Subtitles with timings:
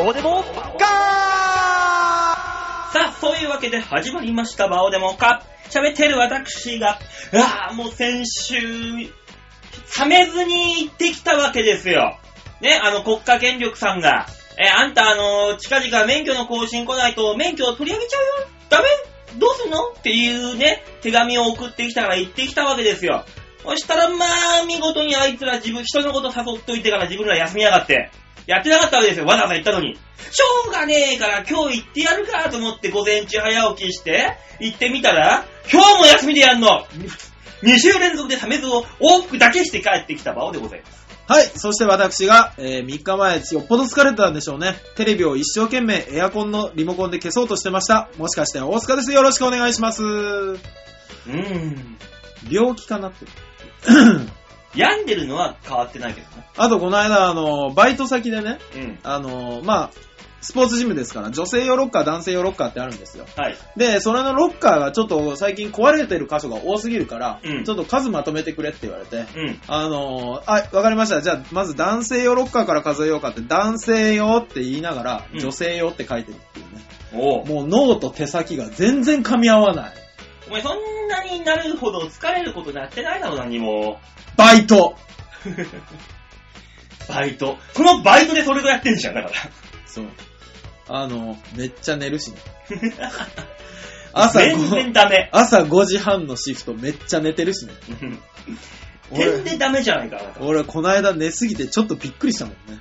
[0.00, 0.88] バオデモガさ
[2.94, 5.42] あ、そういうわけで始まりました、バオデモか。
[5.68, 6.98] 喋ってる私が、
[7.34, 9.10] ああ、もう先週、冷
[10.06, 12.18] めずに行ってきたわけですよ。
[12.62, 14.26] ね、あの国家権力さんが、
[14.58, 18.48] えあんたあの、近々免許の更新来ないと免許を取り上げちゃうよ。
[18.70, 18.88] ダメ？
[19.38, 19.90] どうすんの？
[19.90, 23.26] っていうね、手紙を送ってきたから行ってきたわけですよ。
[23.62, 24.24] そしたらま
[24.62, 28.10] あ、見事にあいつら自分、人のこと誘っといてから自分ら休みやがって。
[28.50, 29.26] やってなかったわけですよ。
[29.26, 29.94] わざわざ行ったのに。
[29.94, 36.84] しょうがねえから今日行ってやるかと思って午前中早起きして、行ってみたら、今日も休みでやんの
[37.62, 41.00] !2 週連続でサメズを往復だけして帰ってきた場をでございます。
[41.28, 41.44] はい。
[41.54, 44.74] そして私が、えー3日前、よっぽど疲れてたんでしょうね。
[44.96, 48.08] テレビを一生懸命エアコンのリモコンで消そうとしてました。
[48.18, 49.12] もしかして大塚です。
[49.12, 50.02] よろしくお願いします。
[50.02, 51.98] うーん。
[52.50, 53.26] 病気かなって。
[54.74, 56.44] 病んでるのは変わってないけどな。
[56.56, 58.98] あと、この間、あの、バイト先でね、うん。
[59.02, 59.90] あの、まあ、
[60.42, 63.26] スポーツジムですから、女性用ロッカー、男性用ロッカーってあるんですよ。
[63.36, 63.56] はい。
[63.76, 69.60] で、それのロッカーがちょっと最近壊れてる箇所が多すぎるから、うんちょっと数まとめてくれって言われて、うん。
[69.66, 71.20] あのーあ、わかりました。
[71.20, 76.82] じゃあ、まず男性用ロッカーから数えようかって、男性用って言いながら、うん女性用って書いてるっていうね。
[77.12, 79.92] おうもう脳と手先が全然噛み合わない。
[80.50, 84.00] お前そんなになるほど疲れることなってないだろ、何も。
[84.36, 84.96] バイト
[87.08, 87.56] バイト。
[87.74, 89.34] このバイトでそれをやってんじゃん、だから。
[89.86, 90.06] そう。
[90.88, 92.38] あの、めっちゃ寝るしね。
[94.12, 95.28] 朝全然5、ダメ。
[95.32, 97.72] 朝5時半のシフトめっちゃ寝てるしね。
[99.12, 102.80] 全然ダメじゃないか、あなた俺、この間寝すぎてちょっとびっくりしたもんね。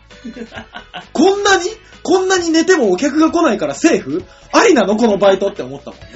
[1.14, 1.66] こんなに？
[2.02, 4.23] こんなに寝てもお客が来ないからセーフ？
[4.52, 4.95] ありなの？
[4.98, 6.08] このバイトって思ったもんね。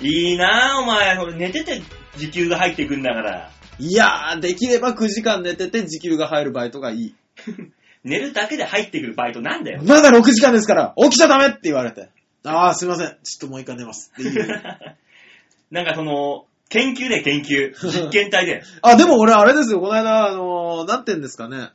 [0.00, 1.16] いいなぁ、お前。
[1.18, 1.82] これ寝てて
[2.16, 3.50] 時給が入ってくんだから。
[3.78, 7.14] いやー、できれば9時間寝てて時給が入るバイトがいい。
[8.04, 9.82] 寝るだけで入ってくるバイトなんだよ。
[9.84, 12.08] まだ6時間ですから起きちゃダメって言われて。
[12.44, 13.08] あー、すいません。
[13.08, 14.62] ちょっともう一回寝ますっていう。
[15.70, 17.74] なんかその、研究で研究。
[17.90, 18.62] 実験体で。
[18.82, 19.80] あ、でも俺あれですよ。
[19.80, 21.70] この間、あのー、なんて言うんですかね。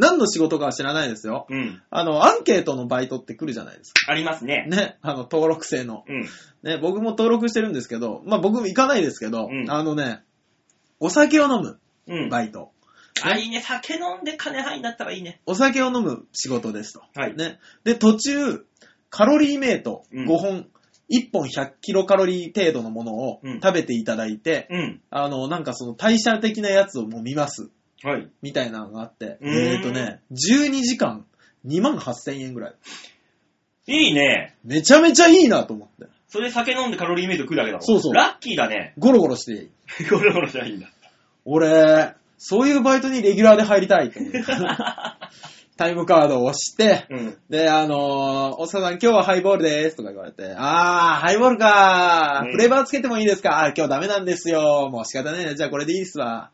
[0.00, 1.46] 何の仕事かは知らないですよ。
[1.50, 1.82] うん。
[1.90, 4.10] あの、アンケートのバイトって来るじゃないですか。
[4.10, 4.66] ありますね。
[4.66, 4.96] ね。
[5.02, 6.04] あの、登録制の。
[6.08, 6.26] うん。
[6.62, 10.22] ね、僕も登録してるんですけど、まあ僕も行かないですけど、うんあのね、
[11.00, 11.78] お酒を飲む
[12.08, 12.28] うん。
[12.30, 12.72] バイト。
[13.22, 13.60] あ、いいね。
[13.60, 15.42] 酒飲んで金入んだったらいいね。
[15.44, 17.02] お酒を飲む仕事ですと。
[17.14, 17.36] はい。
[17.36, 17.58] ね。
[17.84, 18.64] で、途中、
[19.10, 20.66] カロリーメイトうん5本、
[21.10, 25.00] 1本100キロカロリー程度のものをうん食べていただいて、うん。
[25.10, 27.70] あの、なんかその代謝的なやつをもう見ます。
[28.02, 28.28] はい。
[28.42, 31.26] みたいなのがあって、えーとね、12時間
[31.66, 32.74] 2万8000円ぐらい。
[33.86, 34.54] いいね。
[34.64, 36.06] めちゃめちゃいいなと思って。
[36.28, 37.82] それ酒飲んでカロリーメイト食うだけだろ。
[37.82, 38.94] そうそうラッキーだね。
[38.98, 39.70] ゴロゴロしていい。
[40.08, 40.88] ゴロゴロじゃいいんだ。
[41.44, 44.42] 俺、そういうバイトにレギュラーで入りたいと思って。
[45.76, 47.36] タイムカードを押して、うん。
[47.48, 53.64] で、あのー、おっさん今日はハイボールですとか言われて、あー、ハイボールかー、うんフレーバーつけてもいいですか？
[53.64, 54.90] あー、今日ダメなんですよ。
[54.92, 55.54] もう仕方ねえ。
[55.54, 56.50] じゃあこれでいいっすわ。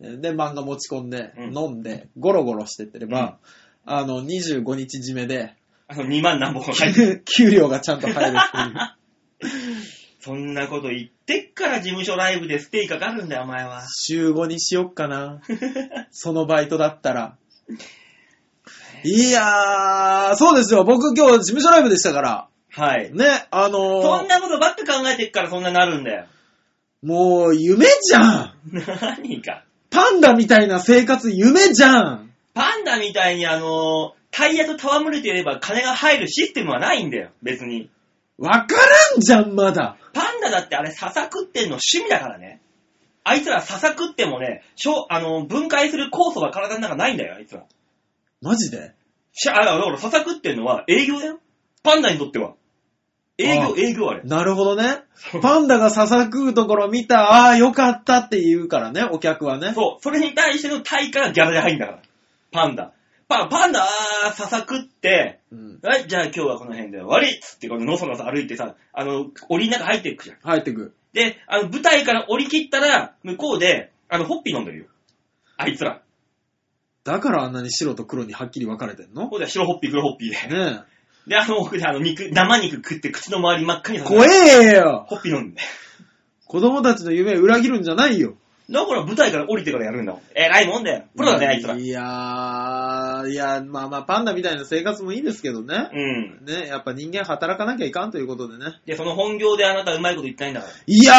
[0.00, 3.38] で、漫画持ち込んで、うん飲んで、ゴロゴロしてってれば、
[3.84, 5.54] あの、25日締めで、
[5.88, 7.22] あの、2万何本入ってる。
[7.36, 9.80] 給料がちゃんと入るっていう。
[10.20, 13.82] そんなこと言ってっから事務所ライブでステイかかるんだよ、お前は。
[13.88, 15.40] 週5にしよっかな。
[16.12, 17.36] そのバイトだったら。
[19.02, 20.84] いやー、そうですよ。
[20.84, 22.48] 僕今日事務所ライブでしたから。
[22.70, 23.12] はい。
[23.12, 26.26] ね、あのーそん、なことばっか考えてっからそんななるんだよ。
[27.02, 29.64] もう夢じゃん何か。
[29.90, 37.90] パンダみたいな生活夢じゃんパンダみたいにあの、タイヤと戯れていれば金が入るシステムはないんだよ、別に。
[38.38, 39.96] わからんじゃん、まだ。
[40.12, 42.60] パンダだってあれ笹食ってんの趣味だからね。
[43.22, 47.64] あいつら笹食ってもね、しょあの、分解する酵素が体の中ないんだよ、あいつら。
[48.40, 48.94] マジで？
[49.32, 51.40] しゃ、あ、だから笹食ってんのは営業だよ。
[51.82, 52.54] パンダにとっては。
[53.40, 54.22] 営業、営業あれ。
[54.22, 55.02] なるほどね。
[55.42, 59.72] パンダが笹食うところ見た、ああー、よかったって言うからね、お客はね。
[59.74, 62.02] そう、それに対しての対価がギャラで入るんだから。
[62.52, 62.92] パンダ。
[63.28, 65.78] パパンダ、あー笹食って、うん。
[65.82, 70.36] はい、じゃあ今日はこの辺で終わりっつって、こののそのそ歩いてさ、あの、檻の中入っていくじゃん。
[70.42, 70.94] 入ってく。
[71.12, 74.86] で、あの、舞台から降り切ったら、向こうで、あの、ホッピー飲んでるよ。
[75.56, 76.02] あいつら。
[77.02, 79.28] だからあんなに白と黒にはっきり分かれてんの？
[79.28, 80.54] こうで白ホッピー、黒ホッピーで。
[80.54, 80.82] ね
[81.30, 84.00] で、あの奥であの肉、生肉食って口の周り真っ赤にえ。
[84.00, 85.60] させて怖えよホッピー飲んで。
[86.46, 88.34] 子供たちの夢裏切るんじゃないよ。
[88.68, 90.22] だから舞台から降りてからやるんだもん。
[90.34, 91.04] 偉いもんだよ。
[91.16, 91.76] プロだね、あいつら。
[91.76, 95.88] いやー、いや、まあまあ、パンダみたいな生活もいいですけどね。
[95.92, 95.96] う
[96.42, 96.44] ん。
[96.46, 98.80] ね、やっぱ人間働かなきゃいかんということでね。
[98.86, 100.72] で、その本業であなたうまいこと言ってないんだから。
[100.86, 101.16] いやー、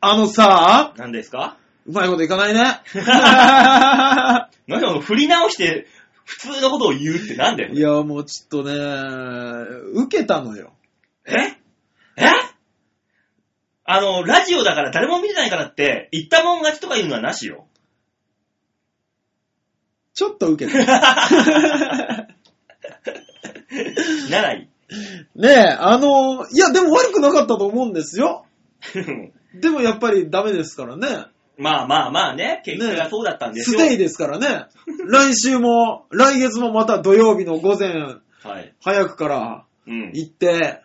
[0.00, 1.56] あのさ、何ですか？
[1.86, 2.60] うまいこといかないね。
[4.68, 5.86] 何でも振り直して、
[6.24, 7.74] 普通のことを言うってなんだよ。
[7.74, 8.74] いや、もうちょっとね、
[9.94, 10.72] 受けたのよ。
[11.26, 11.32] え？
[12.16, 12.30] え？
[13.84, 17.66] あの、ラジオだから誰も見てないからって、言ったもん勝ちとか言うのはなしよ。
[20.14, 20.86] ちょっと受けた。
[24.30, 24.68] ならい
[25.34, 28.46] ねえ、あの、いや、でも悪くなかったと思うんですよ。
[28.94, 29.32] い。
[29.60, 31.26] でもやっぱりダメですからね。
[31.56, 33.80] まあまあまあね、結果がそうだったんですよ。
[33.80, 34.66] ステイですからね。
[35.06, 38.74] 来週も、 来月もまた土曜日の午前、はい。
[38.82, 40.10] 早くからうん。
[40.14, 40.82] 行って、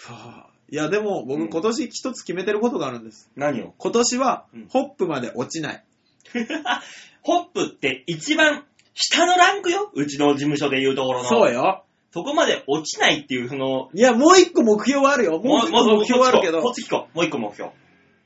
[0.00, 3.30] はあいや、でも僕うん今年一つ決めてることがあるんです。
[3.36, 3.72] 何を？
[3.78, 5.84] 今年はうん、ホップまで落ちない。
[7.22, 8.64] ホップって一番
[8.94, 11.28] 下のランクようちの事務所で言うところの。
[11.28, 11.84] そうよ。
[12.12, 15.38] そこまで落ちないっていう、その、いや、もう一個目標はあるよ。
[15.38, 17.16] もう一個目標はあるけどこっ、ち聞こう。
[17.16, 17.70] もう一個目標。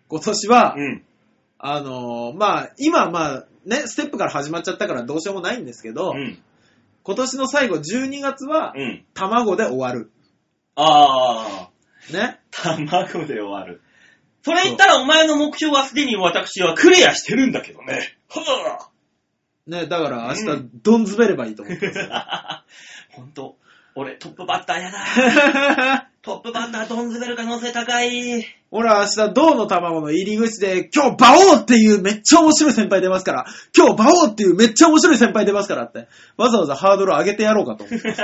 [0.09, 1.05] 今年は、うん。
[1.65, 6.37] あのーまあ、今まあ、ね、ステップから始まっちゃったからどうしようもないんですけど、うん。
[7.05, 9.05] 今年の最後12月は、うん。
[9.15, 10.11] 卵で終わる。
[10.75, 12.13] あー。
[12.13, 12.41] ね。
[12.51, 13.81] 卵で終わる。
[14.43, 18.17] それ言ったらお前の目標はすでに私はクリアしてるんだけどね。
[18.29, 18.91] は
[19.69, 22.01] ね、だから明日、うんどん詰めればいいと思ってます。
[22.01, 23.17] ぁ。
[23.17, 23.57] ほんと、
[23.95, 26.09] 俺トップバッターやだ。
[26.23, 28.62] トップバッタードンズベル可能性高い。
[28.75, 33.45] 俺は明日、銅の卵の入り口で、今日、馬王っていうめっちゃ面白い先輩出ますから、
[33.77, 36.09] 今日、馬王っていうめっちゃ面白い先輩出ますからって、
[36.39, 38.17] わざわざハードル上げてやろうかと思って。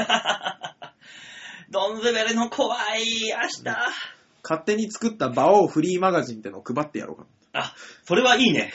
[1.71, 3.65] ドンズベルの怖い、明日。
[4.43, 7.75] 勝手に作った馬王フリーマガジンってのを配ってやろうかあ、
[8.05, 8.73] それはいいね。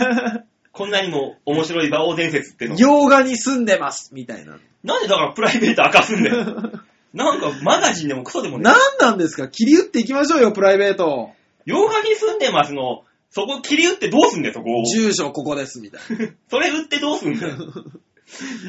[0.72, 2.76] こんなにも面白い馬王伝説っての。
[2.76, 4.58] 洋画に住んでますみたいな。
[4.84, 6.82] なんでだからプライベート明かすんだよ。
[7.14, 8.76] なんかマガジンでもクソでもね何。
[9.00, 9.48] なんですか？
[9.48, 11.30] 切り打っていきましょうよ、プライベート。
[11.64, 14.84] 洋画に住んでますの、そこ切り打ってどうすんだよ、そこを。
[14.84, 16.26] 住所ここです、みたいな。
[16.50, 17.56] それ売ってどうすんだよ。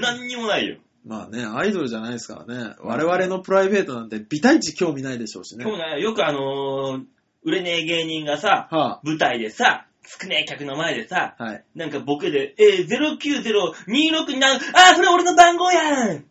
[0.02, 0.78] 何にもないよ。
[1.06, 2.76] まあね、アイドルじゃないですからね。
[2.82, 5.64] 我々のプライベートなんて微体値興味ないでしょうしね。
[5.66, 7.04] 今日ね、よくあのー
[7.42, 11.64] 売れねえ芸人がさ、は舞台でさ、少ねえ客の前でさ、あ、はい。
[11.74, 16.26] なんかボケで、えー、09026な、あー、それ俺の番号やん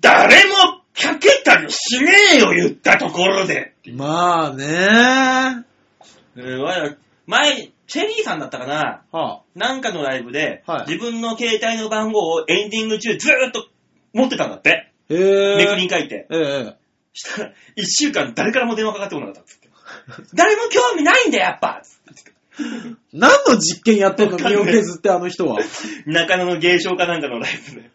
[0.00, 3.74] 誰もかけたりしねえよ、言ったところで。
[3.92, 5.64] まあね
[6.36, 6.96] え
[7.26, 9.02] 前、チェリーさんだったかな？
[9.12, 13.68] はなんかのライブで、はい自分の携帯の番号をエンディング中ずーっと
[14.12, 14.92] 持ってたんだって。
[15.10, 15.14] あ。
[15.14, 15.56] へえ。
[15.56, 16.26] めくりに書いて。
[16.30, 16.76] ええ。
[17.12, 19.68] したら、一週間誰からも電話かかってこなかったっつって。
[20.34, 22.32] 誰も興味ないんだよ、やっぱつって
[23.12, 25.60] 何の実験やってんの身を削ってあの人は。
[26.06, 27.90] 中野の芸商かなんかのライブで、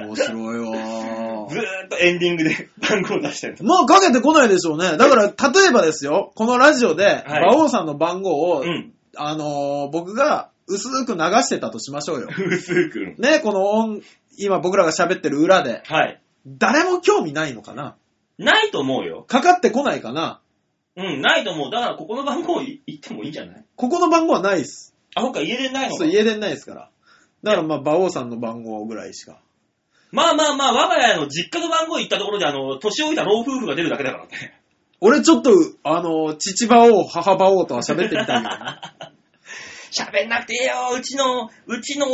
[0.00, 4.96] 面白いわずーっとエンディングで 番号出してるもうかけてこないでしょうね。
[4.96, 8.92] だから、例えばですよ、このラジオで、はい馬王さんの番号を、うん。
[9.16, 12.28] あのー僕が薄く流してたとしましょうよ。
[12.50, 13.14] 薄く。
[13.18, 14.00] ね、この音、
[14.38, 16.20] 今僕らが喋ってる裏で、はい。
[16.46, 17.96] 誰も興味ないのかな？
[18.38, 19.24] ないと思うよ。
[19.28, 20.40] かかってこないかな？
[20.96, 21.70] うん、ないと思う。
[21.70, 23.64] だからここの番号い言ってもいいんじゃない？
[23.76, 24.94] ここの番号はないっす。
[25.14, 26.90] あ、ほか家でないのかそう、家電ないですから。
[27.42, 29.38] だからまあ、馬王さんの番号ぐらいしか。
[30.14, 34.60] まあまあまあ、我が家の実家の番号言ったところで、あの、年老いた老夫婦が出るだけだからね。
[35.00, 35.50] 俺ちょっと、
[35.82, 38.48] あの、父馬王、母馬王とは喋ってみたいけどね。
[39.92, 40.96] 喋んなくていいよ。
[40.96, 42.06] うちの、うちの、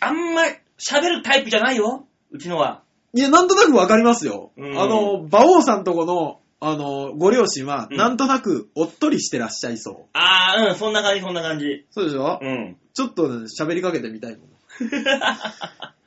[0.00, 0.42] あんま
[0.78, 2.06] 喋るタイプじゃないよ。
[2.30, 2.82] うちのは。
[3.12, 4.50] いや、なんとなくわかりますよ。
[4.56, 9.96] うんあの、馬王さんとこの、あの、ご両親は、うんなんとなくおっとりしてらっしゃいそう。
[10.14, 11.84] あー、うん、そんな感じ、そんな感じ。
[11.90, 12.76] そうでしょ、うん。
[12.94, 14.48] ちょっとね喋りかけてみたいもん。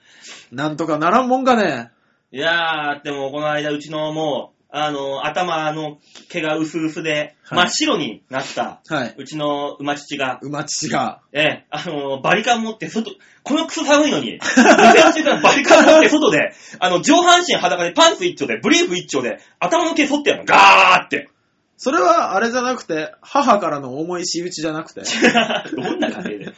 [0.52, 1.92] なんとかならんもんかね。
[2.32, 5.98] いやー、でもこの間うちのもう、あの、頭の
[6.30, 9.16] 毛が薄々で、はい真っ白になった、はい。
[9.18, 11.22] うちの馬父が、馬父が。
[11.32, 13.12] ええ、あの、バリカン持って外、
[13.44, 21.30] このクソ寒いのに、午前中からバリカン持って外で、あの、上半身裸でパンツ一丁で、ブリーフ一丁で、頭の毛剃ってやるの、ガーって。
[21.78, 25.04] それは、あれじゃなくて、母からの重い仕打ちじゃなくて、
[25.74, 26.54] どんな家庭で。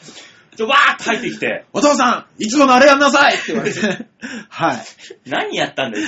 [0.59, 3.79] ちょ、わーっと入ってきて、 お父さん、いつものあれやんなさいって言われて、
[4.49, 4.77] はい。
[5.25, 6.05] 何やったんだよ。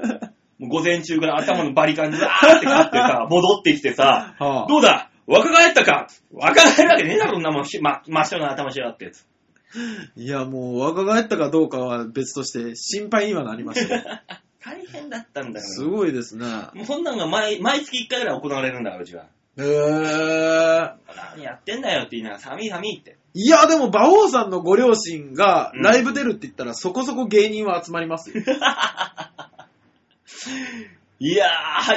[0.58, 5.10] もう午前中から頭のバリカンでわーって買ってさ、戻ってきてさ、はあどうだ？
[5.26, 6.06] 若返ったか？
[6.32, 9.12] 若返るわけねえだろ、そんなもん、しま、真っ白な頭しやがって。
[10.16, 14.02] いや、もう、若返ったかどうかは別として、心配にはなりましたよ。
[14.64, 15.66] 大変だったんだよ。
[15.66, 16.46] すごいですね。
[16.74, 19.26] もうそんなのが毎毎月1回ぐらい行われるんだから、うちは。
[19.58, 20.92] へー。
[21.36, 23.16] 何やってんだよって言いながら、寒い寒いって。
[23.34, 28.42] いや、でも、馬王さんのご両親がうんライブ出るって言ったら、そこそこ芸人は集まりますよ。
[31.18, 31.48] いや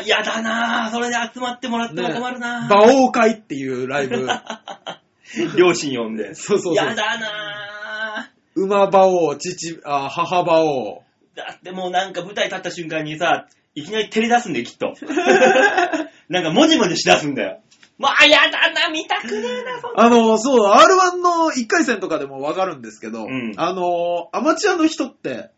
[0.04, 0.92] ー、やだなー。
[0.92, 2.74] それで集まってもらっても困るなー。
[2.74, 4.28] 馬王会っていうライブ。
[5.58, 6.36] 両親呼んで。
[6.36, 8.62] そうそうそうやだなー。
[8.62, 11.04] 馬馬王、父、あ母馬王。
[11.36, 14.94] だってもうなんか舞台立った瞬間にさ、いきなり照れ出すんだよ、きっと。
[16.30, 17.62] なんかもじもじしだすんだよ。
[17.98, 20.04] もう、あ、やだな、見たくねえな、そんな。
[20.04, 25.50] あの、そう、R1 の1回戦とかでもわかるんですけど、うんあの、アマチュアの人って、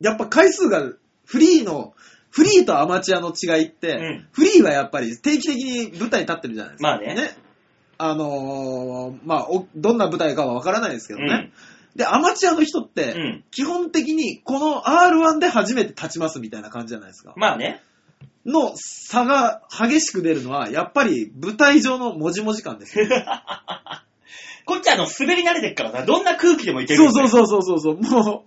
[0.00, 0.82] やっぱ回数が、
[1.24, 1.94] フリーの、
[2.30, 6.88] フリーとアマチュアの違いって、うんフリーはやっぱり定期的に舞台に立ってるじゃないですか。
[6.88, 7.36] まあね
[7.98, 11.26] あのーまあお、どんな舞台かはわからないですけどね。
[11.26, 11.52] うん
[11.94, 17.34] で、アマチュアの人って、うん基本的にこの R1 で初めて立ちますみたいな感じじゃないですか。
[17.36, 17.82] まあね。
[18.46, 23.06] の差が激しく出るのは、やっぱり舞台上のもじもじ感ですよ。
[24.64, 26.04] こっちあの、滑り慣れてっからな。
[26.04, 27.28] どんな空気でもいけるそうそうう。
[27.28, 28.00] そうそうそうそう。
[28.00, 28.46] も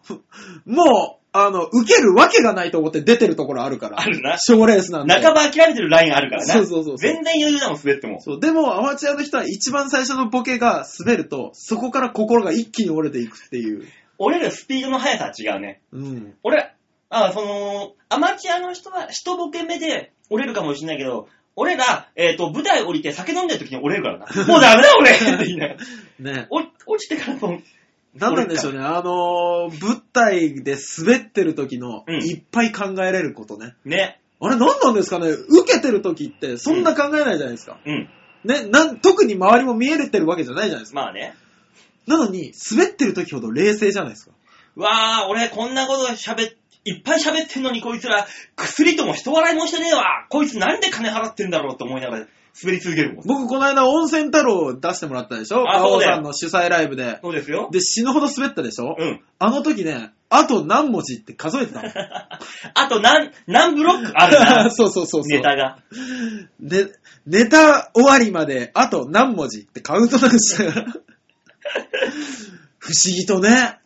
[0.65, 3.99] う、もう、あの、受けるわけがないと思って出てるところあるから。
[3.99, 5.13] あるな賞レースなんで。
[5.13, 6.53] 半ば諦めてるラインあるからな。
[6.53, 8.21] そうそうそうそう全然余裕だもん、滑っても。
[8.21, 8.39] そう。
[8.39, 13.85] でも、アマチュアの人は一番最初のボケが滑ると、そこから心が一気に折れていくっていう。
[14.17, 15.81] 俺らスピードの速さは違うね。
[15.91, 16.33] うん。
[16.43, 16.73] 俺、
[17.09, 24.25] あ、その、アマチュアの人は一ボケ目で折れるかもしれないけど、俺ら、えっ、と、舞台降りて酒飲んでる時に折れるからな。
[24.45, 25.75] もうダメだ俺 って言いなが
[26.19, 26.47] らね。
[26.49, 26.69] お落
[26.99, 28.79] ちてからもう、なんなんでしょうね。
[28.79, 33.75] あのー舞台で滑ってる時の、うんいっぱい考えれることね。
[33.85, 34.19] ね。
[34.41, 35.29] あれ何なんですかね？
[35.29, 37.77] 受けてる時って、そんな考えないじゃないですか。
[37.85, 38.09] うん。
[38.43, 41.01] ね、なん、特に周りも見えれてるわけじゃないじゃないですか。
[41.01, 41.33] まあね。
[42.05, 44.33] なのに、滑ってる時ほど冷静じゃないですか。
[44.75, 46.53] うわー、俺こんなこと喋っ、
[46.85, 50.25] いっぱい喋ってんのにこいつら、薬とも人笑いもしてねえわ。
[50.29, 52.25] こいつなんで金払ってんだろうって思いながら
[52.61, 53.25] 滑り続けるもん。
[53.25, 55.67] 僕、この間、温泉太郎を出してもらったでしょ？
[55.67, 57.17] あそうだよさんの主催ライブで。
[57.23, 57.69] そうですよ。
[57.71, 58.95] で、死ぬほど滑ったでしょ？
[58.97, 59.21] うん。
[59.39, 61.89] あの時ね、あと何文字って数えてたの。
[62.75, 64.69] あと何、何ブロックあるな。
[64.71, 65.27] そうそうそうそう。
[65.27, 65.79] ネタが。
[66.59, 66.91] で、
[67.25, 70.85] ネタ終わりまであと何文字ってカウントダウンしながら。
[72.77, 73.79] 不思議とね、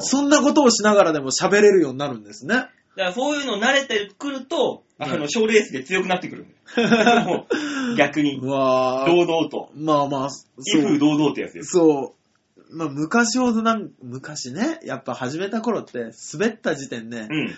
[0.00, 2.54] そんなことをしながらでも喋れるようになるんですね。
[2.54, 7.24] だからそういうの慣れてくると、あの、はい賞レースで強くなってくるんだよ。
[7.24, 7.46] も
[7.92, 9.70] う逆にう、わー堂々と。
[9.74, 10.98] まあまあ、そう。
[10.98, 11.70] 堂々ってやつです。
[11.72, 12.76] そう。
[12.76, 17.54] まあ昔ほどなん、昔ね、やっぱ始めた頃って滑った時点でうん。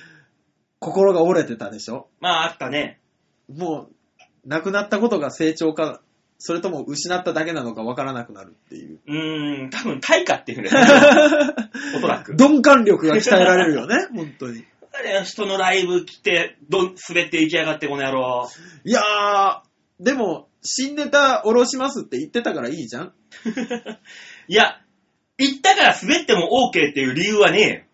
[0.81, 2.09] 心が折れてたでしょ？
[2.21, 3.01] まあ、あったね。
[3.53, 6.01] もう、亡くなったことが成長か、
[6.47, 9.01] それとも失っただけなのかわからなくなるっていう。
[9.07, 11.55] うーん、多分、対価っていうんだよ。
[11.97, 12.35] おそらく。
[12.35, 14.63] 鈍感力が鍛えられるよね、 本当に。
[15.25, 18.47] 人のライブ来て、どん、滑って行きやがって、この野郎。
[18.85, 19.61] いやー、
[20.01, 23.13] でも、新ネタ下ろしますって言ってたからいいじゃん
[24.49, 24.83] いや、
[25.39, 27.89] 行ったから滑っても OK っていう理由はね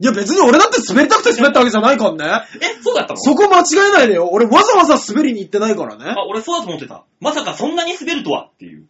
[0.00, 2.46] いや別に俺だって滑りたくて滑ったわけじゃないからね。
[2.62, 3.20] えそうだったの？
[3.20, 4.30] そこ間違えないでよ。
[4.32, 6.06] 俺わざわざ滑りに行ってないからね。
[6.16, 7.04] あ、俺そうだと思ってた。
[7.20, 8.86] まさかそんなに滑るとはっていう。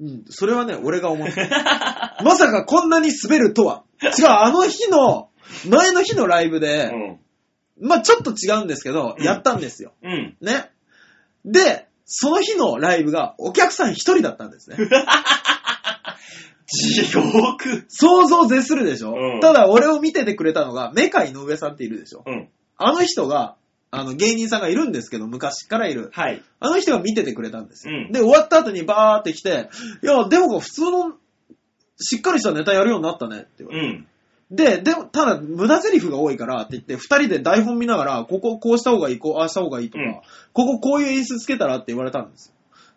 [0.00, 2.18] うん、それはね、俺が思った。
[2.24, 3.82] まさかこんなに滑るとは。
[4.02, 5.28] 違う、あの日の、
[5.68, 7.18] 前の日のライブうで、ん。
[7.80, 9.92] まあちょっと違うんですけど、うんやったんですよ。
[10.02, 10.36] うん。
[10.40, 10.70] ね。
[11.44, 14.76] で、その日のライブがお客さん一人だったんですね。
[16.68, 17.86] 地獄。
[17.88, 22.22] 想像絶するでしょ、うんただ俺を見ててくれたのが、メカ井上さんっているでしょ？
[22.26, 22.48] うん。
[22.76, 23.56] あの人が、
[23.90, 26.10] あの芸人さんがいるんですけど、昔からいる。
[26.12, 26.42] はい。
[26.60, 27.94] あの人が見ててくれたんですよ。
[27.96, 29.70] うんで、終わった後にバーって来て、
[30.02, 31.12] いや、でも普通の、
[32.00, 33.86] しっかりしたネタやるようになったねって言われて。
[33.86, 34.06] うん。
[34.50, 40.14] で、でも、ただ、無駄台詞が多いからって言って、二人で台本見ながら、こここうした方がいい、こう、ああした方がいいとか、うん
[40.52, 42.54] こここういう演出つけたらって言われたんですよ。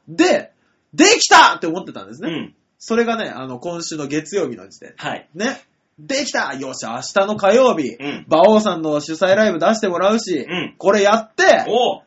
[0.08, 0.52] で、
[0.94, 2.30] できたって思ってたんですね。
[2.30, 2.56] うん。
[2.84, 4.94] それがね、あの、今週の月曜日の時点。
[4.98, 5.30] はい。
[5.36, 5.62] ね。
[6.00, 12.02] できたよし、明日の火曜日、うん馬王さんの主催ライブ出してもらうし、うんこれやって、おう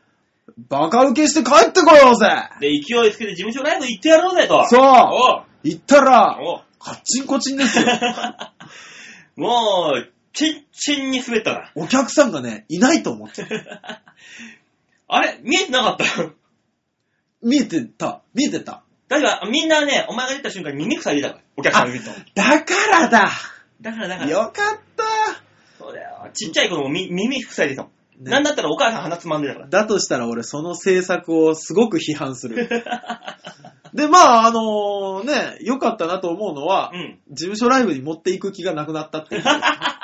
[0.67, 2.27] バカ受けして帰ってこようぜ
[2.59, 4.65] で、勢いつけて事務所ライブ行ってやろうぜと。
[4.67, 7.85] そうおう行ったら、おうカッチンコチンですよ。
[9.37, 11.71] もう、チンチンに滑ったな。
[11.75, 13.45] お客さんがね、いないと思って。
[15.07, 15.39] あれ？
[15.41, 16.05] 見えてなかった？
[17.41, 18.21] 見えてた。
[18.33, 18.81] 見えてた。
[19.07, 21.43] だから、みんなね、お前が出た瞬間に耳塞いでたから。
[21.57, 22.11] お客さん見ると。
[22.33, 23.29] だからだ
[23.81, 24.29] だから、だから。
[24.29, 24.53] よかっ
[24.95, 25.03] た
[25.77, 26.29] そうだよ。
[26.33, 27.91] ちっちゃい子もみ耳塞いでたもん。
[28.23, 29.67] ねなんだったらお母さん鼻つまんでたから。
[29.67, 32.69] だとしたら俺その政策をすごく批判する。
[33.93, 37.19] で、まあ、あのね、良かったなと思うのは、うん。
[37.29, 39.43] 事務所ライブに持っていく気がなくなったっていう。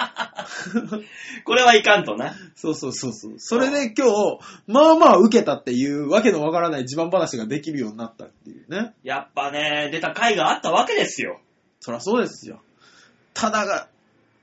[1.46, 2.36] これはいかんとな。
[2.56, 3.34] そうそうそうそう。
[3.38, 8.94] それで今日、まあまあ受けたっていうわけのわからない自慢話ができるようになったっていうね。
[9.04, 11.40] やっぱね、出た回があったわけですよ。
[11.80, 12.62] そりゃそうですよ。
[13.34, 13.88] ただが、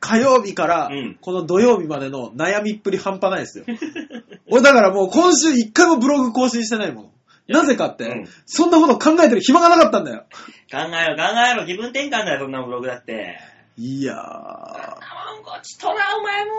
[0.00, 3.64] 火曜日からうん、この土曜日までの悩みっぷり半端ないですよ。
[4.48, 7.10] 俺だからもう今週一回もブログ更新してないもの。
[7.48, 10.26] なぜかって、うんそんなこと考えてる暇がなかったんだよ。
[10.70, 11.66] 考えろ、考えろ。
[11.66, 13.40] 気分転換だよ、そんなブログだって。
[13.76, 15.07] いやー。
[15.38, 16.50] なんかちとら、お前も。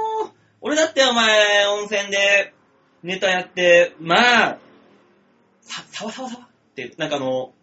[0.61, 2.53] 俺だってお前、温泉で
[3.03, 4.57] ネタやって、まあ、
[5.61, 7.53] さ、さわさわさわって、なんかあの、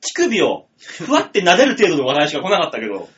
[0.00, 3.08] 乳首をふわって撫でる程度の笑いしか来なかったけど、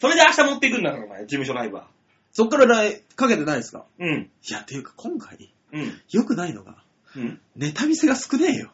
[0.00, 1.88] それで明日持っていくんだから、お前、事務所ライブは。
[2.32, 3.84] そっから来かけてないですか？
[3.98, 4.30] うん。
[4.48, 6.00] いや、ていうか今回、うん。
[6.10, 6.76] 良くないのが、
[7.16, 7.40] うん。
[7.56, 8.70] ネタ見せが少ねえよ。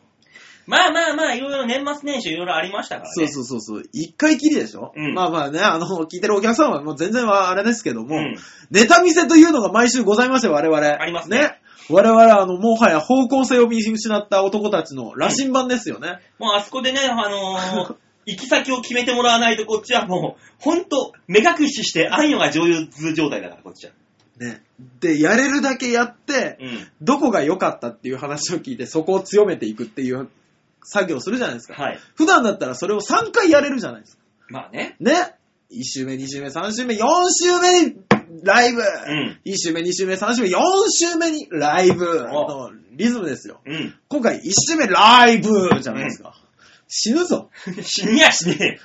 [0.67, 3.13] まあまあまあ、いろいろ年末年始いろいろありましたからね。
[3.15, 3.85] そうそうそうそう。
[3.93, 8.37] 一回きりでしょ、うんまあまあね、あの、聞いてるお客さんはもう全然はあれですけども、うん
[8.71, 11.01] ネタ見せというのが毎週ございますよ、我々。
[11.01, 16.19] ありますね我々、あの、もはや方向性を見失った男たちの羅針盤ですよね。
[16.39, 17.97] もうあそこでね、あのー
[18.27, 23.93] 行き先を決めてもらわないとこっちはもう、ほんと、目隠しして、あんよが上手状態だから、こっちは。
[24.41, 24.63] ね。
[24.99, 26.89] で、やれるだけやって、うん。
[27.03, 30.29] どこが良かったっていう話を聞いて、そこを強めていくっていう
[30.87, 31.75] 作業をするじゃないですか。
[31.75, 31.99] はい。
[32.15, 34.23] 普段だったらそれを3回やれるじゃないですか。
[34.49, 34.97] まあね。
[35.01, 35.35] ね。
[35.71, 37.97] 1週目、2週目、3週目、4週目に
[38.43, 40.59] ライブ、ん1週目、2週目、3週目、4
[40.91, 43.61] 週目にライブのリズムですよ。
[43.67, 43.95] うん。
[44.09, 46.35] 今回1週目ライブじゃないですか。
[46.87, 47.51] 死ぬぞ。
[47.83, 48.79] 死にやしねえ。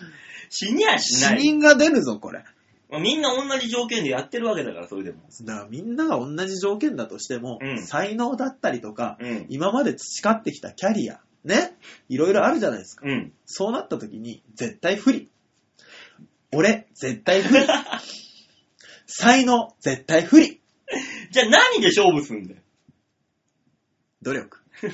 [0.49, 1.39] 死にやし死ない。
[1.39, 2.43] 人が出るぞ、これ。
[2.89, 5.19] まあみんな同じ条件でやってるわけだから、それでも。
[5.43, 9.45] だからみんなが同じ条件だとしても、うん才能だったりとか、うん。
[9.49, 11.75] 今まで培ってきたキャリア、ね、
[12.09, 13.05] いろいろあるじゃないですか。
[13.07, 13.33] うん。
[13.45, 15.29] そうなった時に、絶対不利。
[16.53, 17.65] 俺、絶対不利。
[19.07, 20.61] 才能、絶対不利。
[21.31, 22.61] じゃあ何で勝負すんだよ。
[24.21, 24.59] 努力。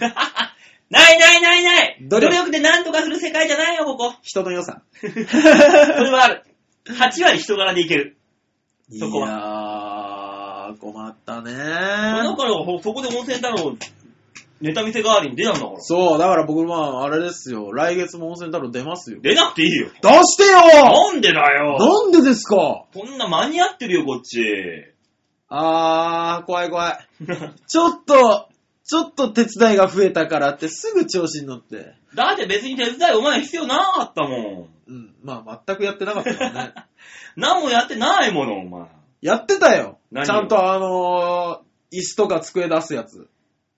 [0.90, 4.14] ないないないない努力努力で何とかする世界じゃないよ、ここ。
[4.22, 4.84] 人の良さ。
[5.02, 5.14] それ
[6.12, 6.44] はある。
[6.86, 8.18] 8割人柄でいける。
[8.98, 13.76] そこいやー、困ったねだから、ほそこで温泉太郎、
[14.62, 15.76] ネタ見せ代わりに出たんだから。
[15.80, 17.72] そう、だから僕、まあ、あれですよ。
[17.72, 19.20] 来月も温泉太郎出ますよ。
[19.22, 19.90] 出なくていいよ。
[20.02, 21.78] 出してよなんでだよ。
[21.78, 22.56] なんでですか？
[22.94, 24.42] こんな間に合ってるよ、こっち。
[25.50, 26.98] あー、怖い怖い。
[27.68, 28.50] ちょっと、
[28.84, 31.94] ちょっと手伝いが増えたからってすぐ調子に乗って。
[32.16, 36.62] だって別に手伝いお前必要なかったもうん、まあ全くやってなかったからね。
[36.70, 36.74] ん。
[37.36, 38.88] 何もやってないもの、お前。
[39.22, 40.00] やってたよ。
[40.12, 40.26] 何を？
[40.26, 43.30] ちゃんとあのー、椅子とか机出すやつ。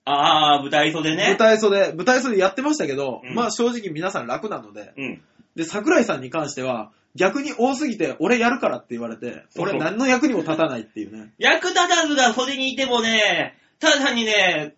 [0.04, 1.36] あー、舞台袖ね舞。
[1.36, 4.92] 台袖、舞台袖やってましたけど、うんまあ正直皆さん楽なので。
[4.96, 5.22] うん。
[5.54, 11.32] で、桜井さんに関しては、逆に多すぎて、俺やるからって言われて、そう俺何の役にも立たないっていうね。
[11.38, 14.76] 役立たずが袖にいてもね、ただ単にね、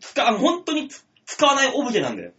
[0.00, 2.32] 使う、本当につ使わないオブジェなんだよ。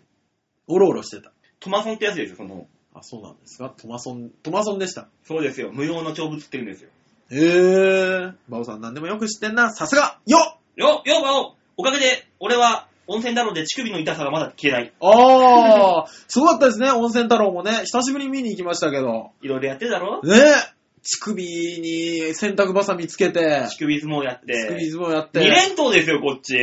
[0.67, 1.31] おろおろしてた。
[1.59, 2.67] トマソンってやつですよ、その。
[2.93, 3.73] あ、そうなんですか？
[3.77, 5.07] トマソン、トマソンでした。
[5.23, 5.71] そうですよ。
[5.71, 6.89] 無用の長物って言うんですよ。
[7.31, 8.33] へー。
[8.49, 9.71] バオさん何でもよく知ってんな。
[9.71, 14.93] さすがよっよ、よ、ばお、おかげで、俺は温泉だろうで乳首の痛さがまだ消えない。
[14.99, 17.81] あー、すごかったですね、温泉太郎もね。
[17.85, 19.31] 久しぶりに見に行きましたけど。
[19.41, 20.21] いろいろやってるだろ？
[20.23, 20.35] ね
[21.03, 24.53] 乳首に洗濯バサミつけて、乳首相撲やって。
[24.53, 25.39] 乳首相撲やって。
[25.39, 26.55] 二連投ですよ、こっち。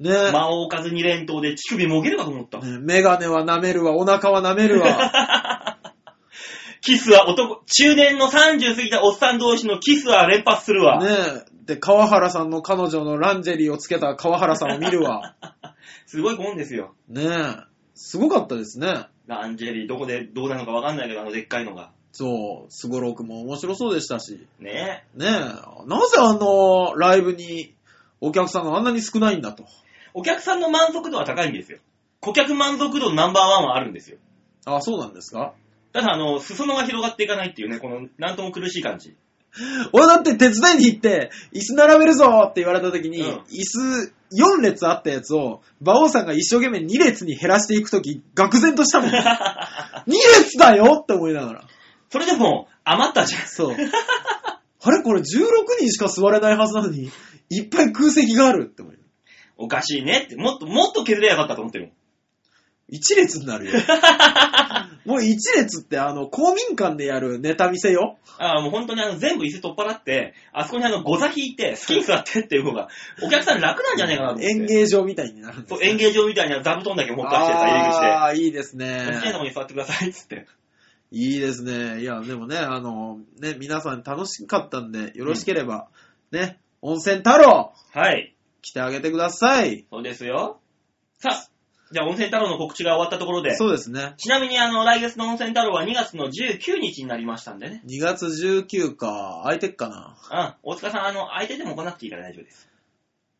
[0.00, 2.58] ね魔王数二連投で乳首もげるかと思った。
[2.60, 5.78] ねメガネは舐めるわ、お腹は舐めるわ。
[6.80, 11.02] キスは男、中年の30過ぎたおっさん同士のキスは連発するわ。
[11.02, 11.08] ね
[11.66, 15.34] で、川原さんの彼女のランジェリーをつけた川原さんを見るわ。
[16.06, 16.94] すごいもんですよ。
[17.08, 17.30] ね
[17.94, 19.06] すごかったですね。
[19.26, 21.90] ランジェリー、どこでどうなのかわかんないけど、あのでっかいのが。
[22.12, 24.46] そう、すごろくも面白そうでしたし。
[24.58, 27.74] ねねなぜあの、ライブに
[28.20, 29.64] お客さんがあんなに少ないんだと。
[30.12, 31.78] お客さんの満足度は高いんですよ。
[32.20, 34.18] 顧客満足度ナンバーワンはあるんですよ。
[34.66, 35.54] あ、そうなんですか
[35.92, 39.16] ただ、あの、裾野が広がっていかないっていうね、この、なんとも苦しい感じ。
[39.92, 49.10] 俺だって手伝いに行って、椅子並べるぞって言われた時に、うん椅子4列あったやつを、馬王さんが一生懸命2列に減らしていく時、愕然としたもん。
[49.12, 49.14] 2
[50.40, 51.64] 列だよって思いながら。
[52.10, 53.42] それでも、余ったじゃん。
[53.46, 53.76] そう。
[54.86, 55.24] あれこれ16
[55.78, 57.10] 人しか座れないはずなのに、
[57.48, 58.96] いっぱい空席があるって思い。
[59.56, 61.94] おかしいねって、もっと、もっと削れやがったと思ってるもん。
[62.92, 63.72] 1列になるよ。
[65.04, 68.16] もう1列ってあの、公民館でやるネタ見せよ。
[68.38, 72.88] ああ、もう本当にあの、全部椅子取っ払って、あそこにあの、ゴザ引いて、好きに座ってっていう方が、
[73.22, 74.50] お客さん楽なんじゃないかなと思って。
[74.50, 78.06] 演芸場みたいになるんですそう、ね演芸場みたいな座布団だけ持ってきてさ、入り口で。
[78.06, 79.32] ああ、いいです好きなとね。
[79.38, 80.46] こに座ってください、つって。
[81.10, 82.00] いいですね。
[82.00, 85.88] いや、でもね、あの、ね、皆さん楽しかったんで、よろしければ、
[86.32, 88.34] ね、温泉太郎、はい。
[88.62, 89.86] 来てあげてください。
[89.90, 90.58] そうですよ。
[91.18, 91.53] さあ、
[91.94, 94.14] じゃあ温泉太郎の告知が終わったところで、そうですね。
[94.16, 97.82] ちなみにあの、来月の温泉太郎は2月の19日になりましたんでね。
[97.86, 100.16] 2月19か、空いてっかな。
[100.64, 102.68] うん、大塚さん、あの、相手でも来なくていいから大丈夫です。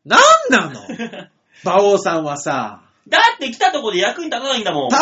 [0.05, 0.81] なんなの？
[1.65, 4.89] 馬王さんはさ、だって来たとこで役に立たないんだもん。
[4.89, 5.01] 立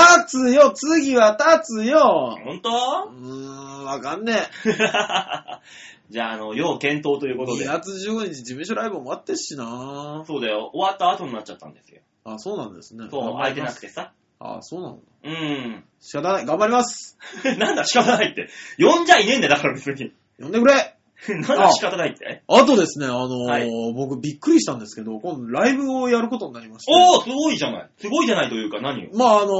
[0.50, 2.38] つよ、次は立つよ。
[2.42, 4.48] ほんとうーん、わかんね
[6.08, 7.36] じゃあ、あの、要検討というえ。
[7.36, 7.64] 2ことで。
[7.66, 10.70] 月15日事務所ライブ終わってっしなそうだよ。
[10.72, 12.00] 終わった後になっちゃったんですよ。
[12.24, 13.06] あ、そうなんですね。
[13.11, 14.12] そう、空いてなくてさ。
[14.38, 15.85] あ、そうなのうん。
[16.00, 16.46] 仕方ない。
[16.46, 17.16] 頑張ります。
[17.58, 18.48] なんだ仕方ないって。
[18.78, 20.12] 呼んじゃいねえんだよ、だから別に。
[20.40, 20.96] 呼んでくれ。
[21.28, 22.42] なんだ仕方ないって。
[22.48, 26.92] あとですね、あのーはい僕びっくりしたんですけど、今度ライブをやることになりまして。
[26.92, 27.90] おー、すごいじゃない。
[27.98, 29.11] すごいじゃないというか何よ。
[29.14, 29.52] まああの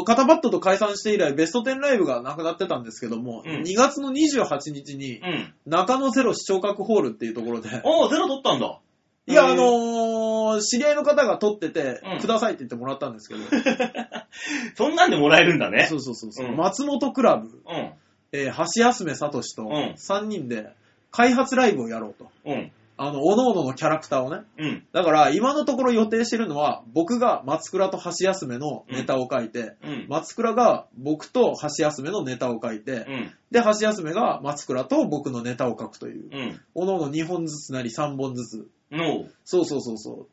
[0.00, 5.54] ー、カタパッドと解散して以来ベスト10ライブがなくなってたんですけども、うん2月の28日にうん。
[5.66, 8.80] 中野ゼロ視聴覚ホールっていうところで、おー、ゼロ取ったんだ。
[9.26, 10.23] いや、あのー、
[10.62, 13.40] 知り合いの方が撮ってて、うんくださいって言ってもらったんですけど、
[14.76, 15.96] そんなんでもらえるんだねそ。
[15.96, 17.92] うそうそうそう、うん松本クラブ、うん。
[18.32, 20.70] えー橋休め聡とうん3人で
[21.10, 22.28] 開発ライブをやろうと。
[22.44, 22.72] うん。
[22.96, 24.42] あの、各々のキャラクターをね。
[24.56, 24.86] うん。
[24.92, 30.06] だから、今のところ予定してるのは、僕が松倉と橋休めのネタを書いて、うん。
[30.08, 33.30] 松倉が僕と橋休めのネタを書いて、うん。
[33.50, 36.60] で、橋休めが松倉と僕のネタを書くという、うん。
[36.74, 38.68] おのおの2本ずつなり3本ずつ。
[38.92, 40.28] のそうそうそうそう。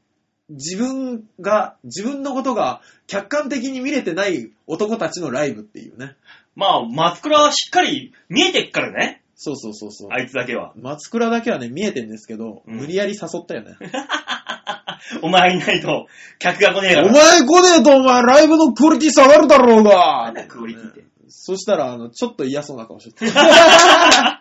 [0.51, 6.15] 自分が、自分のことが客観的に見れてない男たちのライブっていうね。
[6.55, 9.21] まあ、松倉はしっかり見えてっからね。
[9.35, 10.09] そうそうそうそう。
[10.11, 10.73] あいつだけは。
[10.75, 13.75] 松倉だけはね、見えてんですけど、うん無理やり誘ったよね。
[15.23, 17.13] お前いないと、客が来ねえかおら。
[17.13, 21.03] 前来ねえとお前ライブのクオリティ下がるだろうがなんだクオリティって。
[21.27, 24.39] そしたら、あの、ちょっと嫌そうな顔してた。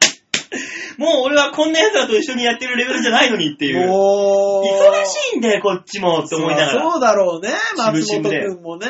[1.23, 3.89] 俺はこんな奴らと一緒にやってるレベルじゃないのにっていう。
[3.89, 6.91] 忙しいんだよ、こっちもって思いながら。
[6.91, 8.89] そうだろうね、松本くんもね。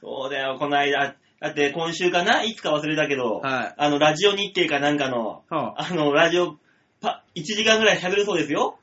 [0.00, 1.16] そうだよ、この間。
[1.40, 2.44] だって今週かな？
[2.44, 6.56] いつか忘れたけど、はいあの、ラジオ日経かなんかの、はあ、あの、ラジオ、
[7.00, 8.78] パ、1時間ぐらい喋るそうですよ。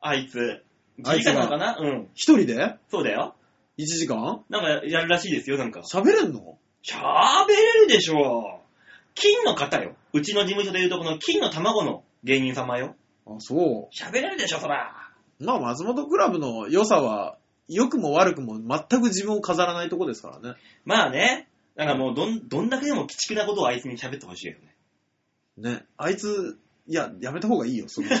[0.00, 0.64] あいつ。
[0.98, 1.42] 1時間な？
[1.44, 2.08] のかなうん。
[2.14, 2.76] 一人で？
[2.90, 3.34] そうだよ。
[3.78, 4.42] ?1 時間？
[4.48, 5.80] なんかやるらしいですよ、なんか。
[5.80, 6.58] 喋れんの？
[6.82, 8.60] 喋れるでしょ。
[9.14, 9.94] 金の方よ。
[10.14, 12.94] うちの事務所でいうとこの金の卵の芸人様よ。
[13.26, 14.94] あ、そ喋れるでしょ、そら。
[15.40, 15.44] う。
[15.44, 20.56] まあ、松本クラブの良さは、良くも悪くも全く自分を飾らないとこですからね。
[20.84, 21.48] まあね。
[21.76, 24.76] なんかもうどん、どんだけでも鬼畜なことをあいつに喋ってほしいよね。
[25.56, 25.84] ね。
[25.96, 28.12] あいつ、いや、やめた方がいいよ、その喋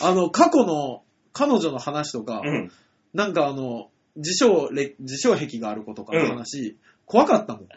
[0.00, 2.72] あの、過去の彼女の話とか、うん。
[3.12, 7.68] なんかあの、自称れ、自称癖がある子とかの話、怖かったもん。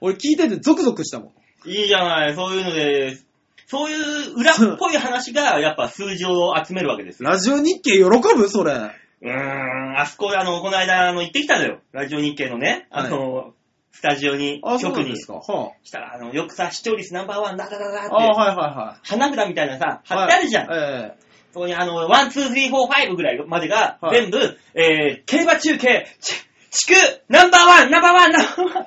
[0.00, 1.32] 俺聞いててゾクゾクしたもん。
[1.64, 2.34] いいじゃない。
[2.34, 3.18] そういうので、
[3.66, 3.94] そうい
[4.30, 7.28] う裏っぽい話がやっぱ数字を集めるわけですよ。
[7.28, 8.04] ラジオ日経喜
[8.36, 8.72] ぶそれ。
[8.72, 11.80] うーん、あそこ、あの、この間、あの、行ってきたのよ。
[11.92, 13.52] ラジオ日経のね、あの、
[13.92, 15.04] スタジオに、あ、そう局に。
[15.06, 15.34] なんですか。
[15.34, 20.18] はしたら、あの、よくさ、視聴率ナンバーワン、ダダダダって、あ、あはいは花札みたいなさ、いはい。
[20.20, 20.68] 貼ってあるじゃん。
[20.68, 26.34] はいえそこにあの、 one、two、three、four、five ぐらいまでが、はい全部、えー、競馬中継、ち
[26.70, 26.94] 地区、
[27.28, 28.86] ナンバーワン、ナンバーワン、ナンバーワン。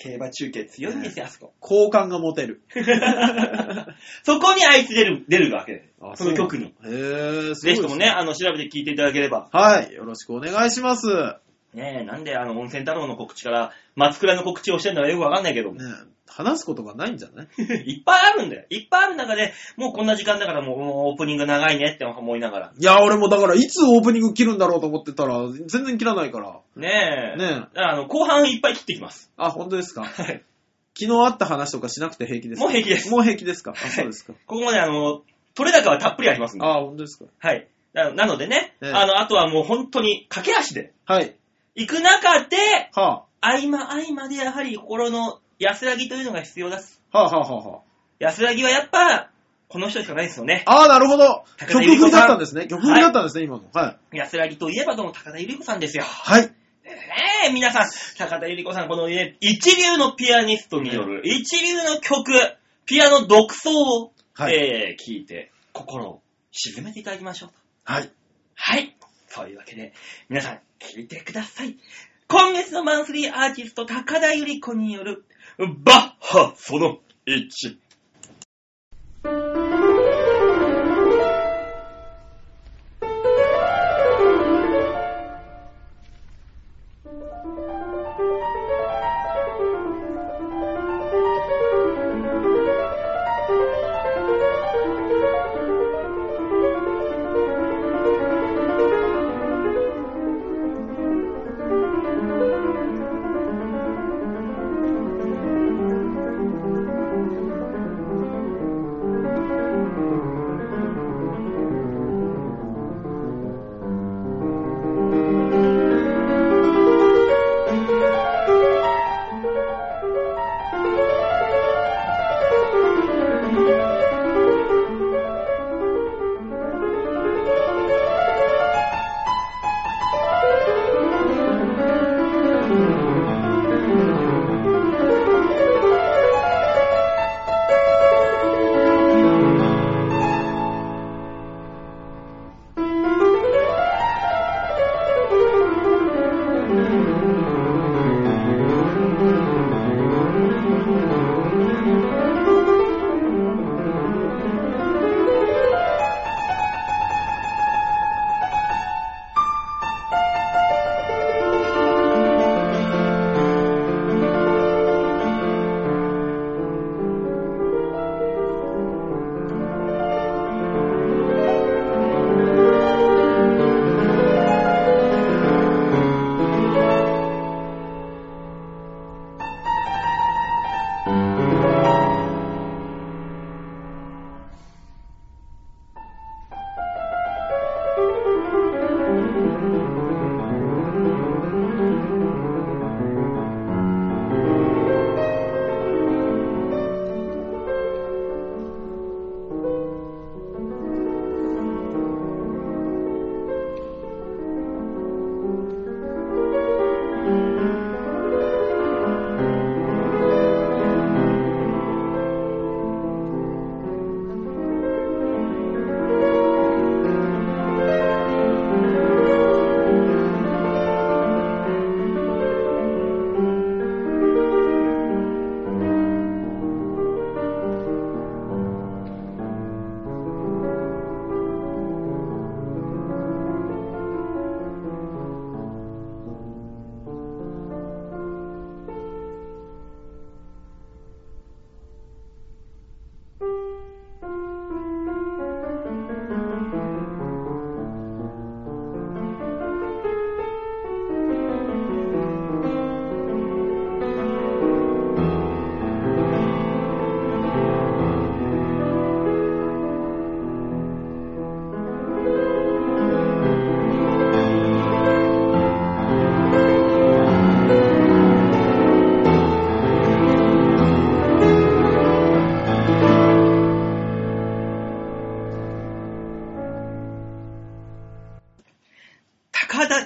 [0.00, 1.52] 競馬中継強いんですよ、あそこ。
[1.54, 2.62] え好感が持てる。
[4.24, 6.66] そこにあいつ出る、出るわけであその曲に。。
[6.66, 8.10] へえ、ぜひともね、ね。
[8.10, 9.48] あの、調べて聞いていただければ。
[9.52, 9.92] はい。
[9.92, 11.06] よろしくお願いします。
[11.74, 15.72] ねねえ、なんであの、温泉太郎の告知から、松倉の告知をしてんのかよくわかんないけど、
[16.28, 17.48] 話すことがないんじゃない？
[17.90, 18.64] いっぱいあるんだよ。
[18.70, 22.72] いっぱいある中で、もうこんな時間だからもうもうオープニング長いねって思いながら。
[22.78, 26.60] いや、俺もだから、いつオープニング切るんだろうと思ってたら、全然切らないから。
[26.76, 27.38] ねえ。
[27.38, 29.30] ねえあの、後半いっぱい切ってきます。
[29.36, 30.02] あ、本当ですか？
[30.06, 30.42] はい。
[30.98, 32.64] 昨日あった話とかしなくて平気ですか？
[32.64, 33.72] もう平気ですもう平気ですか？
[33.76, 34.32] あ、そうですか。
[34.46, 35.22] ここまであの、
[35.54, 36.64] 取れ高はたっぷりありますんで。
[36.66, 37.66] あ、本当ですかはい。
[37.92, 41.34] ななのでね、ええあの、あとはもう本当に駆け足ではい。
[41.74, 42.56] 行く中で、
[42.94, 47.02] は合間合間でやはり心の安らぎというのが必要です。
[47.12, 47.80] あ、はあ、はあ、は
[48.18, 49.30] 安らぎはやっぱ、
[49.68, 50.64] この人しかないですよね。
[50.66, 50.80] あ。
[50.80, 51.44] ああ、なるほど。
[51.56, 52.66] 高田曲由里子さん振りだったんですね。
[52.66, 53.64] 曲振りだったんですね、今の。
[53.72, 54.16] はい。
[54.16, 56.02] 安らぎといえばどの高田ゆり子さんですよ。
[56.04, 56.42] はい。
[56.42, 56.52] ね
[57.46, 62.32] え、皆さん、高田ゆり子さん、このね、一流のピアニストによる、一流の曲、
[62.84, 67.54] ピアノ独奏を、はいえー、聞いて、心を沈めていただきましょうと。
[67.84, 68.10] はい。
[68.56, 68.96] はい。
[69.28, 69.92] そういうわけで、
[70.28, 71.76] 皆さん、聞いてください。
[72.26, 75.24] 今月のマンスリーアーティスト、高田ゆり子による、
[75.58, 77.76] バッハその1。「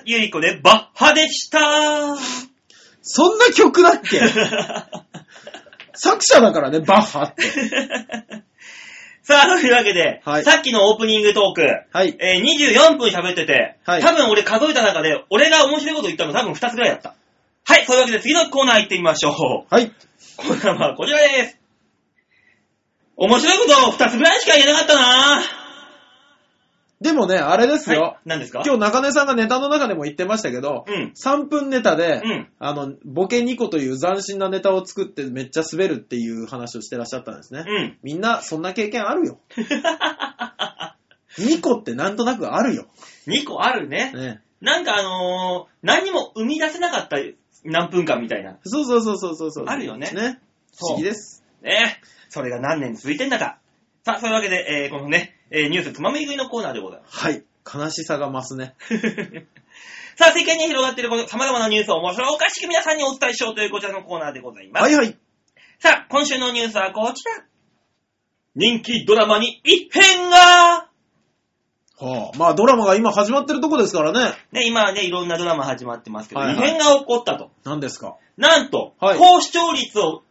[0.07, 1.59] ゆり子でバッハでした
[3.03, 4.21] そんな曲だっけ？
[5.97, 7.43] 作者だからね、バッハって。
[9.23, 11.63] さあ、というわけで、はいさっきのオープニングトーク、
[11.93, 12.15] はい。
[12.21, 17.15] えー24分喋ってて、はい多分俺数えた中で、俺が面白いこと言ったの多分2つぐらいだった。
[17.67, 19.75] はい、そういうわけで次のコーナー行ってみましょう。
[19.75, 19.91] はい。
[20.37, 21.59] コーナーはこちらです。
[23.17, 25.43] 面白いことを2つぐらいしか言えなかったな
[27.05, 28.01] でもね、あれですよ。
[28.01, 28.63] はい、何ですか？
[28.65, 31.13] 今日中根さんがネタの中でも言ってましたけど、うん。
[31.15, 32.49] 3分ネタで、うん。
[32.59, 37.65] あの、ボケ2個という斬新なネタを作ってめっちゃ滑るっていう話をしてらっしゃったんですね。
[37.69, 37.99] うん。
[38.03, 39.39] みんな、そんな経験あるよ。
[41.39, 42.87] 2個ってなんとなくあるよ。
[43.27, 44.11] 2個あるね。
[44.15, 44.41] ね。
[44.63, 47.19] なんかあのー、何も生み出せなかった
[47.65, 48.57] 何分間みたいな。
[48.65, 49.65] そうそうそうそうそうそう。
[49.67, 50.41] あるよねね。
[50.79, 51.45] 不思議です。
[51.63, 53.59] ねそれが何年続いてんだか。
[54.05, 57.19] さあ、そういうわけで、えー、このね、えーニュースつまみ食いのコーナーでございます。
[57.19, 57.45] はい。
[57.73, 58.75] 悲しさが増すね。
[60.17, 64.83] さあ、世間に広がっているこの様々なニュースを面白おかしく皆さんにお伝えしようというこちらのコーナーでございます。
[64.85, 65.19] はいはい。
[65.81, 67.45] さあ、今週のニュースはこちら。
[68.55, 70.37] 人気ドラマに一変が
[71.97, 74.37] はあ、まあドラマが今始まってるとこですからね。
[74.53, 77.51] ね、今はね、いろんなドラマ始まってますけど、はいはい異変が起こったと。
[77.65, 78.17] 何ですか？
[78.37, 80.23] なんと、はい高視聴率を、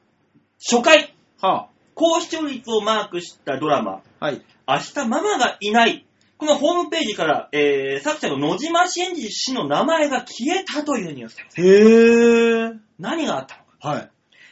[0.60, 4.42] 初回、は高視聴率をマークしたドラマ、あ、はい。
[4.68, 6.06] 明日ママがいない。
[6.38, 11.86] このホームページから、えー、作者の野島真二氏の名前が消えたというニュースでございます。
[11.86, 12.72] へえ。
[13.00, 13.90] 何があったのか。
[13.90, 14.10] はい。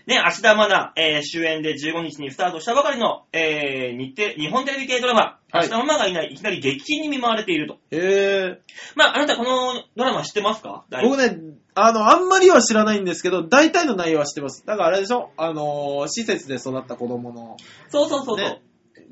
[0.07, 5.19] ね、芦田愛菜、えー、主演で15日にスタートしたばかりの、えー、日テ日本テレビ系ドラマ、
[5.51, 7.75] はい芦田愛菜がいない、いきなり激震に見舞われていると。
[7.91, 8.61] へえ。
[8.95, 10.85] まあ、あなたこのドラマ知ってますか？
[11.03, 11.37] 僕ね、
[11.75, 14.65] あの、あんまりは知らないんですけど、大体の内容は知ってます。
[14.65, 15.31] だからあれでしょ？
[15.37, 17.57] あのー、施設で育った子供の、
[17.89, 18.45] そうそうそうそう。
[18.45, 18.61] ね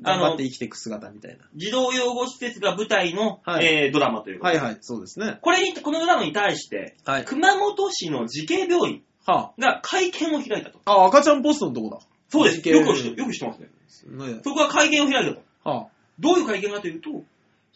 [0.02, 1.44] 頑張って生きていく姿みたいな。
[1.54, 4.58] 児童養護施設が舞台の、はいえードラマということで。
[4.58, 5.38] はいはい、そうですね。
[5.42, 7.24] これに、このドラマに対して、はい。
[7.24, 10.80] 熊本市の慈恵病院はが会見を開いたと。
[10.84, 10.92] あ。
[11.02, 11.98] あ、赤ちゃんポストのとこだ。
[12.28, 12.60] そうです。
[12.60, 13.68] 慈恵よく知ってよく知ってますね。
[14.06, 15.42] ねそこが会見を開いたと。
[15.68, 17.10] はどういう会見かというと、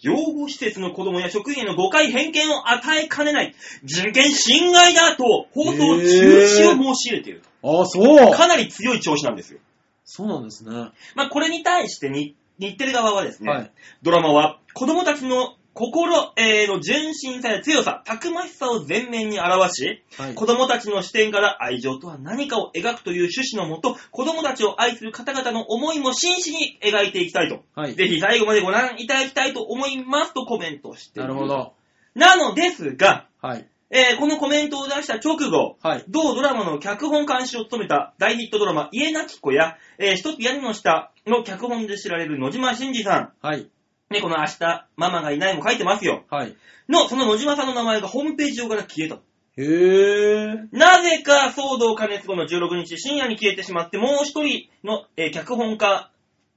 [0.03, 7.79] 養護施設の子供や職員への誤解偏見を与えかねない人権侵害だと放送中止を申し入れていると。
[7.79, 7.83] あ。
[7.83, 8.35] あ、そう。
[8.35, 9.61] かなり強い調子なんですよ。
[10.05, 10.71] そうなんですね。
[11.14, 13.73] まあ、これに対してに日テレ側はですね、はい。
[14.03, 20.35] ドラマは子供たちの心、えーの純真さや強さ、たくましさを前面に表し、はい。
[20.35, 27.64] 子供たちの視点から愛情とは何かを描くという趣旨のもと、子供たちを愛する方々の思いも真摯に描いていきたいと。
[27.75, 27.95] はい。
[27.95, 31.49] ぜひ最後までご覧いただきたいと思いますとコメントをしていなるほ。
[31.49, 31.75] ど。
[32.14, 33.67] なのですが、はい。
[33.90, 36.05] えーこのコメントを出した直後、はい。
[36.09, 43.61] 同ドラマの脚本監修を務めた大ヒットドラマ、家なき子や、えー一つ屋根の下の脚本で知られる野島真二さはい。
[43.61, 43.70] ん、
[44.11, 46.25] ね、この明日、ママがいないも書いてますよ。
[46.31, 46.57] はい。
[46.88, 49.16] の、その野島さんの名前がホームページ上から消えた。
[49.57, 50.68] へえ。
[50.73, 56.11] なぜか騒動加熱後の16日深夜に消えてしまって、もう一人の、えー脚本家、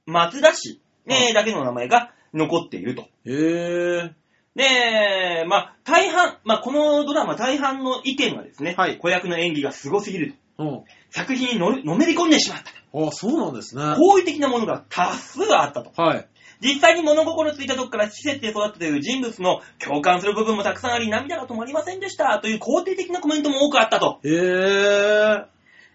[0.06, 3.02] 松田氏、ね、だけの名前が残っていると。
[3.24, 4.14] へえ。
[4.54, 10.84] で、まあ、大半、まあ、このドラマ大半の意見がですね、はい子役の演技がすごすぎるうん。
[11.10, 12.70] 作品にののめり込んでしまった。
[13.06, 13.82] あ、そうなんですね。
[13.96, 15.92] 好意的なものが多数あったと。
[16.00, 16.28] はい。
[16.60, 22.40] 実際に物心ついた時から施設で育ったという人物の共感する部分もたくさんあり、涙が止まりませんでした。
[22.40, 24.18] という肯定的なコメントも多くあったと。
[24.24, 25.44] へえ。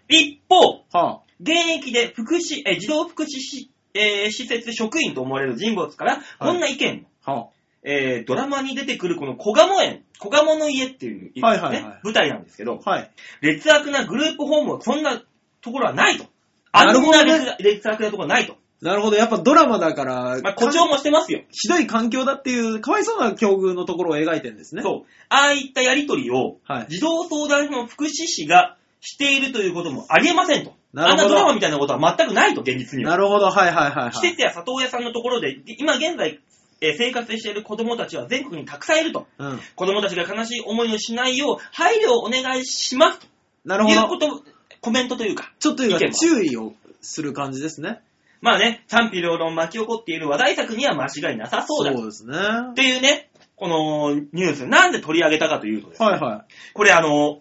[0.08, 7.06] 一方、は現役で福祉、え、児童福祉し、えー施設職員と思われる人物から、こんな意見。
[7.24, 7.48] あ、は
[7.84, 12.90] えードラマに出てくるこの小鴨園、小鴨の家っていう、ねはいはいはい舞台なんですけど、あ。
[12.90, 13.10] はい。
[13.42, 15.22] 劣悪なグループホームはそんな
[15.60, 16.26] ところはないと。
[16.72, 18.56] あなるほどねんな劣劣悪なところはないと。
[18.80, 19.16] なるほど。
[19.16, 21.42] やっぱドラマだから、まあ、誇張もしてますよ。
[21.50, 24.82] ひどい環境だっていう、かわいそうな境遇のところを描いてるんですね。
[24.82, 25.10] そう。
[25.30, 26.86] ああいったやりとりを、はい。
[26.90, 30.74] 児童相談所の福祉士がしているということもありえませんと。
[30.92, 33.12] なるほどあんなドラマみたいなことは全くないと、現実には。
[33.12, 33.46] なるほど。
[33.46, 34.12] はいはいはい、はい。
[34.12, 36.40] 施設や里親さんのところで、今現在、
[36.84, 39.26] えー生活している子供たちは全国にたくさんいると。
[39.38, 39.60] うん。
[39.74, 43.20] 子供たちが悲しい思いをしないよう、配慮をお願いします
[43.64, 44.18] なるほいうこ。
[44.18, 44.42] と、
[44.80, 45.52] コメントというか。
[45.58, 48.00] ちょっと意見は注意をする感じですね。
[48.40, 51.92] まあね、賛否両論巻き起こっている話題作には間違いなさそうだ。
[51.92, 52.36] ですね。
[52.72, 56.44] っていうね、このニュース、なんで取り上げたかというとですね、はいは
[56.74, 57.40] これあの、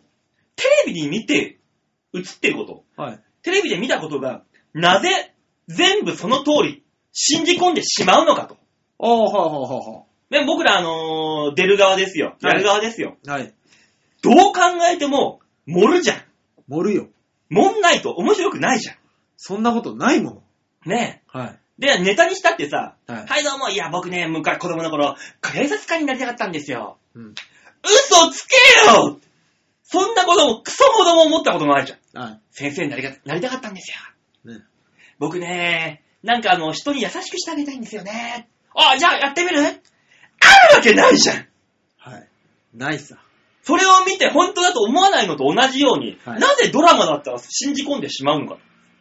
[0.55, 1.59] テレビに見て
[2.13, 3.01] 映ってること、い。
[3.01, 3.19] はい。
[3.41, 5.33] テレビで見たことが、なぜ
[5.67, 8.57] 全部その通り信じ込んでしまうのかと。
[9.03, 12.37] ああ、はいはいはね、僕らあのー出る側ですよ。
[12.41, 13.17] やる側ですよ。
[13.25, 13.41] いはい。
[13.43, 13.53] はい。
[14.21, 16.17] どう考えても、盛るじゃん。
[16.69, 17.07] 盛るよ。
[17.49, 18.95] 盛んないと面白くないじゃ
[19.35, 20.43] そんなことないもの。
[20.85, 20.89] ん。
[20.89, 21.59] ねはい。
[21.77, 26.97] で、ネタにしたってさ、はいはい、どうも、いや、僕ね、昔子供の頃、警察官になりたかったんですよ。
[27.13, 27.33] うん。
[27.83, 28.55] 嘘つけ
[28.89, 29.19] よ
[29.83, 32.23] そんなこともクソほども思ったことないじゃん。
[32.23, 34.53] は先生になりがなりたかったんですよ。
[34.53, 34.57] い。
[34.57, 34.63] ね。
[35.19, 38.47] 僕ね、なんかあの、人に優しくしてあげたいんですよね。
[38.75, 39.59] あ、じゃあやってみる？
[39.59, 39.79] ある
[40.75, 41.47] わけないじゃん。
[41.97, 42.27] はい。
[42.73, 43.17] ないさ。
[43.63, 48.57] それを見て本当だと思わないのと同じように、はいなぜドラマだったら信じ込んでしまうのか。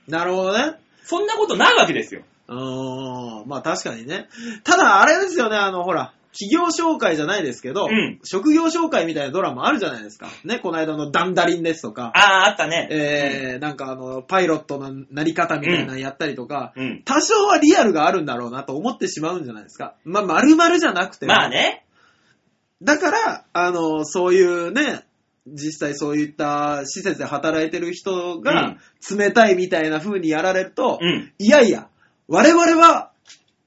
[0.07, 0.75] なるほどね。
[1.05, 2.23] そんなことないわけですよ。
[2.49, 3.49] うーん。
[3.49, 4.29] まあ確かにね。
[4.63, 10.29] ただあれですよね、あの、ほら、企業紹介じゃないですけど、うん職業紹介みたいなドラマあるじゃないですか。
[10.45, 12.89] ね、この間のダンダリンですとか、ああ、あったね。
[12.91, 17.03] えー、なんかあの、パイロットのなり方みたいなのやったりとか、うん。
[17.05, 19.95] 多少はリアルがあるんだろうなと思ってしまうんじゃないですか。
[20.05, 21.85] まあ、丸々じゃなくてもまあね。
[22.83, 25.05] だから、あの、そういうね、
[25.47, 28.77] 実際そういった施設で働いてる人が
[29.11, 31.33] 冷たいみたいな風にやられると、うん。
[31.39, 31.89] いやいや、
[32.29, 33.11] 我々は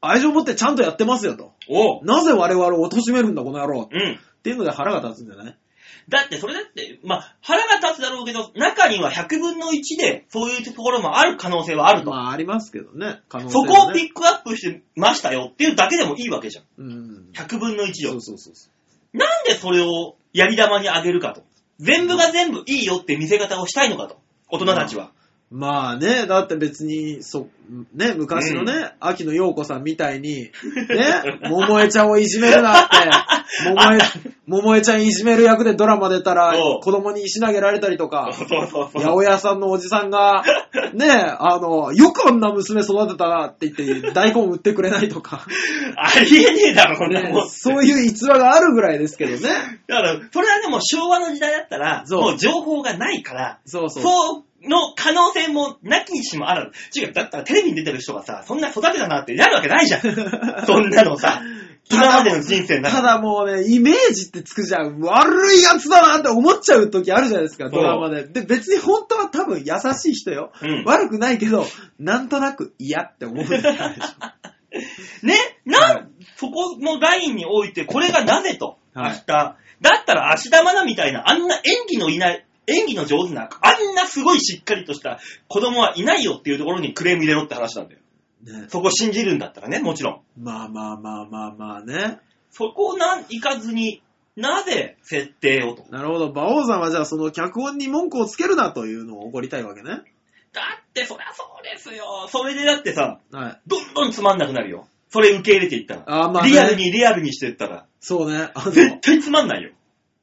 [0.01, 1.53] 愛情を持ってちゃんとやってますよと。
[1.69, 2.05] おう。
[2.05, 4.19] なぜ我々を貶めるんだこの野郎っうん。
[4.43, 5.57] ていうので腹が立つんじゃない
[6.07, 12.11] だって、それだって、まあ、腹が立つだろうけど、中には100分の1で、そういうところもある可能性はあると。
[12.11, 13.21] まあありますけどね。
[13.27, 16.65] 可能性そはねこをピックアップしてましたよっていうだけでもいいわけじゃん。
[16.77, 17.29] うん。
[17.33, 18.21] 100分の1をそう。
[18.21, 18.69] そうそうそ
[19.13, 21.43] なんでそれをやり玉にあげるかと。
[21.79, 24.19] 全部が全部いいよって見せ方をしたいのかと。
[24.49, 25.11] 大人たちは。
[25.55, 25.57] う。
[25.57, 27.47] まあね、だって別に、そ、
[27.93, 30.51] ね、昔のね、秋野陽子さんみたいに、
[30.89, 32.95] ね、桃江ちゃんをいじめるなって、
[33.69, 33.99] 桃江、
[34.47, 39.01] 桃江ちゃんいじめる役でドラマ出たらそう、子供に石投げられたりとか、そうそうそう。
[39.01, 40.43] 八百屋さんのおじさんが、
[40.93, 45.45] ね、あの、よくあんな娘育てたなって言って、大根売ってくれないとか、
[45.97, 47.49] ありえねえだろ、こんなねもん。
[47.49, 49.39] そういう逸話があるぐらいですけどね。
[49.87, 54.03] だから、それはでも昭和の時代だったら、そうもう情報がないから、そうそう。
[54.03, 56.99] そうの可能性もなきにしもあらず。
[56.99, 60.01] 違う、だったらテレビに出てる人がさ、そんな育てたなってなるわけないじゃん。
[60.65, 61.41] そんなのさ、
[61.89, 64.99] 今までの人生の中ただもうね、イメージってつくじゃん。
[64.99, 68.27] 悪いやつだなって思っちゃう時あるじゃないですか、ドラマで。
[68.27, 70.51] で、別に本当は多分優しい人よ。
[70.61, 71.65] うん悪くないけど、
[71.99, 73.71] なんとなく嫌って思うでしょ。
[75.23, 75.35] ね、
[75.65, 76.07] なん、はい
[76.37, 79.55] そこのラインにおいて、これがなぜと、はい明日。
[79.81, 87.99] だったら、芦田愛菜みたいな、あんな演技のいない、演技の上手な、あんなすごいしっかりとした子供はいないよっていうところにクレーム入れろって話なんだよ。
[88.43, 90.43] ね、そこ信じるんだったらね、もちろん。
[90.43, 92.19] まあまあまあまあまあね。
[92.51, 94.01] そこをなん、いかずに、
[94.35, 95.85] なぜ設定をと。
[95.89, 96.27] なるほど。
[96.27, 99.89] 馬王さんはじゃあその脚本に文句をつけるなというのを怒りたいわけね。
[100.51, 102.27] だって、そりゃそうですよ。
[102.29, 103.59] それでだってさ、はい。
[103.67, 104.87] どんどんつまんなくなるよ。
[105.09, 106.03] それ受け入れていったら。
[106.05, 107.85] あーまあねリアルにリアルにしていったら。
[107.99, 108.49] そうね。
[108.71, 109.71] 絶対つまんないよ。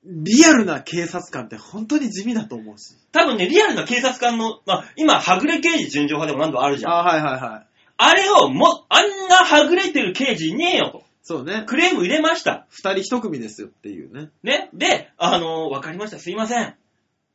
[0.05, 2.97] リアルな警察官って本当に地味だと思うし。
[3.13, 6.93] 多分ね、リアルな警察官の、まあ、今、はぐれ刑事純情派でも何度もあるじゃん。
[6.93, 7.67] あはいはいはい。
[7.99, 11.05] あれを、も、あんなはぐれてる刑事いねえよと。
[11.23, 11.63] そうね。
[11.67, 12.67] クレーム入れました。
[12.69, 14.31] 二人一組ですよっていうね。
[14.43, 14.71] ね。
[14.75, 16.19] で、あの、わかりました。
[16.19, 16.75] すいません。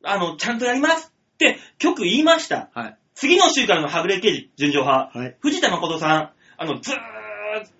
[0.04, 1.10] あの、ちゃんとやります。
[1.34, 2.68] って、局言いました。
[2.74, 2.96] はい。
[3.14, 5.18] 次の週からのはぐれ刑事純情派。
[5.18, 5.36] はい。
[5.40, 6.98] 藤田誠さん、あの、ずーっ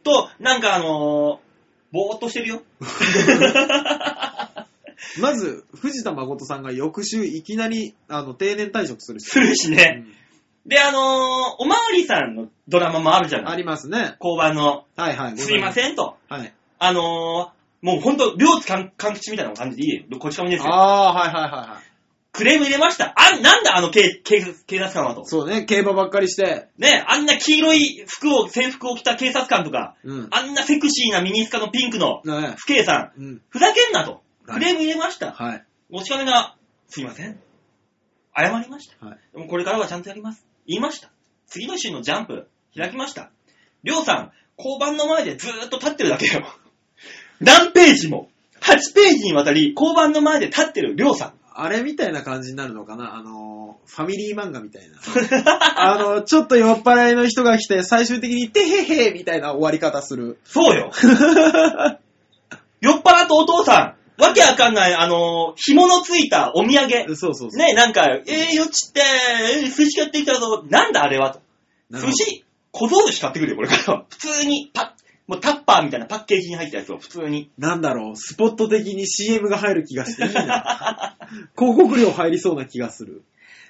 [0.02, 1.48] と、なんかあのー
[1.90, 2.62] ぼーっとしてるよ。
[5.20, 9.26] まず、藤田誠さんが翌週いきなり、あの、定年退職するし。
[9.28, 10.04] するしね。
[10.66, 11.02] で、あのー
[11.60, 14.16] おまわりさんのドラマもあるじゃないうんありますね。
[14.20, 15.38] 交番の、はいはい。
[15.38, 15.72] すいまん。
[15.72, 16.16] せんと。
[16.28, 16.52] はい。
[16.78, 20.72] あのーもうほんと、両津勘勘吉みたいな感じでいいこち亀ですよ。
[20.74, 21.88] ああー、はいはいはいはい。
[22.32, 23.14] クレーム入れました。
[23.16, 25.24] あ、なんだあの警警警察官はと。
[25.24, 26.66] そうね、競馬ばっかりして。
[26.76, 30.28] ね、あんな黄色い服を、制服を着た警察官とか、うん。
[30.30, 33.40] あんなセクシーなミニスカのピンクのね不警さん、うん。
[33.48, 34.22] ふざけんなと。
[34.48, 35.32] はいクレーム入れました。
[35.32, 35.64] はい。
[35.90, 36.56] おちかめが、
[36.88, 37.38] すいません。
[38.34, 39.06] 謝りました。
[39.06, 39.18] はい。
[39.32, 40.46] でもこれからはちゃんとやります。
[40.66, 41.10] 言いました。
[41.46, 43.30] 次の週のジャンプ、開きました。
[43.82, 46.44] りょうさん、交番の前でずーっと立ってるだけよ。
[47.40, 48.30] 何ページも、
[48.60, 51.32] 8ページにわたり、交番の前で立ってるりょうさん。
[51.54, 53.16] あれみたいな感じになるのかな？
[53.16, 54.96] あのー、ファミリー漫画みたいな。
[55.76, 60.38] あの、ちょっと酔っ払いの人が来て、最終的に、てへへみたいな終わり方する。
[60.44, 60.92] そうよ。
[62.80, 67.16] 酔っ払ったお父さん、わけわかんない、あのー、紐のついたお土産。
[67.16, 67.56] そうそうそう。
[67.56, 69.00] ね、なんか、えー、よっちって、
[69.60, 70.64] えー、寿司買ってきたぞ。
[70.68, 71.40] なんだあれはと。
[71.92, 74.04] 寿司、小僧寿司買ってくるよ、これから。
[74.10, 74.90] 普通に、パッ、
[75.28, 77.50] もうタッパーみたいなパッケージに入ったやつを普通に。
[77.58, 81.16] なんだろう、スポット的に CM が入る気がしていいな。
[81.56, 83.22] 広告料入りそうな気がする。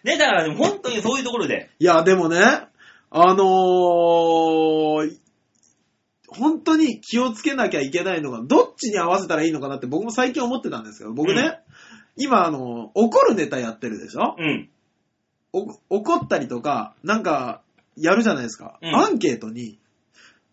[0.02, 2.38] ね、だからでも本当にそういうところで、いや、でもね、
[3.10, 5.16] あのー、
[6.28, 11.56] 本当に気をつけなきゃいけないのが、どっちに合わせたらいいのかなって僕も最近思ってたんですけど、僕ね、うん
[12.20, 14.34] 今、あの、怒るネタやってるでしょ？
[14.36, 14.68] うん。
[15.52, 17.62] お怒ったりとか、なんか、
[17.96, 18.76] やるじゃないですか。
[18.82, 19.78] うんアンケートに、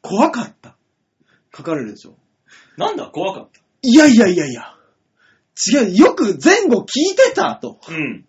[0.03, 0.75] 怖かった。
[1.57, 2.15] 書かれるでしょ？
[2.77, 3.49] なんだ、怖かっ
[3.81, 4.75] いやいやいやいや。
[5.73, 7.79] 違う、よく前後聞いてたと。
[7.81, 7.91] た。
[7.91, 8.25] うん。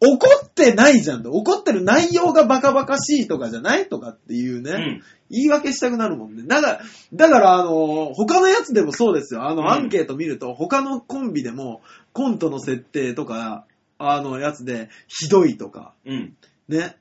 [0.00, 1.32] 怒ってないじゃんと。
[1.32, 4.70] 怒ってる内容がバカバカしいとかじゃないとかっていうね。
[4.70, 5.02] うん。
[5.30, 6.44] 言い訳したくなるもんね。
[6.46, 6.80] だから、
[7.12, 9.48] だから、あの、他のやつでもそうですよ。
[9.48, 11.82] あの、うんアンケート見ると、他のコンビでも、
[12.12, 13.66] コントの設定とか、
[13.98, 16.36] あの、やつで、ひどいとか、うん。
[16.68, 16.96] ね。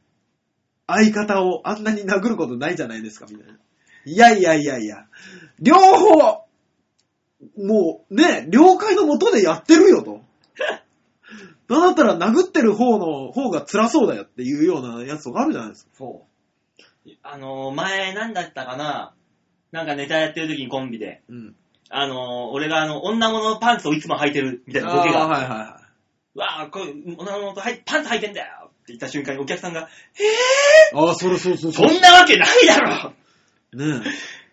[0.87, 3.53] 相方をあんなに殴ることないじゃないですか、みたいな。
[4.05, 5.05] いやいやいやいや。
[5.59, 6.47] 両方、
[7.57, 10.21] もう、ね、了解のもとでやってるよと。
[11.69, 15.91] なんだったら殴ってる方の方が辛そうだよっていうようなやつとかあるじゃないですか。
[15.97, 16.25] そ
[17.05, 17.09] う。
[17.23, 19.13] あのー、前、なんだったかな？
[19.71, 21.55] なんかネタやってる時にコンビで、うん。
[21.89, 22.17] あのー、
[22.51, 25.81] 俺があの、女物のパンツをいつも履いてるみたいなボケあーが、はいはいは
[26.35, 29.83] わあ、これ、女物とはいパンツ履いてんだよって言った瞬間にお客さんが、い。
[30.93, 33.13] ああ、それそうそうそんなわけないだろ
[33.73, 34.03] ね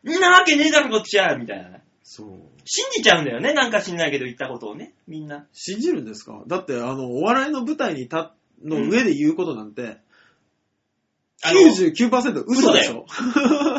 [0.05, 0.17] え。
[0.17, 1.83] んなわけねえだろ、こっちはみたいなね。
[2.07, 2.29] そう。
[2.65, 3.55] 信じちゃうんだよね。
[3.55, 4.93] なんか知んないけど言ったことをね。
[5.09, 5.47] みんな。
[5.53, 6.43] 信じるんですか？
[6.47, 8.17] だって、あの、お笑いの舞台に立
[8.63, 9.97] の上で言うことなんて、
[11.43, 13.05] あの99%嘘でしょ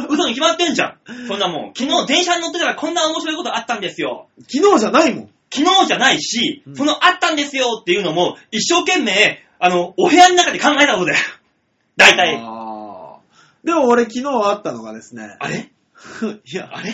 [0.09, 0.97] 嘘に決まってんじゃん。
[1.27, 1.73] そんなもん。
[1.75, 4.27] 昨日電車に乗ってたらこんな面白いことあったんですよ。
[4.51, 5.29] 昨日じゃないもん。
[5.51, 11.17] 昨日じゃないし、うんそのあったんですよっていうのも、一生懸命、あの、お部屋の中で考えたことだよ。
[11.95, 12.35] 大体。
[12.37, 15.71] あーでも俺昨日あったのがですね、あれ？
[16.45, 16.93] いや、あれ？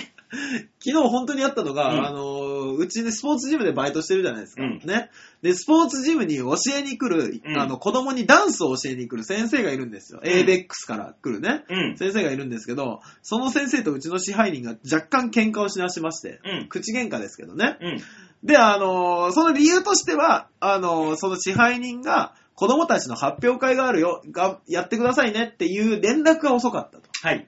[0.79, 4.63] 昨日本当にあったのが、うんあの、うちでスポーツジムでバイトしてるじゃないですか。
[4.63, 5.09] うんね。
[5.41, 10.21] で、スポーツジムに教えに来る、うんあの、子供にダンスを教えに来る先生がいるんですよ。
[10.23, 11.65] うん ABEX から来るね。
[11.69, 11.97] うん。
[11.97, 16.67] 先生がいるんですけど、その先生とうちの支配人が若干喧嘩をしだしまして、うん。
[16.69, 17.77] 口喧嘩ですけどね。
[17.81, 18.01] うん。
[18.43, 27.03] で、あのーその理由としては、あのーその支配人が、子供たちの発表会があるよ、が、やってくださいねっていう連絡が遅かったと。
[27.21, 27.47] はい。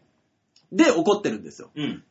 [0.72, 1.70] で、怒ってるんですよ。
[1.76, 2.04] うん。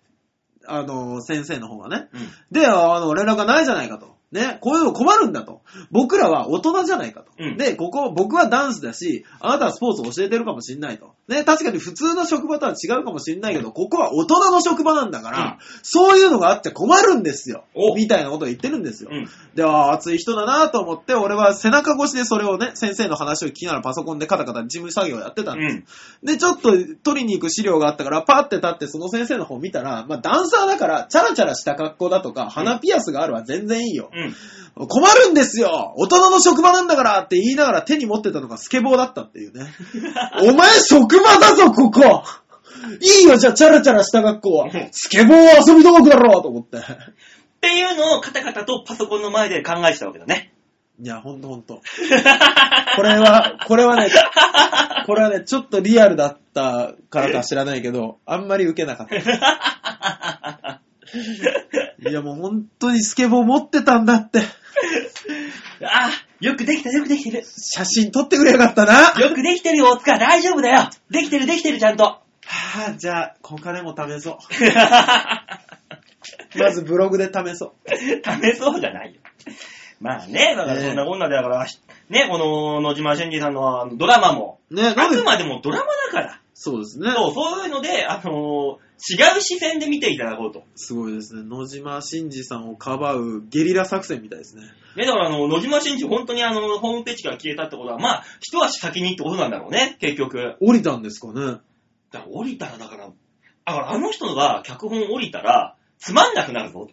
[0.66, 2.08] あのー先生の方がね。
[2.12, 2.28] うん。
[2.50, 4.16] で、あの、連絡がないじゃないかと。
[4.32, 5.60] ね、こういうの困るんだと。
[5.90, 7.30] 僕らは大人じゃないかと。
[7.38, 11.12] うんで、ここ、僕はダンスだし、あなたはスポーツを教えてるかもしんないと。
[11.28, 15.52] ね、確かに普通の職場とは違うかもしんないけど、ここは大人の職場なんだから、うん
[15.82, 17.64] そういうのがあって困るんですよ。
[17.74, 19.10] おみたいなことを言ってるんですよ。
[19.12, 19.28] うん。
[19.54, 25.76] で、ああ、熱い人だなと思って、俺は背中越しでそれをね、先生の話を聞きながらパソコンでカタカタ事務作業をやってたんです。
[26.22, 26.26] うん。
[26.26, 26.72] で、ちょっと
[27.02, 34.10] 取りに行く資料があったから、パって立ってその先生の方見たら、まあダンサーだから、チャラチャラした格好だとか、鼻ピアスがあるは全然いいよ。
[34.76, 34.88] うん。
[34.88, 39.66] 困るんですよ大人の職場なんだからって言いながら手に持ってたのがスケボーだったっていうね。
[40.48, 42.24] お前職場だぞ、ここ
[43.00, 44.70] いいよ、じゃあチャラチャラした学校は。
[44.90, 46.78] スケボーは遊び道具だろうと思って。
[46.78, 46.80] っ
[47.60, 50.52] ていうのをカタカタとパソコンの前で考えてたわけだね。
[51.00, 51.80] いや、ほんとほんと。
[52.96, 54.10] これは、これはね、
[55.06, 59.16] これはね、ちょっとリアルだったからか知らないけど、あんまり受けなかった。
[61.14, 64.40] いや、もう本当にスケボー持ってたんだって。
[65.84, 66.10] ああ、
[66.40, 67.44] よくできた、よくできてる。
[67.44, 69.10] 写真撮ってくれよかったな。
[69.10, 70.18] はよくできてるよ、大塚。
[70.18, 70.90] 大丈夫だよ。
[71.10, 72.04] できてる、できてる、ちゃんと。
[72.04, 72.20] あ、
[72.96, 74.38] じゃあ、お金も試そう。
[76.58, 77.72] まずブログで試そう。
[77.88, 79.20] 試そうじゃないよ。
[80.00, 81.66] まあね、だからそんなこんなでだから、
[82.08, 87.12] ね、この野島真司さんのドラマも、ね、あく、までもドラマだから、そうですね。
[87.12, 90.64] そう、そういうので、あのー違う視線で見ていただこうと。
[90.76, 91.42] すごいですね。
[91.42, 94.62] 野島真司さんをかばうゲリラ作戦みたいですね。
[94.96, 100.56] ね、だからあの、野島真司本当にあの、ホームページから消えたってことは、まあ、一足先にってことなんだろうね、結局。
[100.60, 101.40] 降りたんですかね。
[102.12, 106.88] だから降りたら、だから、だからあの人が脚本降りたら、つまんなくなるぞ。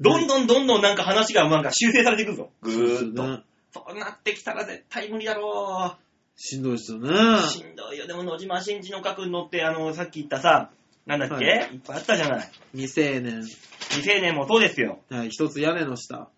[0.00, 2.50] どんどんどんどんなんか話がなんか修正されていくぞ。
[2.62, 3.22] ぐーっと。
[3.22, 3.42] ね。
[3.72, 5.96] そうなってきたら絶対無理だろ
[6.36, 7.10] しんどいですよね。
[7.10, 7.48] う。
[7.48, 8.06] しんどいよ。
[8.06, 10.70] でも野島真司の書くのって、あの、さっき言ったさ、
[11.18, 12.48] なんだっけ、、はいっぱいあったじゃない。
[12.72, 13.42] 未成年。
[13.42, 15.00] 未成年もそうですよ。
[15.10, 16.28] はい、一つ屋根の下。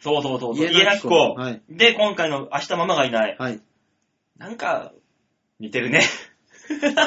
[0.00, 0.58] そうそうそう。
[0.58, 1.14] 家家なき子。
[1.34, 1.62] はい。
[1.68, 3.36] で、今回の明日ママがいない。
[3.38, 3.60] はい。
[4.38, 4.92] なんか、
[5.60, 6.02] 似てるね。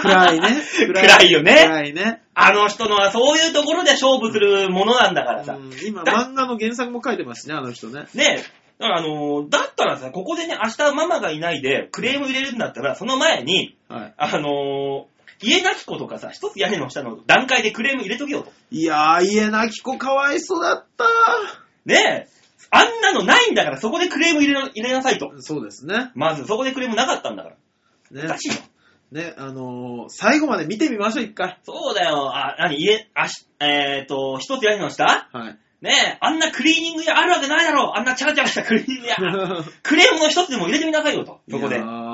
[0.02, 0.62] 暗いね。
[0.94, 2.22] 暗いよね暗いね。
[2.34, 5.54] あの人のはそういうところで勝負するものなんだからさ。
[5.54, 8.06] うん今、だ漫画の原作も書いてますしね、あの人ね。
[8.14, 8.66] ねえ。
[8.78, 14.14] だからあのーだったらさ、ここでね、明日ママがいないでクレーム入れるんだったら、その前に、はい。
[14.18, 15.15] あのー
[15.46, 18.52] 家なき子とかさ、一つ屋根の下の段階でクレーム入れとけよと。
[18.72, 21.06] いやー、家なき子かわいそうだった
[21.86, 22.28] ねえ。
[22.72, 25.32] あんなのないんだから、そこでクレーム入れな入れなさいと。
[25.38, 26.12] そうですね。
[26.16, 27.56] まず、そこでクレームなかったんだから。
[28.12, 28.38] おねか。
[28.38, 28.56] しいよ。
[29.12, 31.60] ね、あのー、最後まで見てみましょう、一回。
[31.64, 32.36] そうだよ。
[32.36, 35.30] あ、なに、家、あし、えっ、と、一つ屋根の下？
[35.32, 35.58] はい。
[35.82, 37.92] ねえ、あんなクリーニング屋あるわけないだろう。
[37.96, 39.16] あんなチャラチャラしたクリーニング屋。
[39.84, 41.42] クレームの一つでも入れてみなさいよと。
[41.50, 41.86] そこでいや。
[41.86, 42.05] ー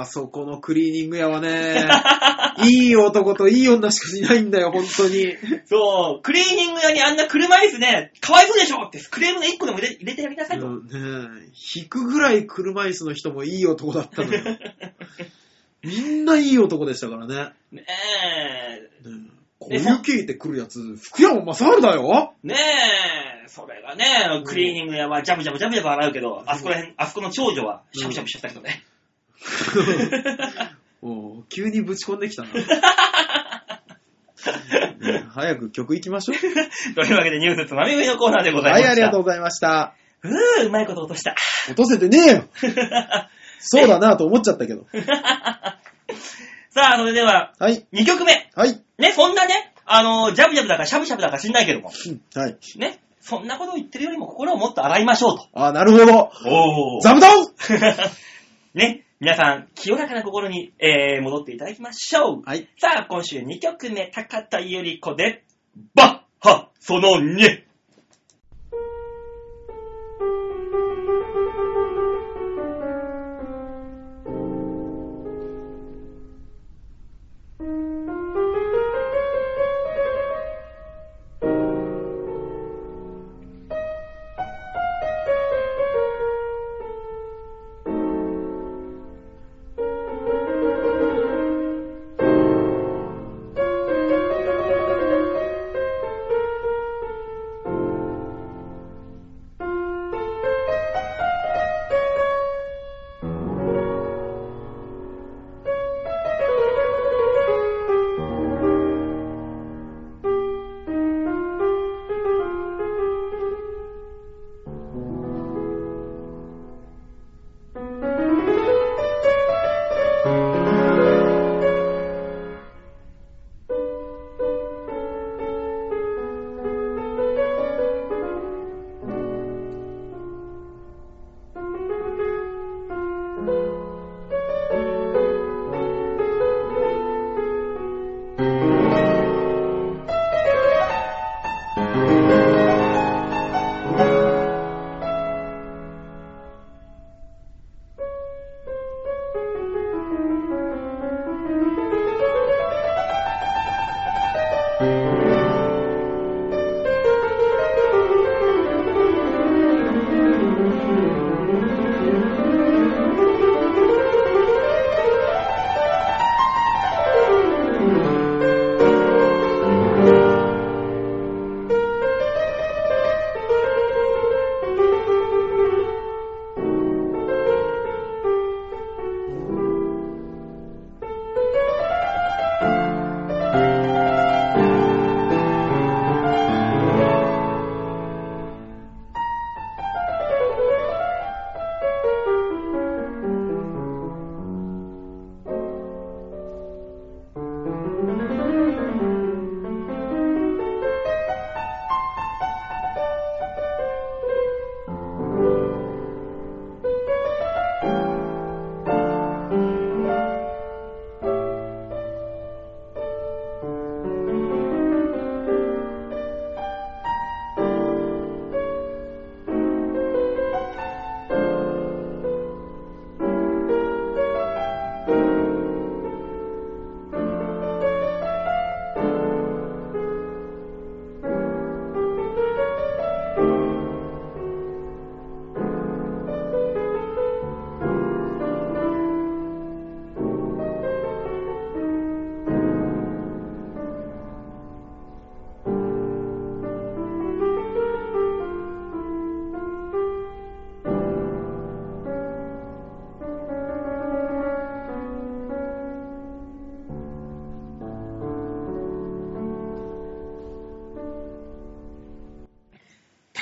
[0.00, 1.86] あそこのクリーニング屋はね、
[2.64, 5.36] いい男といい女しかいないんだよ、本当に。
[5.66, 10.66] そう、クリーニング屋にあんな車椅子ね、かわいそうでしょって、クレームの一個でも入れ入れてやりなさいと。
[10.66, 14.42] うんね引くぐらい車椅子の人もいい男だったのよ。
[15.82, 17.52] みんないい男でしたからね。
[17.70, 17.84] ね
[19.04, 22.54] え、ねこういう聞いてくるやつ、福山雅治だよね
[23.44, 28.82] え、それがね、クリーニング屋はジャブジャブジャブジャブ洗うけど、あそこら辺、あそこの長女はシャブシャブしちゃったけどね。
[31.02, 32.52] おう急にぶち込んできたな。
[32.52, 32.64] ね
[35.34, 36.38] 早く曲行きましょう。
[36.94, 38.88] というわけでニュースつまみ食いのコーナーでございました。
[38.88, 39.94] はい、ありがとうございました。
[40.22, 40.28] う。
[40.28, 41.34] うー、うまいこと落とした。
[41.68, 42.44] 落とせてねえよ
[43.58, 44.86] そうだなと思っちゃったけど。
[46.70, 48.50] さあ、それでは、はい、2曲目。
[48.54, 52.58] はい、ね、そんなね、あの、ジャブジャブだかシャブシャブだか知んないけども、うんはい。
[52.76, 55.48] ね、そんなことを言ってるよりも心をもっと洗いましょうと。
[55.54, 56.30] あ、なるほど。
[56.46, 57.46] お座布団
[58.74, 62.42] ね、皆さん、清らかな心に、えー、戻っていただきましょう。
[62.44, 62.68] はい。
[62.78, 65.44] さあ、今週2曲目、高田ゆり子で、
[65.94, 67.62] バッハその2。「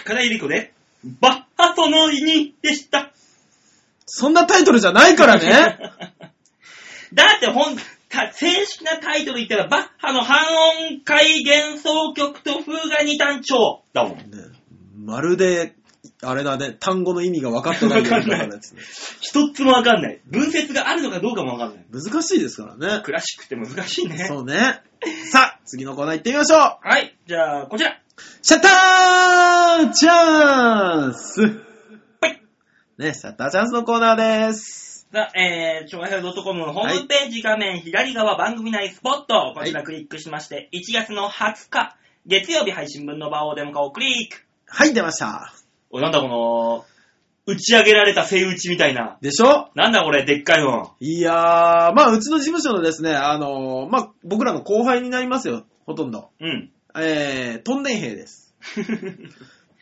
[0.04, 0.72] 高田ゆり子で、
[1.20, 3.12] バッハその意にでした。
[4.06, 5.78] そんなタイトルじゃないからね。
[7.14, 7.76] だってほん、
[8.08, 10.38] た正式なタイトル言ったら、バッハの半
[10.88, 14.18] 音階幻想曲と風が二単調だもん。
[14.18, 14.24] ね
[14.98, 15.74] まるで、
[16.22, 18.60] あれだね、単語の意味が分かってないようかんなね。
[19.20, 20.20] 一つもわかんない。
[20.26, 21.84] 文節があるのかどうかもわかんない。
[21.92, 23.02] 難しいですからね。
[23.02, 24.26] クラシックって難しいね。
[24.26, 24.82] そうね。
[25.30, 28.01] さあ、次のコーナー行ってみましょうはい、じゃあ、こちら。
[28.42, 31.40] シャッターチャンス
[32.20, 32.42] はい。
[32.98, 35.06] ね、シャッターチャンスのコーナーです。
[35.12, 41.96] さあ、えー、超平洋 .com のホームページ画面左側番組内スポット、こちらクリックしまして、1月の20日、
[42.26, 44.44] 月曜日配信分の場をデモ化をクリック。
[44.66, 45.52] はい、出ました。
[45.90, 46.84] おい、なんだこの、
[47.44, 49.18] 打ち上げられたセイ打ちみたいな。
[49.20, 49.70] でしょ？
[49.74, 50.94] なんだこれ、でっかいの。
[51.00, 56.30] いやー、まあ、うちの事務所のですね、あのーまあ、僕らの後輩になりますよ、ほとんど。
[56.40, 56.70] うん。
[56.96, 58.54] えー、トンデン兵です。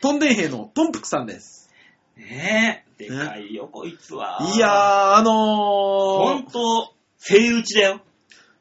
[0.01, 1.69] トンデン兵のトンプクさんです。
[2.17, 4.39] ねえ、でかいよ、こいつは。
[4.55, 4.71] いやー、
[5.15, 8.01] あのほんー、と、セイ打ちだよ。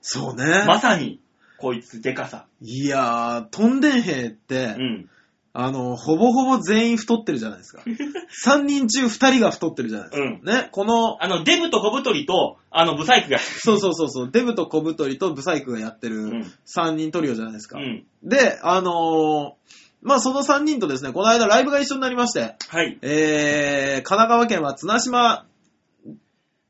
[0.01, 0.65] そうね。
[0.67, 1.21] まさに、
[1.59, 2.47] こいつ、でかさ。
[2.61, 5.11] いやー、トンデン兵って、うん。
[5.53, 7.83] あの、ほぼほぼ全員太ってるじゃないですか。
[8.47, 10.29] 3人中2人が太ってるじゃないですか。
[10.29, 13.39] うんね、この、あの、デブと小太りと、あの、ブサイクが。
[13.39, 17.79] そうそうそうそう、デブと小太りとブサイクがやってるうん3人トリオじゃないですか。
[17.79, 18.05] うん。
[18.23, 22.99] で、あのーまあ、その3人とですね、この間ライブが一緒になりまして、はい。
[23.03, 25.45] えー、神奈川県は綱島、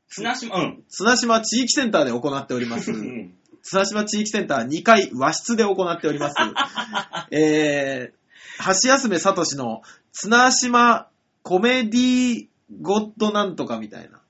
[0.09, 0.83] 綱島、うん。
[0.89, 2.95] 綱島地域センターで行っておりますう。
[2.95, 3.33] ん。
[3.63, 6.35] 綱島地域センター2階和室で行っております。
[7.31, 8.20] えー、
[8.65, 9.81] 橋休めさとしの
[10.11, 11.07] 綱島
[11.43, 12.47] コメディ
[12.81, 14.21] ゴッドなんとかみたいな。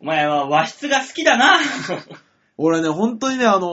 [0.00, 1.58] お前は和室が好きだな。
[2.56, 3.70] 俺ね、本当にね、あのー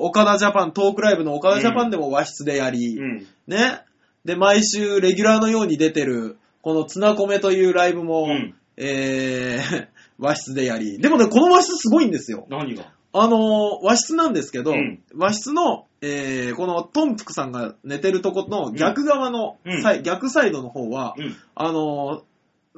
[0.00, 3.26] 岡田ジャパン、トークライブの岡田ジャパンでも和室でやり、うん。
[3.48, 3.80] ね。
[4.24, 10.98] で、毎週レギュラーのように出てる、このツナコメというライブも、うんえー、 和室でやり。
[10.98, 12.46] でもね、この和室すごいんですよ。
[12.48, 12.84] 何が？
[13.12, 13.40] あのー
[13.82, 21.36] 和室なんですけど、うん和室の、えー、このトンプクさんが寝てるとこの逆側の、うんサイ逆サイドの方は、うん。
[21.54, 22.28] あのー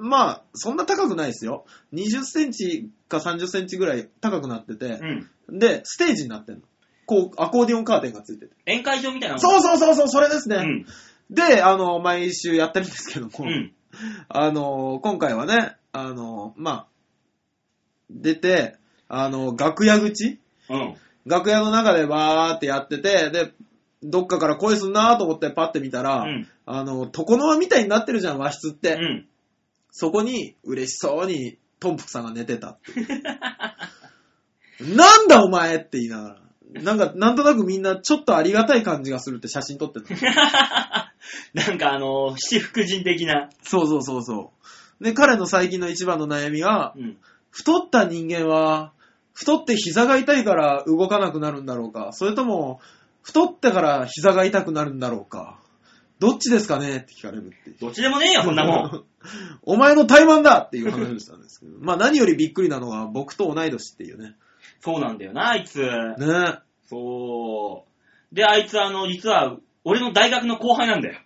[0.03, 1.67] まあ、そんな高くないですよ。
[1.93, 4.99] 20センチか30センチぐらい高くなってて
[5.49, 5.59] う、ん。
[5.59, 6.63] で、ステージになってんの。
[7.05, 8.53] こう、アコーディオンカーテンがついてて。
[8.67, 10.57] 宴会場みたいなのそうそうそうそう、それですね。
[10.57, 10.87] うん。
[11.29, 13.73] で、あの、毎週やってるんですけども、うん。
[14.29, 16.87] あの、今回はね、あの、まあ、
[18.09, 18.77] 出て、
[19.09, 20.95] あの、楽屋口うん。
[21.27, 23.53] 楽屋の中でわーってやってて、で、
[24.03, 28.95] どっかから声すんなーと思ってパッて見たら、うんあの、床の間みたいになってるじゃん、和室って。
[28.95, 29.27] うん。
[29.91, 33.23] そこに嬉しそうにトンプクさんが寝てたっていう。
[34.97, 36.83] なんだお前って言いながら。
[36.83, 40.15] なんか、なんとなくみんなちょっとありがたい感じがするって写真撮ってた。
[41.53, 43.51] なんかあの、七福神的な。
[43.63, 44.53] そうそうそうそ
[45.01, 45.05] う。
[45.05, 47.19] で、彼の最近の一番の悩みは、うん。
[47.51, 48.93] 太った人間は、
[49.41, 52.79] 太って膝が痛いから動かなくなるんだろうか、それとも、
[53.23, 55.59] 太ってから膝が痛くなるんだろうか、
[56.19, 56.99] どっちですかね？
[56.99, 57.77] って聞かれるっていう。
[57.81, 59.05] どっちでもねえよ、そんなもん。
[59.65, 64.37] お前の怠慢だっていう話をしたんですけど、まあ何よりびっくりなのは僕と同い年っていうね。
[64.81, 65.81] そうなんだよな、あいつ。
[65.81, 66.59] ね
[66.91, 67.87] そ
[68.31, 68.35] う。
[68.35, 71.19] で、あいつあの、実は、俺の大学の後輩なんだよ。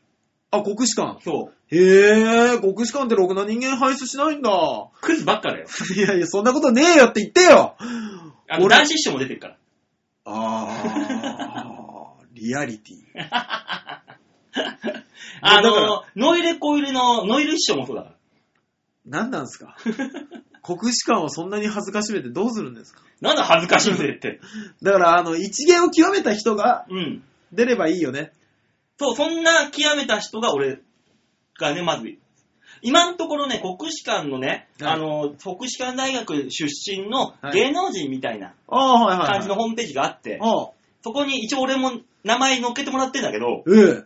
[0.56, 1.18] あ、国士舘。
[1.22, 1.74] そう。
[1.76, 4.50] へえ、国士舘ってろくな人間輩出しないんだ。
[5.00, 5.66] クズばっかだよ。
[5.96, 7.76] いやいや、そんなことねえよって言ってよ
[8.48, 9.56] あの、俺男子師匠も出てるから。
[10.26, 12.96] あー、リアリティ。
[15.46, 18.14] あだからの、ノイレコイルの、ノイル師匠もそうだから。
[19.06, 19.76] 何なんすか？
[20.62, 23.00] 国士舘をそんなに恥ずかしめてどうするんですか？
[23.20, 24.40] なんだ恥ずかしいんだよって。
[24.82, 27.22] だから、あの、一芸を極めた人がうん。
[27.52, 28.32] 出ればいいよね。
[28.98, 30.80] そう、そんな極めた人が俺
[31.58, 32.08] がね、まず、
[32.82, 39.28] 今のところね、国士舘のね、はいあの、国士舘大学出身のはい芸能人みたいなああ、はいはい、はい。
[39.32, 40.70] 感じのホームページがあって、ああ、
[41.02, 41.92] そこに一応俺も
[42.24, 44.04] 名前載っけてもらってんだけど、え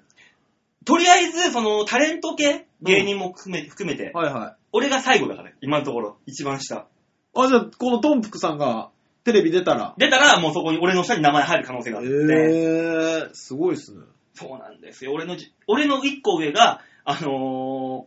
[0.84, 4.57] とりあえず、その、タレント系芸人も含め,、含めてえ、はいはい。
[4.72, 6.86] 俺が最後だから、今のところ、一番下。
[7.34, 8.91] あ、じゃあ、このトンプクさんが
[9.24, 9.95] テレビ出たら？
[9.99, 12.14] 出たら、もうそこに俺の下に名前入る可能性があえって。
[12.14, 14.01] ー、すごいっすね。
[14.39, 15.12] そうなんですよ。
[15.12, 18.07] 俺のじ、俺の一個上が、あの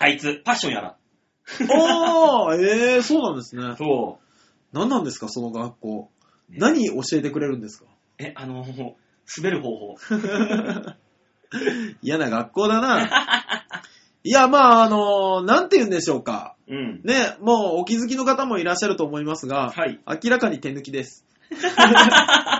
[0.00, 0.88] ー、あいつ、パッションやら。
[0.88, 3.74] ああ、えー、そうなんですね。
[3.76, 4.18] そ
[4.72, 6.10] 何なんですか、その学校。
[6.50, 6.52] う。
[6.52, 7.86] ね何教えてくれるんですか？
[8.18, 8.94] え、あのー、
[9.38, 9.96] 滑る方法。
[12.02, 13.74] 嫌な学校だな。
[14.24, 16.56] いや、まあ、あの、なんて言うんでしょうか。
[16.68, 17.00] うん。
[17.04, 20.00] ね、もうお気づきの方もいらっしゃると思いますが、はい。
[20.06, 21.24] 明らかに手抜きです。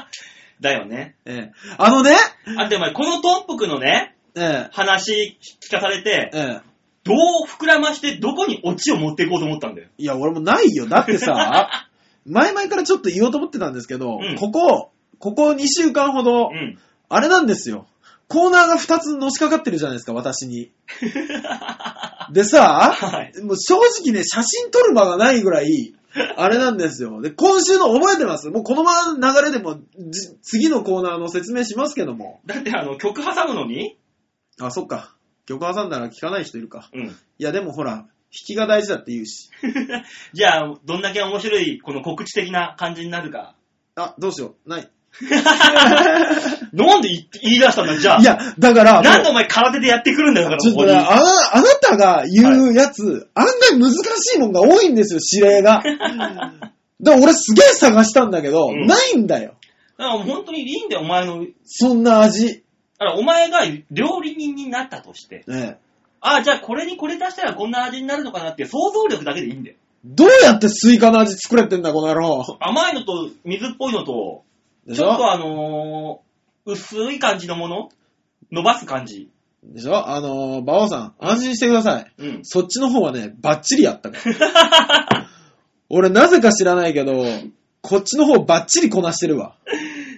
[0.61, 1.16] だよね。
[1.24, 2.16] ええあのね、
[2.59, 6.68] あってお前、このトンプクのね、ええ話聞かされて、ええ
[7.04, 9.88] どう膨らましてどこにオチを持っていこうと思ったんだよ。
[9.96, 10.86] いや、俺もないよ。
[10.86, 11.88] だってさ、
[12.26, 16.78] 前々からちょっと言おうと思ってたんですけど、うんここ、ここ2週間ほど、うん。
[17.09, 17.86] あれなんですよ。
[18.28, 20.70] コーナーが2つのしかかってるじゃないですか、私に。
[22.32, 23.42] でさ、はい。
[23.42, 25.94] もう正直ね、写真撮る場がないぐらい、
[26.36, 27.20] あれなんですよ。
[27.20, 28.48] で、今週の覚えてます？
[28.50, 32.40] もうこのまま流れでも、じ次のコーナーの説明しますけども。
[32.46, 33.98] だってあの、曲挟むのに？
[34.61, 35.14] あ、そっか。
[35.46, 36.88] 曲挟んだら聞かない人いるか。
[36.92, 37.06] うん。
[37.06, 39.50] いや、でもほら、弾きが大事だって言うし。
[40.34, 43.54] じゃあ、どんだけ面白い、この告知的な感じになるか。
[43.94, 44.68] あ、どうしよう。
[44.68, 44.90] ない。
[46.72, 48.20] なんで言って言い出したんだ、じゃあ。
[48.20, 50.98] いや、だから、なんでお前空手でやってくるんだよ、だからちょっことこに。
[50.98, 55.82] ね、あな、あなたが言うやつ、案外難しいもんが多いんですよ、指令が。
[57.00, 59.54] だから俺すげえ探したんだけど、うんないんだよ。
[59.96, 61.44] だからもう本当にいいんだよ、お前の。
[61.64, 62.62] そんな味。
[62.98, 63.60] だからお前が
[63.90, 65.44] 料理人になったとして。
[65.46, 65.88] ねえ
[66.20, 69.76] ああ、じゃあこれにこれ出したらこんな味になるのかなっていう想像力だけでいいんだよ。
[70.04, 72.44] どうやってスイカの味作れてんだ、この野郎。
[72.60, 74.42] 甘いのと水っぽいのと、
[74.87, 75.05] でしょ？
[75.05, 77.89] ちょっとあのー、薄い感じのもの？
[78.51, 79.31] 伸ばす感じ？
[79.64, 80.09] でしょ？
[80.09, 82.12] あのー、馬王さん、安心してください。
[82.18, 82.41] うん。
[82.43, 85.29] そっちの方はね、バッチリやったから。
[85.91, 87.24] 俺なぜか知らないけど、
[87.81, 89.57] こっちの方バッチリこなしてるわ。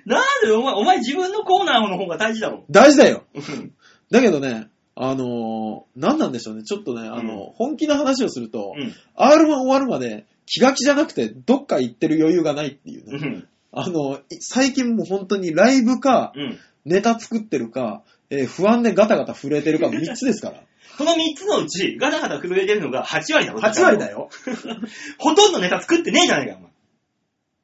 [0.07, 2.65] なんでお前、お前自分のコーナーの方が大事だろ？
[2.71, 3.25] 大事だよ。
[3.35, 3.73] うん
[4.11, 6.65] だけどね、あのー、何なんでしょうね。
[6.65, 8.93] ちょっとね、あの、本気の話をすると、うん。
[9.17, 13.19] R1 終わるまで気が気じゃなくてどっか行ってる余裕がないっていうね。
[13.23, 13.49] うん。
[13.73, 16.59] あの、い最近もう本当にライブか、うん。
[16.85, 20.62] ネタ作ってるか、えー不安でガタガタ震えてるか の3つですから。
[20.97, 23.61] その3つのうち、ガタガタ震えてるのが8割だろ。
[23.61, 24.11] 8割だ。
[24.11, 24.29] よ。
[25.18, 26.71] ほとんどネタ作ってねえじゃないか、お前。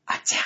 [0.07, 0.39] あちゃ。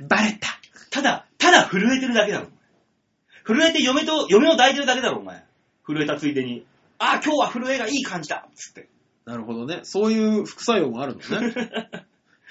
[0.08, 0.58] バレた。
[0.90, 2.46] ただ、ただ震えてるだけだろ。
[2.46, 5.44] お前震えて嫁と、嫁を抱いてるだけだろ、お前。
[5.86, 6.66] 震えたついでに。
[6.98, 8.88] ああ、今日は震えがいい感じだつって。
[9.24, 9.80] なるほどね。
[9.84, 11.54] そういう副作用もあるのね。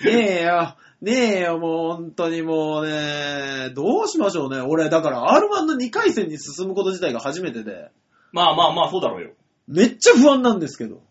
[0.03, 0.75] ねえよ。
[1.01, 4.61] ねえよ、もう本当にもうね、どうしましょうね。
[4.61, 7.89] 俺、だから R1 の2回戦に進むこと自体が初めてで、
[8.31, 9.31] まあまあまあ、そうだろうよ。
[9.67, 11.01] めっちゃ不安なんですけど。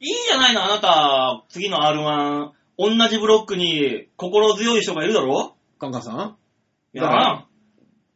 [0.00, 6.36] いいじゃないの、あなた、次の R1、同じブロックに心強い人がいるだろカンカンさん
[6.92, 7.46] いだから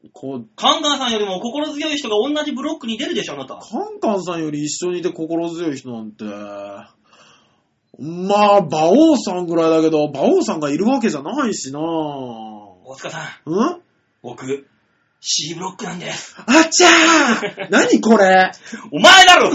[0.05, 3.57] や、こう、カンカンさんよりも心強い人が同じブロックに出るでしょ、あなた。
[3.57, 6.25] カンカンさんより一緒にいて心強い人なんて、
[7.99, 13.81] まあ、馬王さんぐらいだけど、馬王さんがいるわけじゃないしな大塚さん、うん？
[14.23, 14.67] 僕、
[15.21, 16.37] C ブロックなんです。
[16.47, 18.53] あっちゃー 何これ？
[18.93, 19.51] お前だろ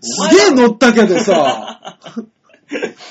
[0.00, 1.78] すげえ乗ったけどさ。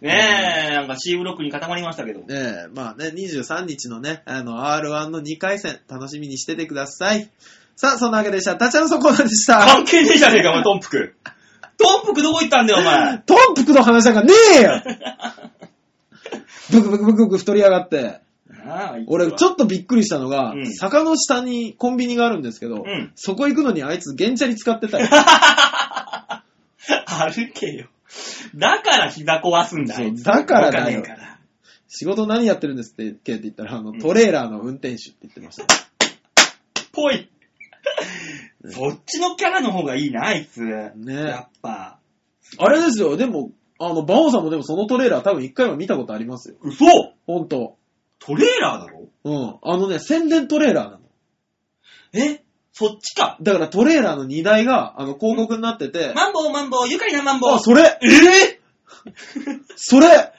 [0.00, 2.20] ねえ、なんか C ブロックに固まりましたけど。
[2.20, 7.28] ねえ、まあね、23日のね、あの、R1 の2回戦、楽しみにしててください。
[7.74, 8.54] さあ、そんなわけでした。
[8.56, 9.58] タチャのそこなんでした。
[9.66, 11.14] 関係ねえじゃねえか、お前、トンプク。
[11.78, 13.18] トンプクどこ行ったんだよ、お前。
[13.18, 14.82] トンプクの話なんかねえよ
[16.70, 18.20] ブクブクブクブク太りやがって。
[19.06, 25.08] 俺、ちょっとびっくりしたのが、うん坂の下にコンビニがあるんですけど、うんそこ行くのにあいつ原チャリ使ってたよ。
[27.06, 27.86] 歩けよ。
[28.54, 31.38] だから膝壊すんだそうあいつだからだよわかんねえから
[31.88, 35.64] 仕事何やってるんですってって言ったら、あの、トレーラーの運転手って言ってました。
[36.92, 37.30] ぽい。
[38.70, 40.64] そっちのキャラの方がいいな、あいつ。
[40.64, 41.98] やねっぱ。
[42.58, 46.56] あれですよ、でも、あの、バオさんもでもそのトレーラー多分一回は見たことありますよ。
[46.62, 46.84] 嘘
[47.26, 47.76] ほんと。
[48.18, 49.08] トレーラーだろ？
[49.24, 49.56] うん。
[49.62, 51.00] あのね、宣伝トレーラーなの。
[52.12, 52.42] え？
[52.72, 53.38] そっちか。
[53.42, 57.54] だからトレーラーの荷台が、あの、広告になってて、マンボウマンボウ、愉快なマンボウ。
[57.54, 58.60] あ、それええ？
[59.76, 60.06] それ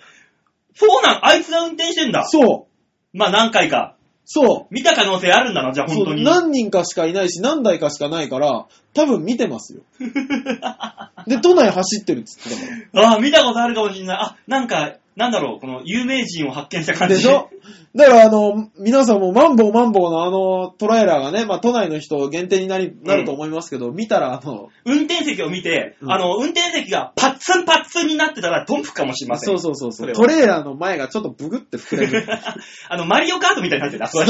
[0.76, 1.26] そうなん？
[1.26, 2.26] あいつが運転してんだ。
[2.26, 2.68] そ
[3.14, 3.96] うまあ何回か。
[4.32, 6.24] そう見た可能性あるんだな、じゃあそう本当に。
[6.24, 9.82] 何人かしかいないし、何台かしかないから、多分見てますよ。
[11.26, 13.10] で、都内走ってるっつってたから。
[13.10, 14.18] ああ、見たことあるかもしんない。
[14.22, 17.16] あ、なんか、なんだろう、この有名人を発見した感じ。
[17.16, 17.50] でしょ？
[17.94, 29.60] だからあの、皆さんもマンボウマンボウのあのトレーラーがね、まあ都内の人限定になり、なると思いますけど、見たらあの、運転席を見て、うんあの、運転席がパッツンパッツンになってたらトンプかもしれません。
[29.60, 32.26] そうそうそうそう、それはトレーラーの前がちょっとブグって膨れる。
[32.88, 34.26] あの、マリオカートみたいになってた、そ う、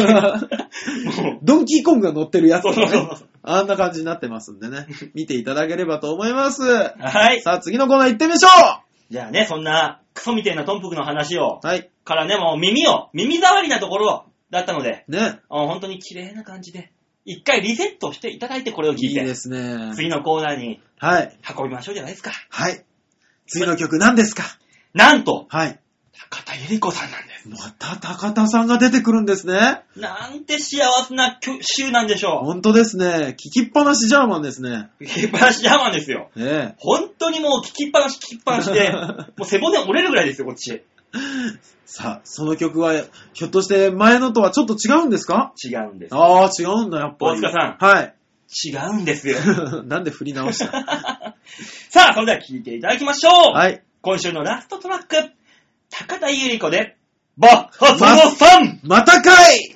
[1.43, 2.91] ドンキーコングが乗ってるやつそうとかね。
[2.93, 3.27] そうそう。
[3.43, 4.87] あんな感じになってますんでね。
[5.13, 6.63] 見ていただければと思います。
[6.63, 7.41] はい。
[7.41, 11.89] さあ次のコーナー行ってみましょじゃあね、そんな、クソみたいなトンプクの話を、うはい。
[12.03, 15.39] からね、もう耳を、耳障りなところだったので、ね。
[15.49, 16.91] あ本当に綺麗な感じで、
[17.25, 19.93] 一回リセットしていただいてこれを聞いて、いいですね。
[19.95, 21.37] 次のコーナーにはい。
[21.57, 22.31] 運びましょうじゃないですか。
[22.49, 22.83] はい。
[23.47, 24.43] 次の曲何ですか？
[24.93, 25.79] なんと、はい。
[26.31, 27.38] 高田ゆり子さんなんです。
[27.49, 29.81] また高田さんが出てくるんですね。
[29.95, 33.35] なんて幸せな曲週なんでしょ本当ですね。
[33.39, 34.89] 聞きっぱなしジャーマンですね。
[34.99, 35.03] う。
[35.03, 36.29] 聞きっぱなしジャーマンですよ。
[36.35, 40.83] ね本当にもう聞きっぱなし聞きっぱなしで、 もう背骨折れるぐらいですよ、こっち。
[41.85, 42.93] さあ、その曲は、
[43.33, 45.53] ひょっとして前のとはちょっと違うんですか？
[45.63, 46.15] 違うんです。
[46.15, 47.41] ああ、違うんだ、やっぱり。
[47.41, 48.13] 大塚さんはい。
[48.67, 49.37] 違うんですよ。
[49.85, 50.65] なんで振り直した？
[51.89, 53.53] さあ、それでは聴いていただきましょう。
[53.55, 53.81] はい。
[54.01, 55.15] 今週のラストトラック、
[55.89, 56.95] 高田ゆり子で、
[57.39, 58.79] バッハその 3!
[58.83, 59.75] またかい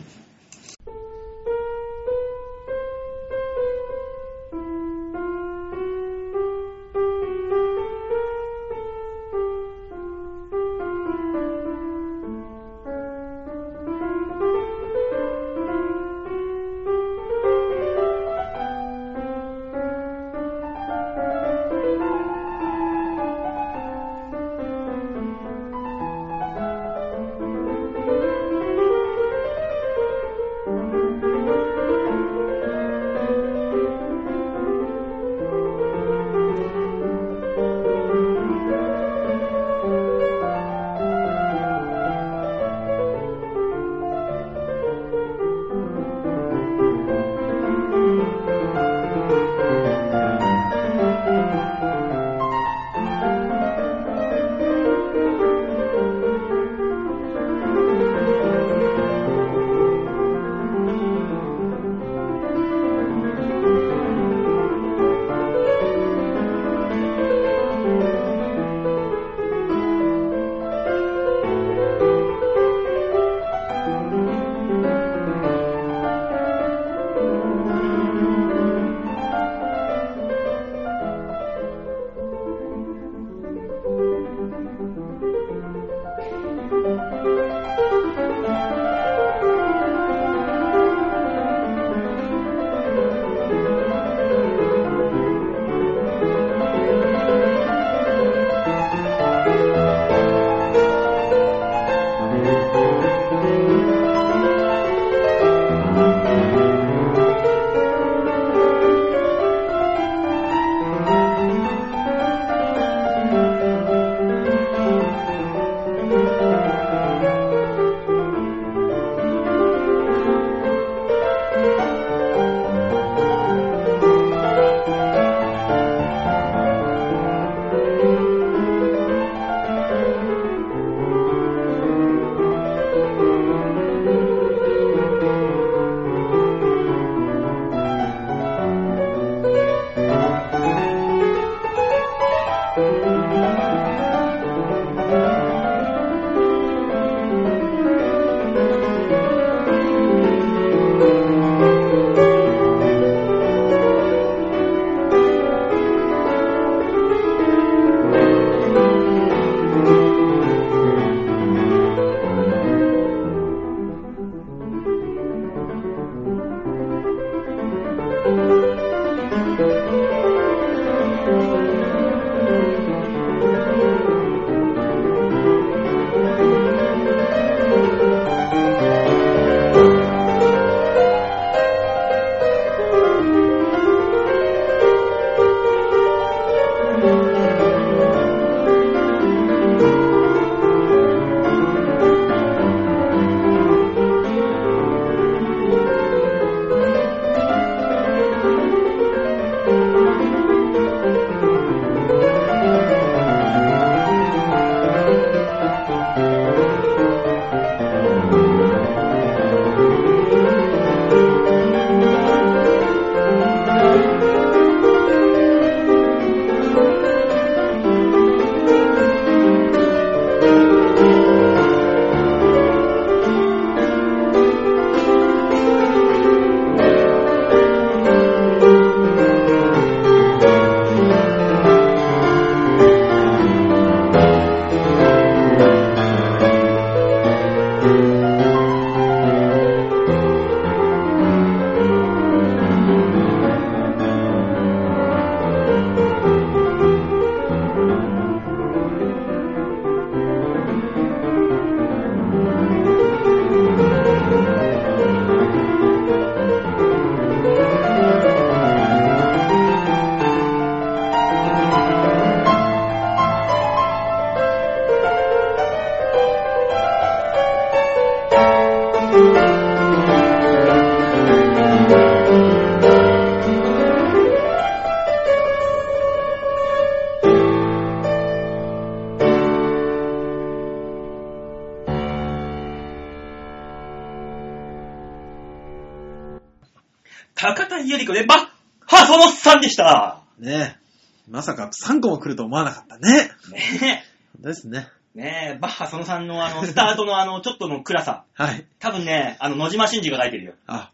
[292.23, 293.31] 来ると思わなかったね。
[293.51, 294.03] ね
[294.39, 294.87] ですね。
[295.15, 298.23] え、ねえ、バッハその3のあの、スタートのあの、ちょっとの暗さ。
[298.33, 298.65] はい。
[298.79, 300.53] 多分ね、あの、野島真司が書いてるよ。
[300.65, 300.91] あ、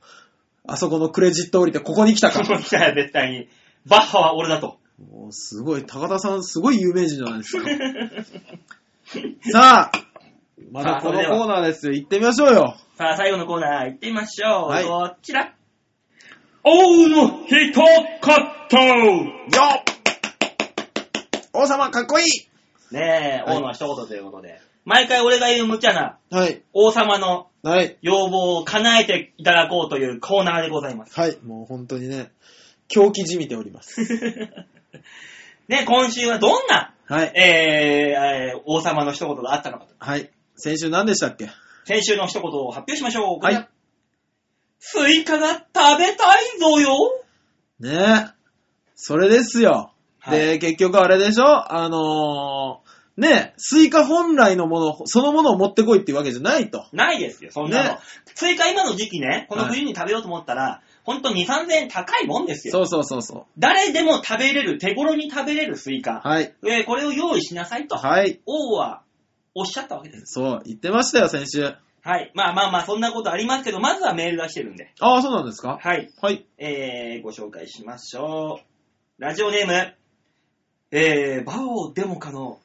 [0.67, 2.47] あそこのクレジット降りてここに来たかこ。
[2.47, 3.47] こに来たら絶対に。
[3.85, 4.79] バッハは俺だと。
[5.11, 7.69] もうすごい、高田さんすごい有名人じゃないですか。
[9.51, 10.09] さあ、
[10.71, 11.93] まだこのコーナーですよ。
[11.93, 12.75] 行ってみましょうよ。
[12.97, 14.69] さあ、最後のコーナー行ってみましょう。
[14.69, 15.53] はいこちら。
[16.63, 18.19] 王の一言よっ
[21.53, 22.25] 王様かっこいい
[22.95, 24.61] ねえ、はい王の一言ということで。
[24.85, 26.63] 毎回俺が言う無茶なはい。
[26.73, 27.97] 王様のはい。
[28.01, 31.19] 要望を叶えていただこうというコーナーでございます。
[31.19, 31.37] はい。
[31.43, 32.31] もう本当にね、
[32.87, 34.01] 狂気じみております。
[35.67, 37.31] ね、今週はどんな、はい。
[37.35, 39.93] えーえー王様の一言があったのかと。
[39.99, 40.31] はい。
[40.55, 41.49] 先週何でしたっけ？
[41.85, 43.39] 先週の一言を発表しましょう。
[43.39, 43.67] こはいちら
[44.79, 45.63] スイカが食
[45.99, 46.95] べたいぞよ。
[47.79, 48.39] ねえ。
[48.95, 49.91] それですよ。
[50.19, 51.73] はいで、結局あれでしょ？
[51.73, 56.85] あのー、ねえ、スイカ本来のもの、そのものを持ってこいっていうわけじゃないと。
[56.93, 57.89] ないですよ、そんなの。
[57.91, 57.97] ね
[58.33, 62.71] スイカ今の時期ね、この冬に食べようと思ったら、ほんと2、3000円高いもんですよ。
[62.71, 66.27] そうそうそうそ誰でも食べれる、手頃に食べれるスイカう。。
[66.27, 66.53] はい。
[66.65, 68.39] えーこれを用意しなさいと、はい。
[68.45, 69.01] 王は
[69.53, 70.33] おっしゃったわけです。
[70.33, 71.63] そう、言ってましたよ、先週。
[72.01, 72.31] はい。
[72.35, 74.93] まあまあまあ、そんなことありますけど、まずはメールが来てるんで。
[75.01, 75.77] ああ、そうなんですか？
[75.81, 76.09] はい。
[76.21, 76.45] はい。
[76.57, 79.21] えー、ご紹介しましょう。
[79.21, 79.93] ラジオネーム、
[80.91, 82.57] えー、バオデモカの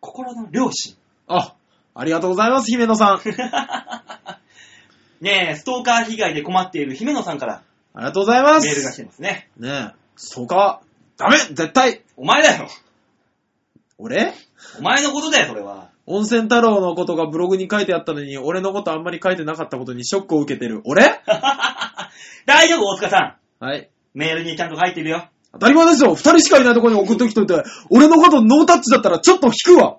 [0.00, 0.94] 心の両親。
[1.26, 1.54] あ、
[1.94, 3.20] ありがとうございます、姫野さん。
[5.24, 7.62] ねえ、ストーカー被害で困っている姫野さんから
[7.94, 8.66] ありがとうございます。
[8.66, 9.48] メールが来てますね。
[9.58, 10.82] ねえ、そうか。
[11.16, 12.68] ダメ絶対お前だよ。
[13.96, 14.34] 俺？
[14.78, 15.88] お前のことだよ、それは。
[16.04, 20.82] 温泉太郎のことがブログに書いてあったのに、俺のことあんまり書いてなかったことにショックを受けてる。
[20.84, 21.04] 俺？
[22.44, 23.64] 大丈夫、大塚さん。
[23.64, 23.88] はい。
[24.12, 25.30] メールにちゃんと書いてるよ。
[25.56, 26.14] 当たり前ですよ。
[26.14, 29.98] 二人しかいないところに送っときといて、俺のことノータッチだったらちょっと引くわ。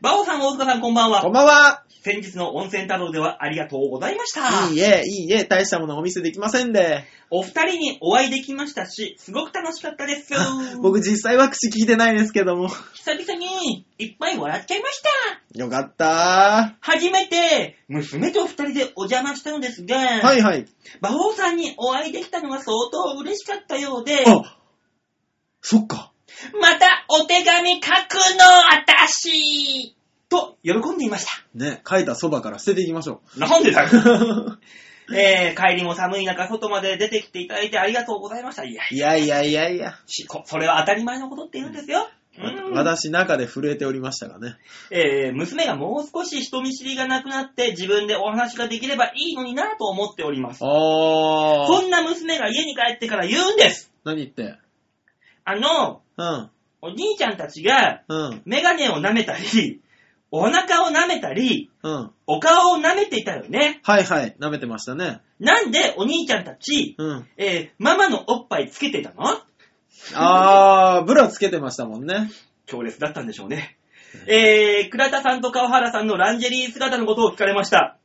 [0.00, 1.32] バオさん、大塚さん、こんばんはこん。
[1.32, 1.82] ばんは。
[2.00, 4.70] 先日の温泉太郎ではありがとうございました。
[4.70, 7.04] いいえ、いいえ、大したものお見せできませんで。
[7.30, 10.32] お二人にお会いできましたし、すごく楽しかったです。
[10.80, 12.68] 僕実際は口聞いてないですけども。
[12.94, 15.58] 久々にいっぱい笑っちゃいました。
[15.58, 20.24] よかった初めて娘と二人でお邪魔したのですが、ー。
[20.24, 20.66] はいはい。
[21.02, 24.57] 馬王さんにお会いできたのが相当嬉しかったようで、あ、
[25.60, 26.12] そっか。
[26.60, 29.94] またお手紙書くの私
[30.28, 31.32] と喜んでいました。
[31.54, 33.88] ね、書いたそばから捨てていきましょなんでだよ。
[33.92, 34.58] う。
[35.16, 38.64] えー、帰りも寒い中、外まで出てきていただいてありがとうございました。
[38.64, 39.98] いや、いやいやいやいや。
[40.06, 42.08] しこそれは当たり前のことって言うんですよ。
[42.40, 44.56] うん私中で震えておりましたがね。
[44.92, 50.62] えー、娘がもう少し人見知りがなくなって自分でお話ができればいいのになと思っております。
[50.62, 51.66] あー。
[51.66, 53.90] そんな娘が家に帰ってから言うんです。
[54.04, 54.56] 何言って？
[55.50, 56.50] あの、うん。
[56.82, 58.42] お兄ちゃんたちがうん。
[58.44, 59.80] メガネを舐めたり、
[60.30, 62.10] お腹を舐めたり、うん。
[62.26, 63.80] お顔を舐めていたよね。
[63.82, 64.36] はいはい。
[64.38, 65.22] 舐めてましたね。
[65.40, 67.26] なんでお兄ちゃんたち、うん。
[67.38, 69.40] えー、ママのおっぱいつけていたの？
[70.14, 72.30] あー、ブラつけてましたもんね。
[72.66, 73.78] 強烈だったんでしょうね。
[74.26, 77.96] えー、倉田さんと川原さんのランジェリー姿のことを聞かれました。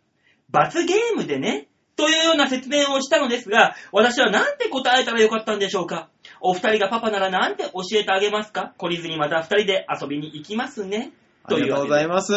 [0.50, 1.68] 罰ゲームでね、
[1.98, 6.10] というような説明をしたのですが、私はなんて答えたらよかったんでしょうか？
[6.46, 8.74] お二人がパパならなんて教えてあげますか？
[8.78, 11.12] 懲りずにまた二人で遊びに行きますね。
[11.46, 12.34] ありがとうございまます。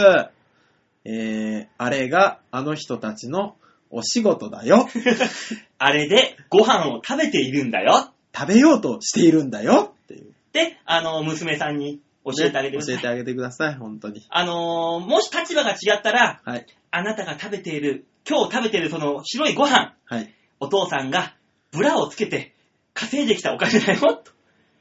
[1.04, 3.56] えー、あれがあの人たちの
[3.90, 4.88] お仕事だよ。
[4.88, 5.56] す。
[5.78, 8.12] あれでご飯を食べているんだよ。
[8.32, 10.32] 食べようとしているんだよっていう。
[10.52, 12.94] で、あの、娘さんに教えてあげてください。
[12.96, 14.24] ね教えてあげてください、本当に。
[14.28, 16.66] あのーもし立場が違ったら、はい。
[16.90, 20.32] あなたが食べている、今日食べているその白いご飯、はい。
[20.60, 21.34] お父さんが
[21.72, 22.55] ブラをつけて
[22.96, 24.32] 稼いできたお金だよ、と。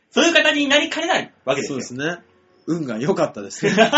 [0.09, 1.81] そういう方になりかねないわけですよ。
[1.81, 2.23] そうですね。
[2.65, 3.75] 運が良かったですね。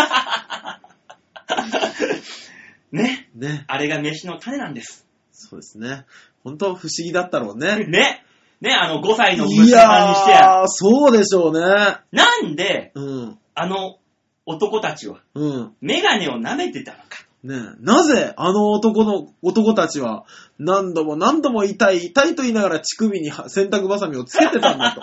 [2.92, 3.30] ね。
[3.36, 3.66] ね。
[3.68, 5.08] あれが飯の種なんです。
[5.32, 6.06] そうですね。
[6.44, 7.86] 本当不思議だったろうね。
[7.88, 8.26] ね。
[8.60, 11.98] ね、あの5歳のい娘さんにしてや、やー、そうでしょうね。
[12.12, 13.38] なんで、うん。
[13.54, 14.00] あの
[14.48, 15.76] 男たちはうん。
[15.80, 17.27] メガネを舐めてたのか。
[17.48, 20.26] ねえなぜあの男の、男たちは
[20.60, 25.02] 何度も何度も痛い、痛いと言いながら乳首には洗濯バサミをつけてたんだと。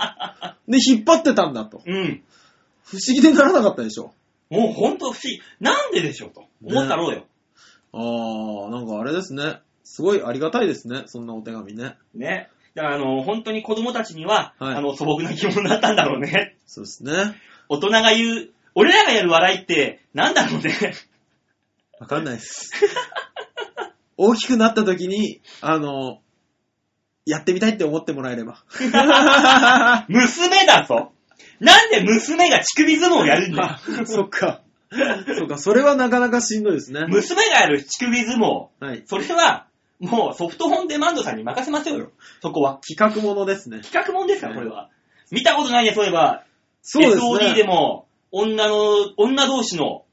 [0.70, 1.80] で、引っ張ってたんだと。
[1.86, 2.22] うん。
[2.84, 4.12] 不思議でならなかったでしょ。
[4.50, 5.40] もうほんと不思議。
[5.58, 7.24] なんででしょうと思ったろうよ。
[7.92, 9.60] あー、なんかあれですね。
[9.82, 11.04] すごいありがたいですね。
[11.06, 11.96] そんなお手紙ね。
[12.14, 12.50] ね。
[12.74, 16.56] だからあの、本当に子供たちには、はいあの、素朴な疑問だったんだろうね。
[16.66, 17.12] そうですね。
[17.68, 20.72] 大人が言う、俺らがやる笑いって、なんだろうね。
[22.00, 22.70] わかんないです。
[24.16, 26.20] 大きくなった時に、あの、
[27.26, 28.62] やってみたいって思ってもらえれば。
[30.08, 31.12] 娘だぞ
[31.60, 34.06] なんで娘が乳首相撲をやるんだよ。
[34.06, 34.62] そっか。
[35.36, 37.06] そっか、それはなかなかしんどいですね。
[37.08, 38.68] 娘がやる乳首相撲。
[38.80, 39.02] はい。
[39.06, 39.66] それは、
[40.00, 42.10] もうソフトホンデマンドさんに任せましょうよ。
[42.42, 42.80] そこは。
[42.86, 43.80] 企画ものですね。
[43.80, 44.90] 企画もんですから、これは。
[45.30, 46.44] 見たことないね、そういえば。
[46.82, 47.64] そうです SOD でね。
[47.64, 50.03] も、女の、女同士の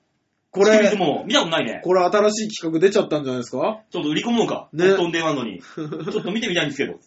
[0.51, 1.81] これ、撲、見たことないね。
[1.83, 3.81] これ新しい企画出ちゃったんじゃないですか？
[3.89, 4.67] ちょっと売り込もうか。
[4.73, 5.61] ねソフトホンデマンドに。
[5.63, 6.99] ちょっと見てみたいんですけど。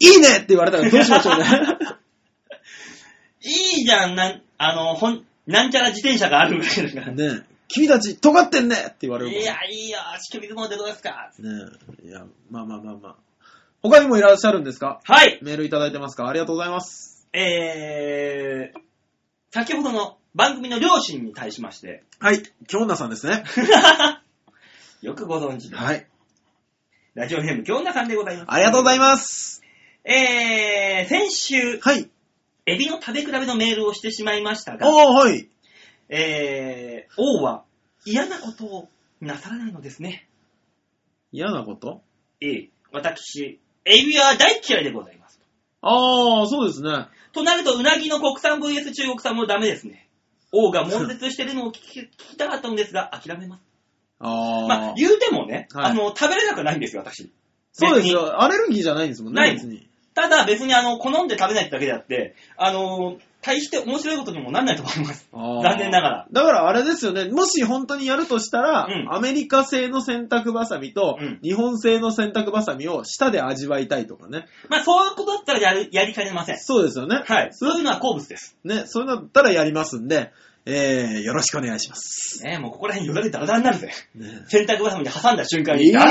[0.00, 1.44] いいねって言われたらどうしましょうね。
[3.42, 7.14] いいじゃん、なん、あの、ほん、なんちゃら自転車があるぐらいだから。
[7.14, 11.30] ね君たち尖ってんねって言われるいや、いいよ、乳首相撲ってどうですか？
[11.38, 11.48] ね
[12.04, 13.16] いや、まあまあまあまあ。
[13.82, 15.00] 他にもいらっしゃるんですか？
[15.04, 15.38] はい。
[15.42, 16.28] メールいただいてますか？
[16.28, 17.28] ありがとうございます。
[17.32, 18.78] えー、
[19.50, 22.42] 先ほどの番組の両親に対しまして、はい。
[22.68, 23.44] 京奈さんですね。
[25.02, 26.06] よくご存知で、はい。
[27.14, 28.46] ラジオネーム京奈さんでございます。
[28.48, 29.62] ありがとうございます。
[30.04, 32.08] えー、先週、はい。
[32.66, 35.48] エビの食べ比べのメールをしてしまいましたあが、あ、はい。
[36.08, 37.64] えー、王は
[38.04, 38.88] 嫌なことを
[39.20, 40.28] なさらないのですね。
[41.32, 42.02] 嫌なこと？
[42.40, 45.19] えー、私、エビは大嫌いでございます。
[45.82, 47.08] ああ、そうですね。
[47.32, 50.08] となると、うなぎの国産 VS 中国産もダメですね。
[50.52, 53.62] 王が悶絶してるのを聞き聞きたかったのですが、諦めます。
[54.18, 54.68] ああ。
[54.68, 57.32] まあ、言うてもね、はいあの、食べれなくないんですよ、私。
[57.72, 58.42] そうですよ。
[58.42, 59.88] アレルギーじゃないんですもんね、ない別に。
[60.14, 65.28] ただ別にあの、好んで食べないってだけであって、あの、大して面白いことにもなんないと思います。
[65.32, 66.26] 残念ながら。
[66.30, 74.46] だからあれですよね、もし本当にやるとしたら、うんアメリカ製の洗濯バサミと、うん日本製の洗濯バサミを舌で味わいたいとかね。
[74.68, 76.58] まあ、そういうことだったらやるやりかねません。
[76.58, 77.22] そうですよね。
[77.24, 77.48] はい。
[77.52, 78.56] そそういうのは好物です。
[78.64, 80.32] ね、そういうのだったらやりますんで、
[80.66, 82.44] えー、よろしくお願いします。
[82.44, 83.90] ねもうここら辺よだれダラダラになるぜ。
[84.14, 86.04] ね洗濯バサミで挟んだ瞬間いに、あ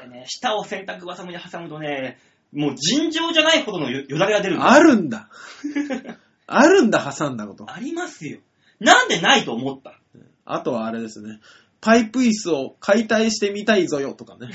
[0.00, 2.18] れね、舌を洗濯バサミで挟むとね、
[2.52, 5.28] もう尋常じゃないほどのよよだれが出るんですあるんだ。
[6.46, 7.64] あるんだ、挟んだこと。
[7.72, 8.40] ありますよ。
[8.80, 9.98] なんでないと思った？
[10.44, 11.40] あとはあれですね。
[11.80, 14.50] パイプ椅子を解体してみたいぞよとかね。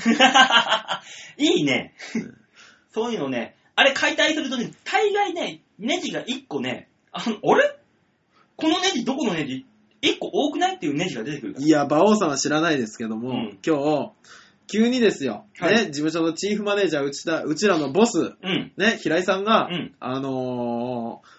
[1.38, 1.94] いいね。
[2.92, 7.78] そういうのね、あれ解体するとね、大概ね、ネジが1個ね、あの、あれ？
[8.56, 9.66] このネジどこのネジ
[10.02, 10.76] ?1 個多くない？
[10.76, 11.66] っていうネジが出てくるから。
[11.66, 14.10] いや、馬王さんは知らないですけども、うん今日、
[14.70, 18.72] 急にですよ、はいね、事務所のチーフマネージャー、うちだうちらのボス、うん。
[18.76, 21.38] ね、平井さんが、うんあのー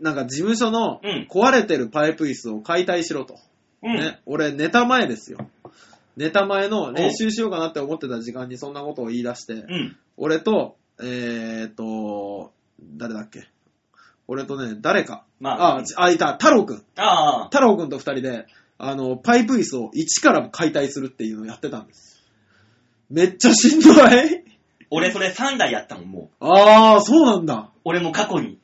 [0.00, 3.36] なんか事務所のうん壊れてるパイプ椅子を解体しろと。
[3.82, 3.94] うん。
[3.94, 5.38] ね、俺、ネタ前ですよ。
[6.16, 9.96] ネタ前の練習しようかなって思ってた時間にそんなことを言い出して、うん。
[10.16, 12.52] 俺と、えーと、
[12.96, 13.48] 誰だっけ？
[14.28, 15.24] 俺とね、誰か。
[15.40, 16.84] まあ、あ、あ、いた、太郎くん。
[16.96, 18.46] ああ、太郎くんと二人で、
[18.78, 22.11] あの、パイプ椅子を一から解体するっていうのをやってたんです。
[23.12, 24.42] めっちゃしんどい。
[24.90, 26.46] 俺それ3台やったもん、もう。
[26.46, 27.68] あー、そうなんだ。
[27.84, 28.58] 俺も過去に、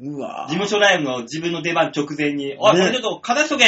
[0.00, 3.64] うわ事務所ライブの自分の出番直前に、おい、こねれちょっと片しとけ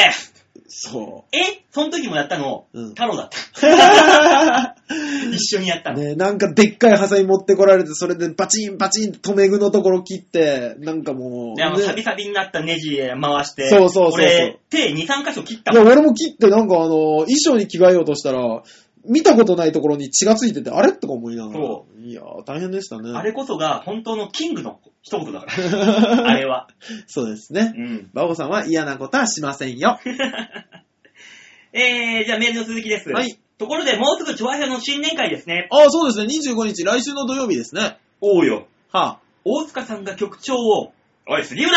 [0.68, 1.62] そえ？
[1.70, 3.66] その時もやったの、うん太郎だった。
[3.66, 4.74] う。
[5.34, 5.98] 一緒にやったの。
[5.98, 15.82] ねなんかでっかいハサミ持ってこられて、それでバチンバチンと留め具のところ切って、なんかもう、で、あの、ねサビサビになったネジ回して、そうそうそうそう俺、手2、3箇所切ったいや。
[15.82, 18.62] 俺も切ってなんかあの、衣装に着替えようとしたら、
[19.04, 20.92] 見たことないところに血がついてて、あれ？
[20.92, 21.60] とか思いながら。
[21.60, 23.12] そいやー、大変でしたね。
[23.14, 26.26] あれこそが本当のキングの一言だから。
[26.30, 26.68] あれは。
[27.06, 27.72] そうですね。
[27.76, 28.10] うん。
[28.12, 29.98] バオさんは嫌なことはしませんよ。
[31.72, 33.10] えー、じゃあメールの続きです。
[33.10, 33.38] はい。
[33.58, 35.68] ところで、もうすぐチョアヘの新年会ですね。
[35.70, 36.52] ああ、そうですね。
[36.54, 37.98] 25日、来週の土曜日ですね。
[38.20, 38.66] おうよ。
[38.90, 40.92] は大塚さんが局長を、
[41.26, 41.72] おい、杉浦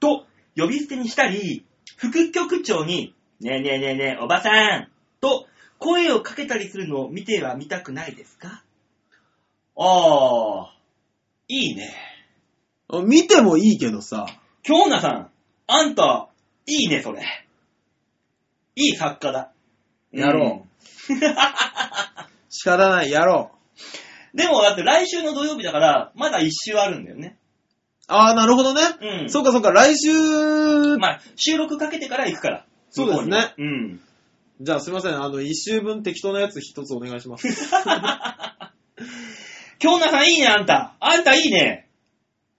[0.00, 1.64] と呼び捨てにしたり、
[1.96, 4.88] 副局長に、ねえねえねえねえ、おばさん
[5.20, 5.46] と
[5.78, 8.62] 声をかけたりするのを見てはみたくないですか？
[9.78, 10.74] ああ、
[11.48, 11.94] いいね。
[12.88, 13.00] あ。
[13.02, 14.26] 見てもいいけどさ。
[14.62, 15.30] 京奈さん、
[15.66, 16.28] あんた、
[16.66, 17.22] いいね、それ。
[18.74, 19.52] いい作家だ。
[20.12, 20.66] やろ
[22.48, 23.56] 仕方ない、やろう。
[24.32, 24.36] うん。
[24.36, 27.36] でも、だって来週の土曜日だから、まだ一週あるんだよね。
[28.08, 28.80] ああ、なるほどね。
[29.00, 29.30] うん。
[29.30, 32.66] そうかそうか、来週、まあ、収録かけてから行くから。
[32.90, 34.00] そうですねうん。
[34.60, 35.22] じゃあすいません。
[35.22, 37.46] あの、一週分適当なやつ一つお願いします。
[39.78, 40.96] 京奈さんいいね、あんた。
[40.98, 41.88] あんたいいね。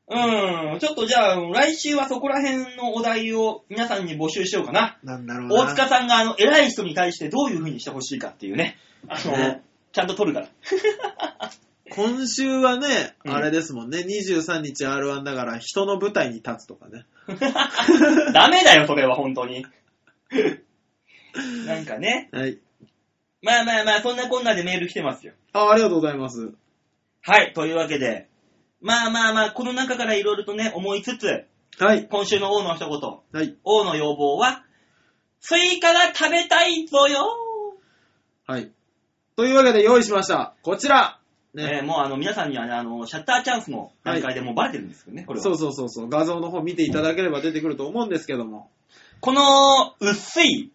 [0.09, 0.79] うん。
[0.79, 4.97] ちょっとじゃあ、来週はそこら辺のお題を皆さんに募集しようかな。
[5.03, 5.55] なんだろうな。
[5.55, 8.77] 大塚さんが、あの、偉い人に対してどういう風にしてほしいかっていうね。
[9.07, 10.47] あの、ねちゃんと取るから。
[11.89, 13.99] 今週はね、うんあれですもんね。
[13.99, 17.05] 23日 R1 だからピンの舞台に立つとかね。
[18.33, 19.65] ダメだよ、それは、本当に。
[21.65, 22.29] なんかね。
[22.31, 22.59] はい。
[23.41, 25.33] まあまあまあ、そんなこんなでメール来てますよ。
[25.53, 26.53] あ、ありがとうございます。
[27.21, 28.27] はい、というわけで、
[28.81, 31.45] まあまあまあ、この中からいろいろとね、思いつつ、
[31.79, 32.07] はい。
[32.07, 32.99] 今週の王の一言、
[33.31, 33.55] はい。
[33.63, 34.63] 王の要望は、
[35.39, 37.27] スイカが食べたいぞよ
[38.45, 38.71] はい。
[39.35, 40.55] というわけで用意しました。
[40.63, 41.19] こちら。
[41.53, 41.79] ね。
[41.79, 45.43] えーもうあの、皆さんにはね、あの、シャッターチャンスの段階でもうバレてるんですけどね、これは。
[45.43, 46.09] そうそうそうそう。
[46.09, 48.71] 画像の方見ていただければ出てくると思うんですけども。
[49.19, 50.71] この、薄い、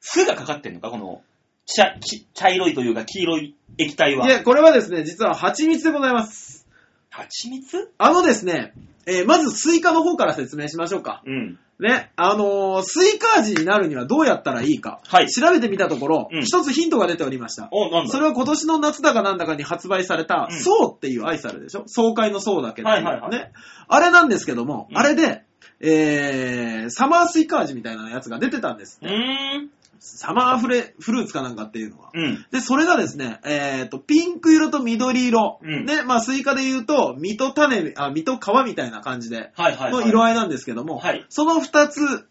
[0.00, 0.90] 酢がかかってんのか？
[0.90, 1.22] この、
[1.66, 4.26] 茶、き茶色いというか黄色い液体は。
[4.26, 6.66] いや、これはですね、実は蜂蜜でございます。
[7.10, 7.92] 蜂蜜？
[7.98, 8.72] あのですね、
[9.06, 11.22] えーまずスイカの方から説明しましょうか。
[11.26, 11.58] うん。
[11.80, 15.00] ね、あのースイカ味になるにはどうやったらいいか。
[15.06, 17.68] はい調べてみたところ、うん一つヒントが出ておりました。
[17.70, 18.10] お、なんだ？
[18.10, 21.84] それは今年の夏だかなんだかに発売された、うん爽っていうアイスあるでしょ？
[21.86, 23.52] 爽快の爽だけど、はいはいはいね。
[23.88, 25.42] あれなんですけども、うんあれで、
[25.80, 29.06] えー、サマースイカ味みたいなやつが出てたんですう。
[29.06, 29.70] ーん。
[30.00, 32.10] サマーフレ、フルーツかなんかっていうのは。
[32.14, 32.46] うん。
[32.50, 35.58] で、それがですね、えっ、と、ピンク色と緑色。
[35.62, 40.04] うんで、まあ、スイカで言うと、実と種、あ、実と皮みたいな感じで、はいはい、はい。
[40.04, 42.26] の色合いなんですけども、はいその二つ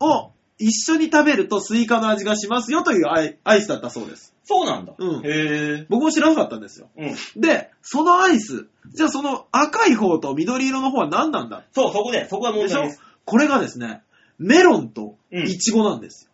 [0.00, 4.34] を一緒に食べるとスイカの味がしますよというアイアイスだったそうです。
[4.44, 4.92] そうなんだ。
[4.98, 5.86] うんへえ。
[5.88, 6.88] 僕も知らなかったんですよ。
[6.98, 7.40] うん。
[7.40, 11.64] で、そのアイス、じゃあその赤い方と緑色の方は何なんだ？
[11.72, 12.80] そう、そこで、そこが問でしょ？
[12.80, 13.00] 題です。
[13.24, 14.02] これがですね、
[14.38, 16.29] メロンとうんイチゴなんですよ。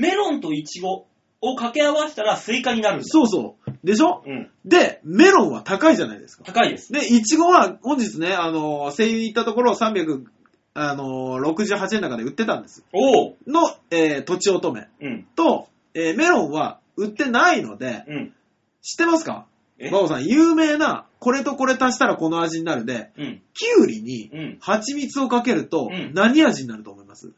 [0.00, 1.06] メロンとイチゴ
[1.42, 3.04] を掛け合わせたらスイカになるんだ。
[3.06, 3.70] そうそう。
[3.84, 4.22] でしょ？
[4.26, 4.50] うん。
[4.64, 6.44] で、メロンは高いじゃないですか。
[6.44, 6.92] 高いです。
[6.92, 10.24] で、いちごは本日ね、あの、西友に行ったところ300、
[10.74, 12.84] あの、68円だかで売ってたんです。
[12.92, 13.36] おう。
[13.46, 15.26] の、えー、とちおとめうん。
[15.34, 18.34] と、えーメロンは売ってないので、うん。
[18.82, 19.46] 知ってますか？
[19.78, 19.90] え？
[19.90, 23.42] バオさん、有名な、これとこれ足したらこの味になるで、うん。
[23.54, 24.58] キュウリにうん。
[24.60, 27.32] 蜂蜜をかけるとうん何味になると思います、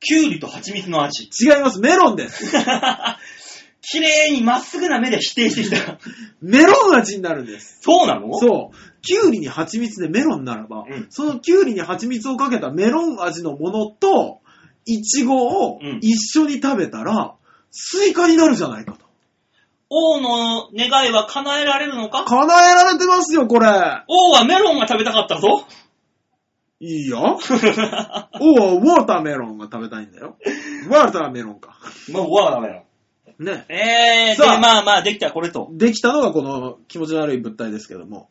[0.00, 1.24] キュウリと蜂蜜の味。
[1.24, 2.44] 違います、メロンです。
[3.86, 5.98] 綺麗にまっすぐな目で否定してきた。
[6.40, 7.78] メロン味になるんです。
[7.82, 8.32] そうなの？
[8.38, 8.76] そう。
[9.02, 14.40] キュウリに蜂蜜でメロンならば、うんそのキュウリに蜂蜜をかけたメロン味のものと、
[14.86, 17.34] イチゴをうん一緒に食べたら、
[17.70, 19.04] スイカになるじゃないかと。
[19.90, 22.24] 王の願いは叶えられるのか？
[22.24, 23.68] 叶えられてますよ、これ。
[24.08, 25.66] 王はメロンが食べたかったぞ。
[26.86, 27.38] いいよ。
[28.40, 30.36] おう、 watermelon が食べたいんだよ。
[30.86, 31.78] watermelon か。
[32.12, 32.82] もう、わダメだ。
[33.38, 33.64] ね。
[33.68, 35.68] えー、さあで、まあまあ、できたこれと。
[35.72, 38.28] できたのがこの気持ちの悪い物体ですけども。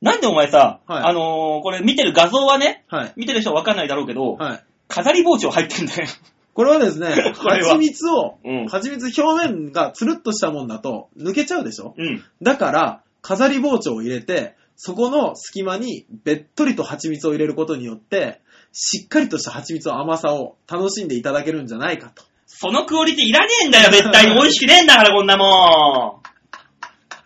[0.00, 3.12] なんでお前さ、はいあのー、これ見てる画像はね、はい。
[3.16, 4.64] 見てる人はわかんないだろうけど、はい。
[4.88, 6.08] 飾り包丁入ってんだよ。
[6.54, 7.08] これはですね、
[7.40, 11.94] これは蜂蜜を、うん蜂蜜表面がつるっとしたもんだと抜けちゃうでしょ？
[11.96, 12.22] うん。
[12.42, 18.40] だから、飾り包丁を入れて、そこの隙間にべっとりと蜂蜜を入れることによって、
[18.72, 22.24] しっかりとした蜂蜜の甘さを楽しんでいただけるんじゃないかと。
[22.46, 24.34] そのクオリティいらねえんだよ、絶対に。
[24.34, 26.22] 美味しくねえんだから、こんなもん。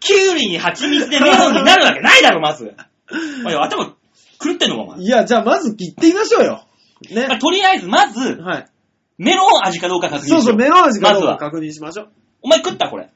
[0.00, 2.74] キュウリに蜂蜜でメロンになるわけないだろ、まず。
[3.44, 5.00] おい頭狂ってんのか、お前。
[5.00, 6.64] いや、じゃあまず切ってみましょうよ。
[7.10, 7.38] ねまあ。
[7.38, 8.66] とりあえず、まず、はい。
[9.18, 10.40] メロン味かどうか確認しよう。
[10.42, 12.08] そうそう、メロン味かどうまずはか確認しましょう。
[12.42, 13.08] お前食ったこれ。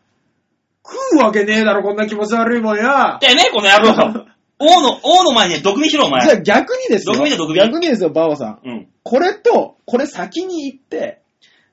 [0.84, 3.18] 食うわけねえだろ、こんな気持ち悪いもんや。
[3.20, 4.26] てめえ、この野郎。
[4.62, 6.20] 王の、王の前に毒味しろ、お前。
[6.22, 7.14] じゃあ逆にですよ。
[7.14, 8.60] 毒味だ毒味逆にですよ、バオさん。
[8.62, 8.76] うん。
[8.80, 11.20] いこれと、これ先に行って、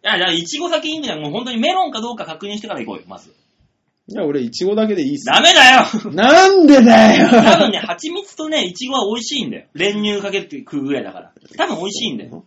[0.07, 3.33] や、じゃあ、いちご先に行くんじゃもう本当にメロンかどうか確認してから行こうよ、まず。
[4.09, 5.35] いや、俺、イチゴだけでいいっすよ。
[5.35, 9.65] ダメだよなんでだよ多分ね、蜂蜜とね、いちごは美味しいんだよ。
[9.73, 11.31] 練乳かけて食うぐらいだから。
[11.57, 12.45] 多分美味しいんだよ。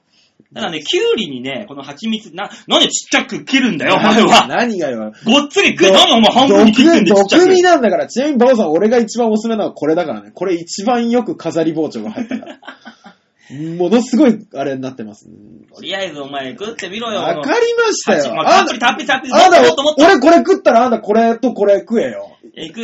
[0.52, 4.46] だからね、キュウリにね、この蜂蜜、な、なんでちっちゃく切るんだよ、お前は。
[4.48, 5.12] 何がよ。
[5.24, 7.44] ごっつり食え、何お前半分に切ってんでちっちゃく。
[7.44, 8.06] 毒味なんだから。
[8.06, 10.30] ちなみに、バオさん、俺が一番おすすめなのはこれだからね。
[10.32, 12.58] これ一番よく飾り包丁が入ったから。
[13.78, 15.28] ものすごい、あれになってます。
[15.74, 17.20] とりあえずお前食ってみろよ。
[17.20, 18.34] わかりましたよ。
[18.34, 19.32] まあ、たっぷりたっぷりたっぷり。
[19.32, 22.36] あん俺これ食ったらあんたこれとこれ食えよ。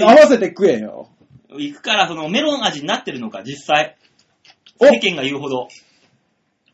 [0.03, 1.09] 合わせて食えよ。
[1.51, 3.97] 行くから、そのメロン味になってるのか、実際。
[4.79, 5.69] お世間が言うほど。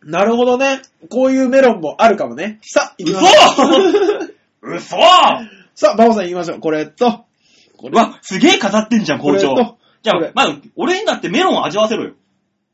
[0.04, 0.82] なるほどね。
[1.10, 2.58] こういうメロンもあるかもね。
[2.62, 4.76] さあ、行き嘘ましょう。
[4.76, 4.96] 嘘
[5.74, 6.60] さあ、バオさん言いましょう。
[6.60, 7.24] これと、
[7.76, 9.76] こうわ、すげえ飾ってんじゃん、校長これと。
[10.02, 12.12] じゃあまず、俺にだってメロン味わせろよ。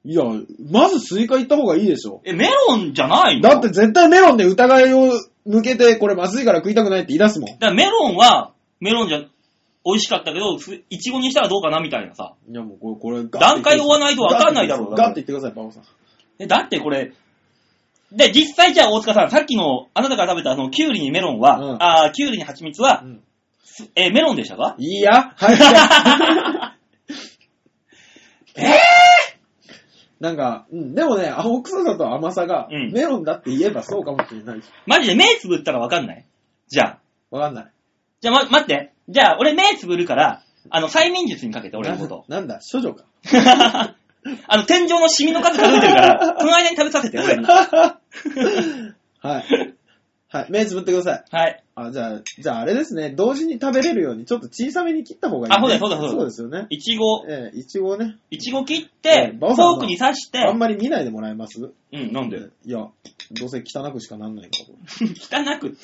[0.05, 0.23] いや、
[0.71, 2.23] まずスイカ行った方がいいでしょ。
[2.25, 3.49] え、メロンじゃないの？
[3.49, 5.13] だって絶対メロンで疑いを
[5.45, 7.51] 向けて、これまずいから食いたくないって言い出すもん。
[7.53, 9.19] だからメロンは、メロンじゃ、
[9.85, 12.33] 美味しかったけど、すいちごにしたらどうかなみたいなさ。
[12.51, 15.83] いやもうこれ、これ、段階追わないとわかんないだろうガッて言ってください、バオさん。
[16.39, 17.13] え、だってこれ、
[18.13, 23.23] で、実際じゃあ大塚さん、さっきの、あなたが食べたあの、キュウリにメロンは、うんあーキュウリに蜂蜜は、うん
[23.95, 24.75] え、メロンでしたか？
[24.79, 25.59] いいや、はい。
[28.57, 28.65] えぇ、
[30.21, 34.65] なんか、うん、でもね、青臭さと甘さが、うんメロンだって言えばそうかもしれないし。
[34.87, 36.25] マジで目つぶったらわかんない？
[36.69, 36.99] じゃ
[37.31, 37.37] あ。
[37.37, 37.71] わかんない。
[38.21, 38.93] じゃあ、ま、待って。
[39.09, 42.25] じゃあ、俺目つぶるから、あの、催眠術にかけて、俺のこと。
[42.27, 43.05] なんだ、処女か。
[44.47, 47.45] あの、天井のシミの数数えてるから、 この間に食べさせて、俺に。
[47.45, 49.75] はい。
[50.31, 51.25] はい、目つぶってください。
[51.35, 51.65] はい。
[51.75, 55.57] あ、じゃあ、じゃああれですね、同時に食べれるように、ちょっと小さめに切った方がいい、ね。
[55.57, 56.67] あそうだよそうだよそうだよそうですよね。
[56.69, 61.59] いちご、ええいちごをね、いちご切っえて、フォえバオさんはークに刺して、あんまり見ないでもらえます？
[61.93, 62.41] うん、なんで？
[62.67, 62.89] いや、
[63.41, 64.59] どうせ汚くしかなんないか
[65.41, 65.45] ら。
[65.57, 65.79] 汚く。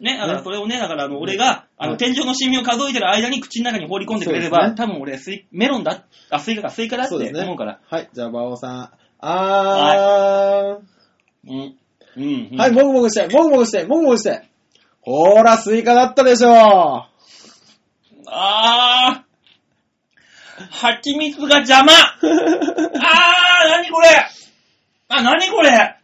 [0.00, 7.80] ね、だからねそれをね、だからあの、俺が、あの、はい天井のシミを数えてる間に口の中に放り込んでくれれば、そうですね多分俺スイ、メロンだ、あ、スイカか、スイカだってそうですね思うから。
[7.88, 8.90] はい、じゃあ、馬王さん。
[9.20, 11.76] あー、うん。
[12.16, 12.48] うん。
[12.52, 14.48] うんはい、もぐもぐして、もぐもぐして、もぐもぐして。
[15.02, 17.06] ほーら、スイカだったでしょ
[18.26, 19.30] あー。
[20.70, 24.08] 蜂蜜が邪魔 あー、なにこれ
[25.08, 25.96] あ、なにこれ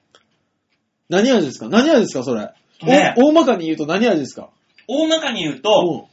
[1.09, 1.69] 何味ですか？
[1.69, 2.25] 何味ですか？
[2.25, 2.51] それ。
[2.83, 3.15] ね。
[3.19, 4.49] お大まかに言うと何味ですか？
[4.89, 6.09] 大まかに言うと、お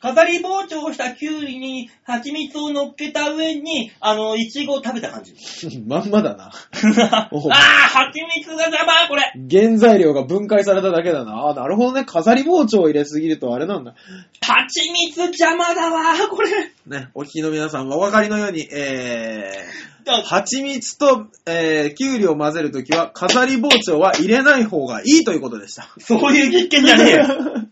[0.00, 5.34] 飾り包丁をしたキュウリに蜂蜜を乗っけた上に、あの、イチゴを食べた感じ。
[5.86, 6.46] まんまだな。
[6.50, 11.48] あー、蜂蜜が邪魔これ原材料が分解されただけだな。
[11.48, 12.04] あ、なるほどね。
[12.04, 13.94] 飾り包丁を入れすぎるとあれなんだ。
[14.40, 16.50] 蜂蜜邪魔だわこれ
[16.86, 19.66] ね、お聞きの皆さんはお分かりのように、え
[20.04, 25.88] だー、蜂蜜と、えー、きゅうりを混ぜるときは、飾り包丁は入れない方がいいということでした。
[25.98, 27.26] そういう実験じゃねえよ。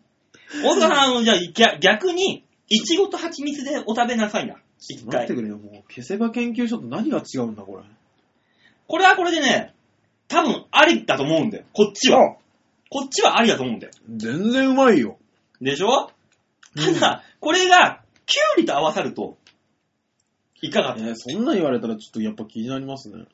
[0.64, 4.56] 大塚さん、あのじゃあ逆逆に、イチゴと蜂蜜でお食べなさいな。
[4.78, 5.34] 一回待って。
[5.34, 5.92] くれよ、もう。
[5.92, 7.82] 消せば研究所と何が違うんだ、これ。
[8.86, 9.74] これはこれでね、
[10.28, 11.64] 多分ありだと思うんだよ。
[11.72, 12.36] こっちは。
[12.90, 13.92] こっちはありだと思うんだよ。
[14.16, 15.18] 全然うまいよ。
[15.60, 16.10] でしょ？
[16.76, 19.36] うんただ、これが、キュウリと合わさると、
[20.60, 23.24] いかがえー、そんなん言われたらちょっとやっぱ気になりますね。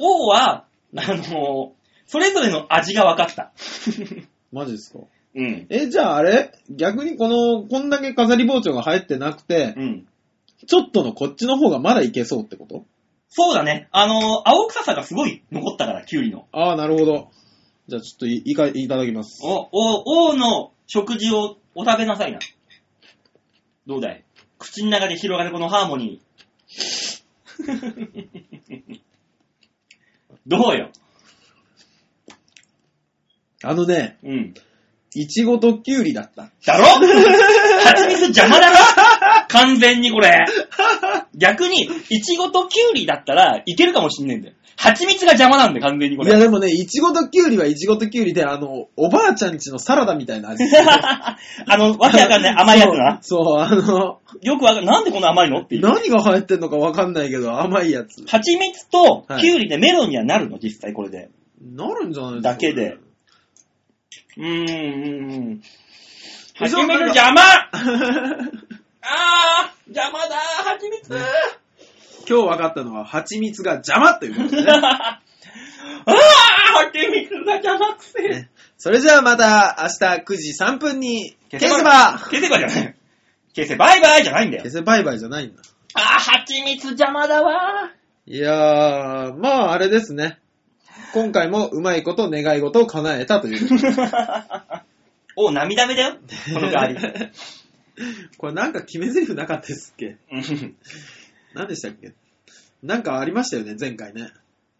[0.00, 0.64] 王は、
[0.96, 1.72] あの
[2.06, 3.52] それぞれの味が分かった。
[4.52, 5.00] マジですか？
[5.34, 5.66] うん。
[5.68, 6.52] え、じゃああれ？
[6.70, 10.06] 逆にこの、こんだけ飾り包丁が入ってなくて、うん。
[10.66, 12.84] ちょっとのこっちの方がまだいけそうってこと？
[13.28, 13.88] そうだね。
[13.92, 16.48] あの青臭さがすごい残ったから、キュウリの。
[16.52, 17.30] ああ、なるほど。
[17.86, 19.40] じゃあちょっといいかいただきます。
[19.44, 22.38] お、お、王の食事をお食べなさいな。
[23.86, 24.24] どうだい？
[24.58, 26.28] 口の中で広がるこのハーモニー。
[30.46, 30.90] どうよ？
[33.62, 34.54] あのね、うん。
[35.20, 36.50] いちごときゅうりだった。
[36.64, 36.84] だろ？
[36.84, 38.76] 蜂蜜邪魔だろ？
[39.48, 40.44] 完全にこれ。
[41.34, 44.54] 逆に、いちごときゅうりだったらいけるかもしんねえんだよ。
[44.76, 46.30] 蜂蜜が邪魔なんだよ、完全にこれ。
[46.30, 50.62] いやでもね、いちごときゅうりはいちごときゅうりで、あの、おばあちゃんちのサラダみたいな味。
[50.76, 51.36] あ
[51.76, 53.18] の、わけわかんない甘いやつな。
[53.20, 55.82] そう、そうあの、よくわかんなんでこんな甘いのっていう。
[55.82, 58.24] 何が入ってんのかわかんないけど、甘いやつ。
[58.24, 61.28] 蜂蜜とキュウリでメロンにはなるの、実際これで。
[61.60, 62.50] なるんじゃないですか？
[62.50, 62.98] だけで。
[64.36, 64.44] うー
[65.54, 65.60] ん。
[65.60, 65.64] で
[66.68, 67.40] しょ蜂蜜邪魔
[69.02, 71.18] あー、邪魔だ蜂蜜、ね
[72.28, 74.68] 今日分かったのは、蜂蜜が邪魔ということでね。
[74.72, 76.14] あー、
[76.74, 78.28] 蜂蜜が邪魔くせえ。
[78.28, 82.94] ねそれじゃあまた明日9時3分に、消せば消せばじゃない。
[83.56, 84.70] 消せバイバイじゃないんだよ消。
[84.72, 85.62] せバイバイじゃないんだ。
[85.94, 87.90] あー、蜂蜜邪魔だわ
[88.26, 90.38] いやー、まああれですね。
[91.14, 93.68] 今回もうまいこと願い事を叶えたという。
[95.36, 96.16] お、涙目だよ。
[96.54, 96.96] この代わり。
[98.38, 100.16] これなんか決め台詞なかったですっけ？
[100.30, 100.76] うん
[101.54, 102.12] 何でしたっけ？
[102.82, 104.30] なんかありましたよね、前回ね。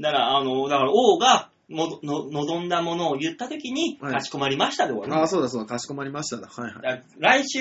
[0.01, 6.49] だから、あの、だから王がもの望んだものを言ったときに、はいかしこまりましたで終わああ、そうだそうだ、かしこまりましただ。
[6.49, 6.83] はいはい。
[6.83, 7.61] だから来週、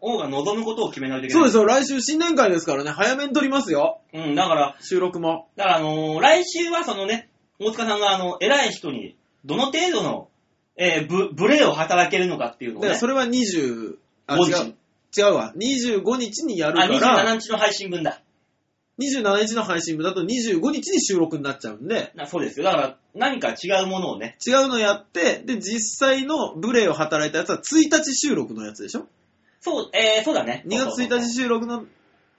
[0.00, 1.42] 王が望むことを決めないといけない。
[1.42, 4.00] そうですよ、来週新年会ですからね、早めに撮りますよ。
[4.12, 5.48] うん、だから、収録も。
[5.56, 7.28] だからあのー来週はそのね、
[7.58, 10.28] 大塚さんがあの、偉い人に、どの程度の、
[10.76, 14.74] えー、ブ、ブレを働けるのかっていうのをね、だからそれは20、あ、5違日
[15.20, 15.26] う。
[15.26, 15.52] 違うわ。
[15.56, 18.20] 25日にやるあ、から、27日の配信分だ。
[19.00, 22.64] 27日の配信分だと25日に収録になっちゃうんで、なそうですよ。
[22.66, 29.06] だから、何か違うものをね、違うのやって、で、実際のブレを働いたやつは1日収録のやつでしょ？
[29.60, 30.64] そう、えー、そうだね。
[30.66, 31.84] 2月1日収録の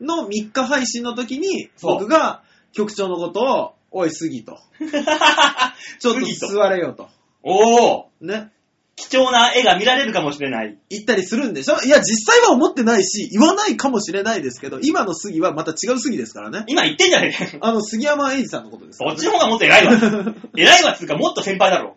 [0.02, 2.44] の3日配信の時に、そう僕が
[2.74, 4.60] 局長のことを、おい、杉と。
[4.80, 4.90] 日。
[6.00, 7.10] ちょっと杉と座れよと。
[7.44, 8.52] おーね。
[8.96, 10.78] 貴重な絵が見られるかもしれない。
[10.90, 11.82] 言ったりするんでしょ？
[11.84, 16.66] いや、実際は思ってないし、言わないかもしれないですけど、今の杉はまた違う杉ですからね。
[16.68, 17.60] 今言ってんじゃねえかよ。
[17.64, 19.94] あの、杉山英二さんのことですそっちの方がもっと偉いわ。
[20.58, 21.96] 偉いわっつうか、もっと先輩だろ。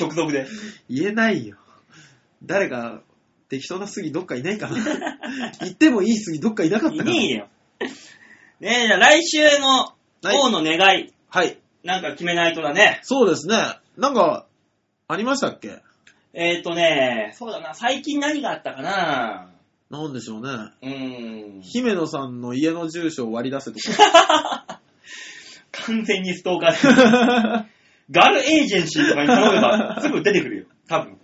[0.00, 0.46] 直属で。
[0.88, 1.56] 言えないよ。
[2.42, 3.02] 誰か、
[3.50, 4.76] 適当な杉どっかいないかな。
[5.60, 7.10] 言ってもいい杉どっかいなかったかな。
[7.10, 7.48] いねえよ。
[8.60, 9.68] ねえ、じゃあ来週の
[10.22, 11.58] はい王の願い、はい。
[11.84, 13.00] なんか決めないとだね。
[13.02, 13.56] そうですね。
[13.96, 14.46] なんか、
[15.08, 15.80] ありましたっけ？
[16.34, 19.50] えっ、ー、とね、そうだな、最近何があったかな
[19.90, 20.50] なんでしょうね。
[20.82, 21.62] うーん。
[21.62, 24.80] 姫野さんの家の住所を割り出せとか。
[25.72, 26.86] 完全にストーカーです。
[28.10, 30.66] ガルエージェンシーとかに頼めばすぐ出てくるよ。
[30.88, 31.18] 多分。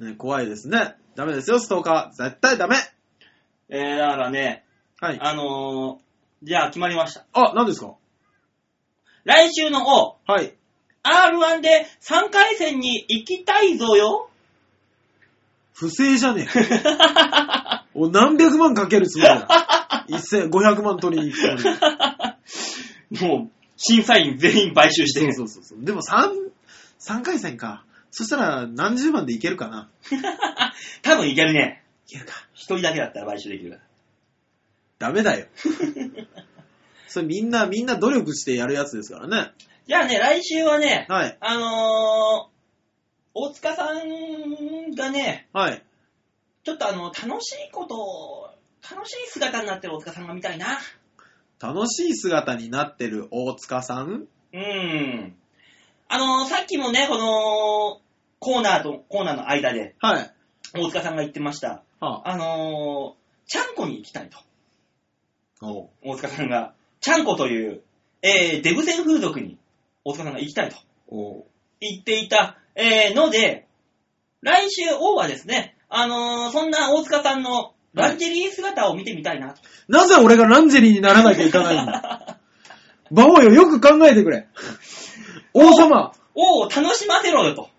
[0.00, 0.94] ね、怖いですね。
[1.14, 2.24] ダメですよ、ストーカー。
[2.24, 2.76] 絶対ダメ。
[3.68, 4.64] えー、だからね、
[5.00, 5.18] はい。
[5.20, 7.24] あのー、じゃあ決まりました。
[7.32, 7.94] あ、何ですか？
[9.26, 10.54] 来週の O、はい。
[11.02, 14.30] R1 で3回戦に行きたいぞよ。
[15.74, 17.84] 不正じゃねえか。
[17.92, 20.06] お、何百万かけるつもりだ。
[20.06, 22.38] 一千、五百万取りに行くつもりだ。
[23.20, 25.32] もう、審査員全員買収して。
[25.32, 25.84] そうそうそうそう。
[25.84, 26.30] でも三、
[26.98, 27.84] 三回戦か。
[28.12, 29.90] そしたら何十万でいけるかな。
[31.02, 31.82] 多分いけるね。
[32.06, 32.46] いけるか。
[32.54, 33.82] 一人だけだったら買収できるから。
[34.98, 35.46] ダメだよ。
[37.06, 39.52] それみんな、みんな努力してやるやつですからね。
[39.86, 41.36] じゃあね、来週はね、はい。
[41.40, 42.50] あのー、
[43.34, 45.82] 大塚さんがね、はい。
[46.64, 48.48] ちょっとあの、楽しいことを、
[48.90, 50.78] 楽しい姿になってる大塚さんが見たいな。
[51.60, 54.26] 楽しい姿になってる大塚さん？
[54.52, 55.36] うん。
[56.08, 58.00] あのー、さっきもね、この、
[58.38, 60.30] コーナーとコーナーの間で、はい。
[60.74, 61.82] 大塚さんが言ってました。
[62.00, 64.38] はあのー、ちゃんこに行きたいと。
[65.62, 66.74] あ、おう大塚さんが、
[67.06, 67.82] ちゃんこという、
[68.20, 69.60] えー、デブ戦風俗に
[70.04, 70.76] 大塚さんが行きたいと
[71.78, 73.68] 言っていた、えー、ので、
[74.42, 79.60] 来週王はですね、あのー、そんな大塚さんのランジェリー姿を見てみたいなと。
[79.86, 82.38] なぜ俺がランジェリーにならなきゃいけないんだ
[83.12, 84.48] 馬王よ、よく考えてくれ。
[85.54, 86.12] 王様。
[86.34, 87.70] 王を楽しませろよと。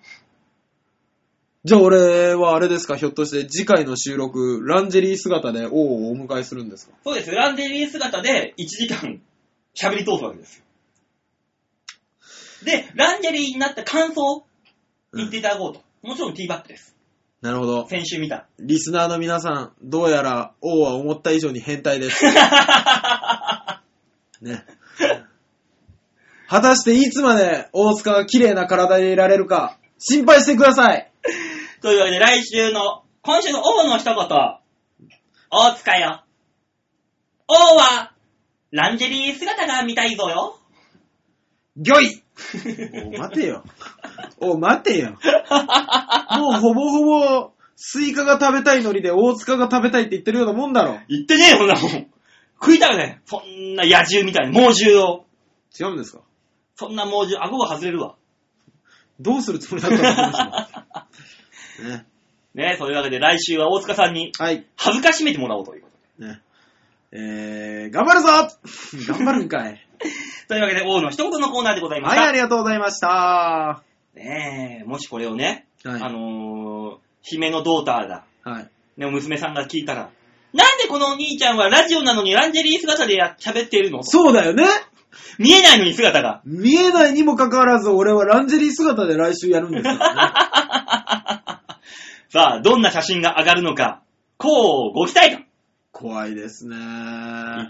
[1.63, 6.93] じゃあ俺はあれですか、ひょっとして次回の収録、ランジェリー姿で王をお迎えするんですか？
[7.03, 9.19] そうですよ、ランジェリー姿で1時間
[9.75, 10.63] 喋り通すわけですよ。
[12.63, 14.45] で、ランジェリーになった感想を
[15.13, 15.83] 言っていただこうと。
[16.01, 16.95] もちろんティーバッグです。
[17.41, 17.87] なるほど。
[17.87, 18.47] 先週見た。
[18.59, 22.25] リスナーの皆さん、どうやら王は思った以上に変態です。
[24.41, 24.65] ね。
[26.49, 31.11] 果たしていつまで大塚が綺麗な体でいられるか、心配してください。
[31.81, 34.15] というわけで来週の、今週の王の一言。
[35.49, 36.23] 大塚よ。
[37.47, 38.11] 王は、
[38.71, 40.59] ランジェリー姿が見たいぞよ。
[41.77, 42.23] 御意、
[43.15, 43.63] お待てよ。
[44.39, 45.11] お待てよ。
[45.11, 50.99] もうほぼほぼ、スイカが食べたいノリで大塚が食べたいって言ってるようなもんだろ。
[51.07, 52.07] 言ってねえよ、そんなもん。
[52.59, 55.25] 食いたくねそんな野獣みたいな猛獣を。
[55.79, 56.21] 違うんですか？
[56.75, 58.15] そんな猛獣、顎が外れるわ。
[59.19, 62.05] どうするつもりだったのこの人ね。
[62.53, 64.65] ねそういうわけで来週は大塚さんにはい。
[64.75, 65.89] 恥ずかしめてもらおうというこ
[66.19, 66.41] とね。
[67.11, 68.27] えー、頑張るぞ
[69.13, 69.73] 頑張るんかい。
[69.73, 69.79] で。
[70.47, 72.19] というわけで王の一言のコーナーでございまはい。
[72.19, 73.07] ありがとうございました。
[73.07, 73.83] は
[74.15, 75.87] ねえ、もしこれをね、い。
[75.87, 78.25] あのー、姫のドーターだ。
[78.43, 78.69] はい。
[78.97, 80.09] ね、娘さんが聞いたら、
[80.53, 84.01] なんでこのお兄ちゃんはラジオなのにランジェリー姿でや喋っているの？
[84.03, 84.65] そうだよね。
[85.37, 86.41] 見えないのに姿が。
[86.45, 90.31] 見えないにもかかわらず、俺はランジェリー姿で来週やるんですからね。
[92.29, 94.01] さあ、どんな写真が上がるのか、
[94.37, 95.41] こうご期待と
[95.91, 96.75] 怖いですね。
[96.75, 96.79] い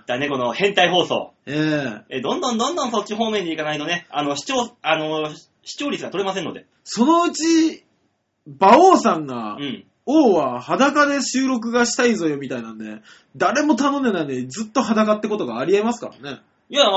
[0.02, 1.34] ったね、この変態放送。
[1.46, 5.34] えええ、どんどんどんどんそっち方面に行かないとね、あの、視聴、あの、
[5.64, 6.66] 視聴率が取れませんので。
[6.84, 7.86] そのうち、
[8.46, 9.86] 馬王さんがう、ん。
[10.06, 13.02] 王は裸で収録がしたいぞよみたいなんで、
[13.36, 16.40] 誰も頼んでないのにずっと裸ってことがありえますからね。
[16.70, 16.92] いや、あ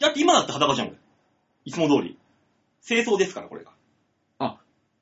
[0.00, 0.96] だって今だって裸じゃん、俺。
[1.64, 2.16] いつも通り。
[2.86, 3.72] 清掃ですから、これが。
[4.38, 4.58] あ、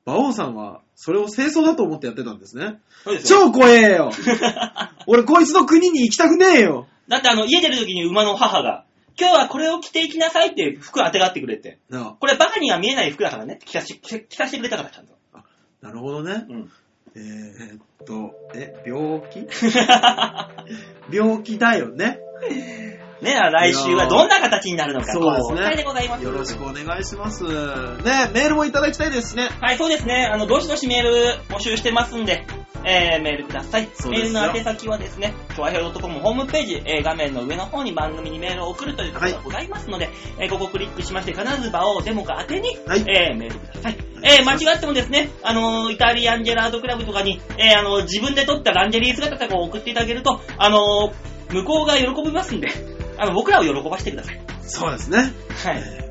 [0.07, 2.81] 馬王さんは、それを清掃だと思ってやってたんですね。
[3.05, 3.41] そうですよ。
[3.47, 4.11] 超怖えよ
[5.07, 8.85] 俺こいつの国に行きたくねえよだってあの、家出る時に馬の母が、
[9.19, 11.79] 今日はこれを着ていきなさいって服当てがってくれて。
[11.91, 13.59] なこれバカには見えない服だからね。
[13.65, 15.15] 着さし、着着させてくれたから、ちゃんと。
[15.35, 15.45] あ
[15.81, 16.47] なるほどね。
[16.49, 16.71] うん。
[17.15, 19.49] えー、っと、え、病気？
[21.11, 22.21] 病気だよね。
[23.23, 26.25] ね来週はどんな形になるのか、そうですねでございます。
[26.25, 27.45] よろしくお願いします。
[27.45, 27.51] ね、
[28.33, 29.49] メールもいただきたいですしね。
[29.61, 30.29] はい、そうですね。
[30.33, 31.11] あの、どしどしメール
[31.49, 32.45] 募集してますんで、
[32.85, 33.89] えー、メールください。
[34.09, 40.09] メールの宛先はですね、超愛表 .com ホームページ、えー、画面の上の方に番組にメールを送るということがございますので、
[40.39, 43.97] えーここをクリックしまして、必ず場をデモか宛てに、はいえー、メールください。
[44.23, 52.69] えー、間違ってもですね、あのー、イタリアンジェラートクラブとかに、えー、あのー、自分で撮ったランジェリー姿とかを送っていただけると、あのー、向こうが喜びますんで、
[53.19, 54.41] あの、僕らを喜ばせてください。
[54.63, 55.33] そうですね。
[55.65, 55.83] はい。
[55.85, 56.09] えー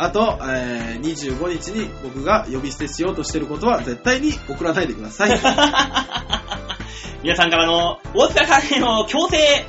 [0.00, 5.30] あと、えー25日に僕が呼び捨てしようとしてることは絶対に送らないでください。
[7.24, 9.66] 皆さんからの大塚さんへの強制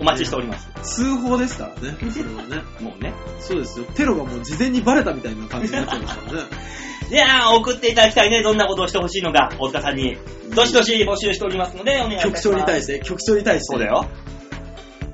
[0.00, 0.68] お待ちしております。
[0.82, 1.96] 通報ですからね。
[2.10, 2.64] それはね。
[2.80, 3.12] もうね。
[3.38, 3.84] そうですよ。
[3.94, 6.48] テロがもう事前にバレたみたいな感じになっちゃいますからね。
[7.10, 8.42] いやー、送っていただきたいね。
[8.42, 10.16] どんなことをしてほしいのか、大塚さんに、
[10.54, 12.42] どしどし募集しておりますので、お願いします。
[12.42, 13.64] 局長に対して、局長に対して。
[13.66, 13.86] そうだ。
[13.86, 14.06] よ。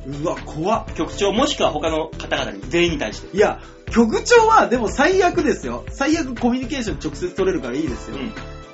[0.07, 0.95] うわ、怖っ。
[0.95, 3.37] 局長もしくは他の方々に、全員に対して。
[3.37, 3.61] いや、
[3.91, 5.85] 局長はでも最悪ですよ。
[5.91, 8.17] 最悪コミュニケーション直接取れるからいいですよ。
[8.17, 8.33] うん。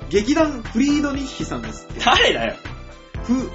[0.09, 2.01] 劇団フリードニッヒさんですって。
[2.01, 2.55] 誰だよ。
[3.23, 3.49] フ、フ、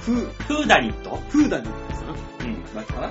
[0.00, 2.08] フ、フーダニットフーダニッヒさん
[2.46, 3.10] うん、なんかな。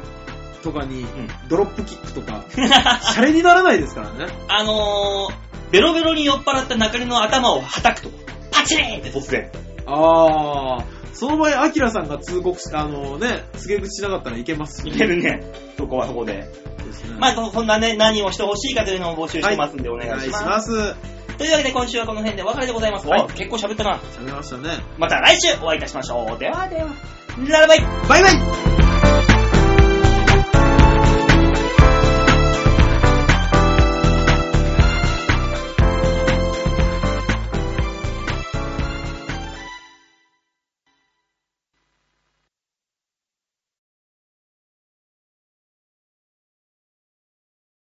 [0.62, 1.08] とかに、ん
[1.50, 4.28] ドロップキックとか、 シャレにならないですからね。
[4.48, 8.10] あのー、ベロベロに酔っ払った中根の頭を叩くと、
[8.52, 9.50] パチーンって突然。
[9.86, 15.42] あー、その場合、アキラさんが通告し、あのね、告げ口しなかったらいけますしいけるね。
[15.76, 16.34] そこはそこで。
[16.34, 17.18] ですね。
[17.20, 20.72] まあ、そそんなね、何をしてほしいかというのを募集してますんで、お願いします。
[20.72, 20.96] す。
[21.38, 23.08] というわけで今週はこの辺でお別れでございます。
[23.08, 23.98] はいお結構喋ったな。
[23.98, 24.70] 喋りましたね。
[25.00, 26.40] また来週お会いいたしましょう。
[26.40, 26.90] ではでは、
[27.48, 28.30] ララバイバイバ
[29.34, 29.37] イ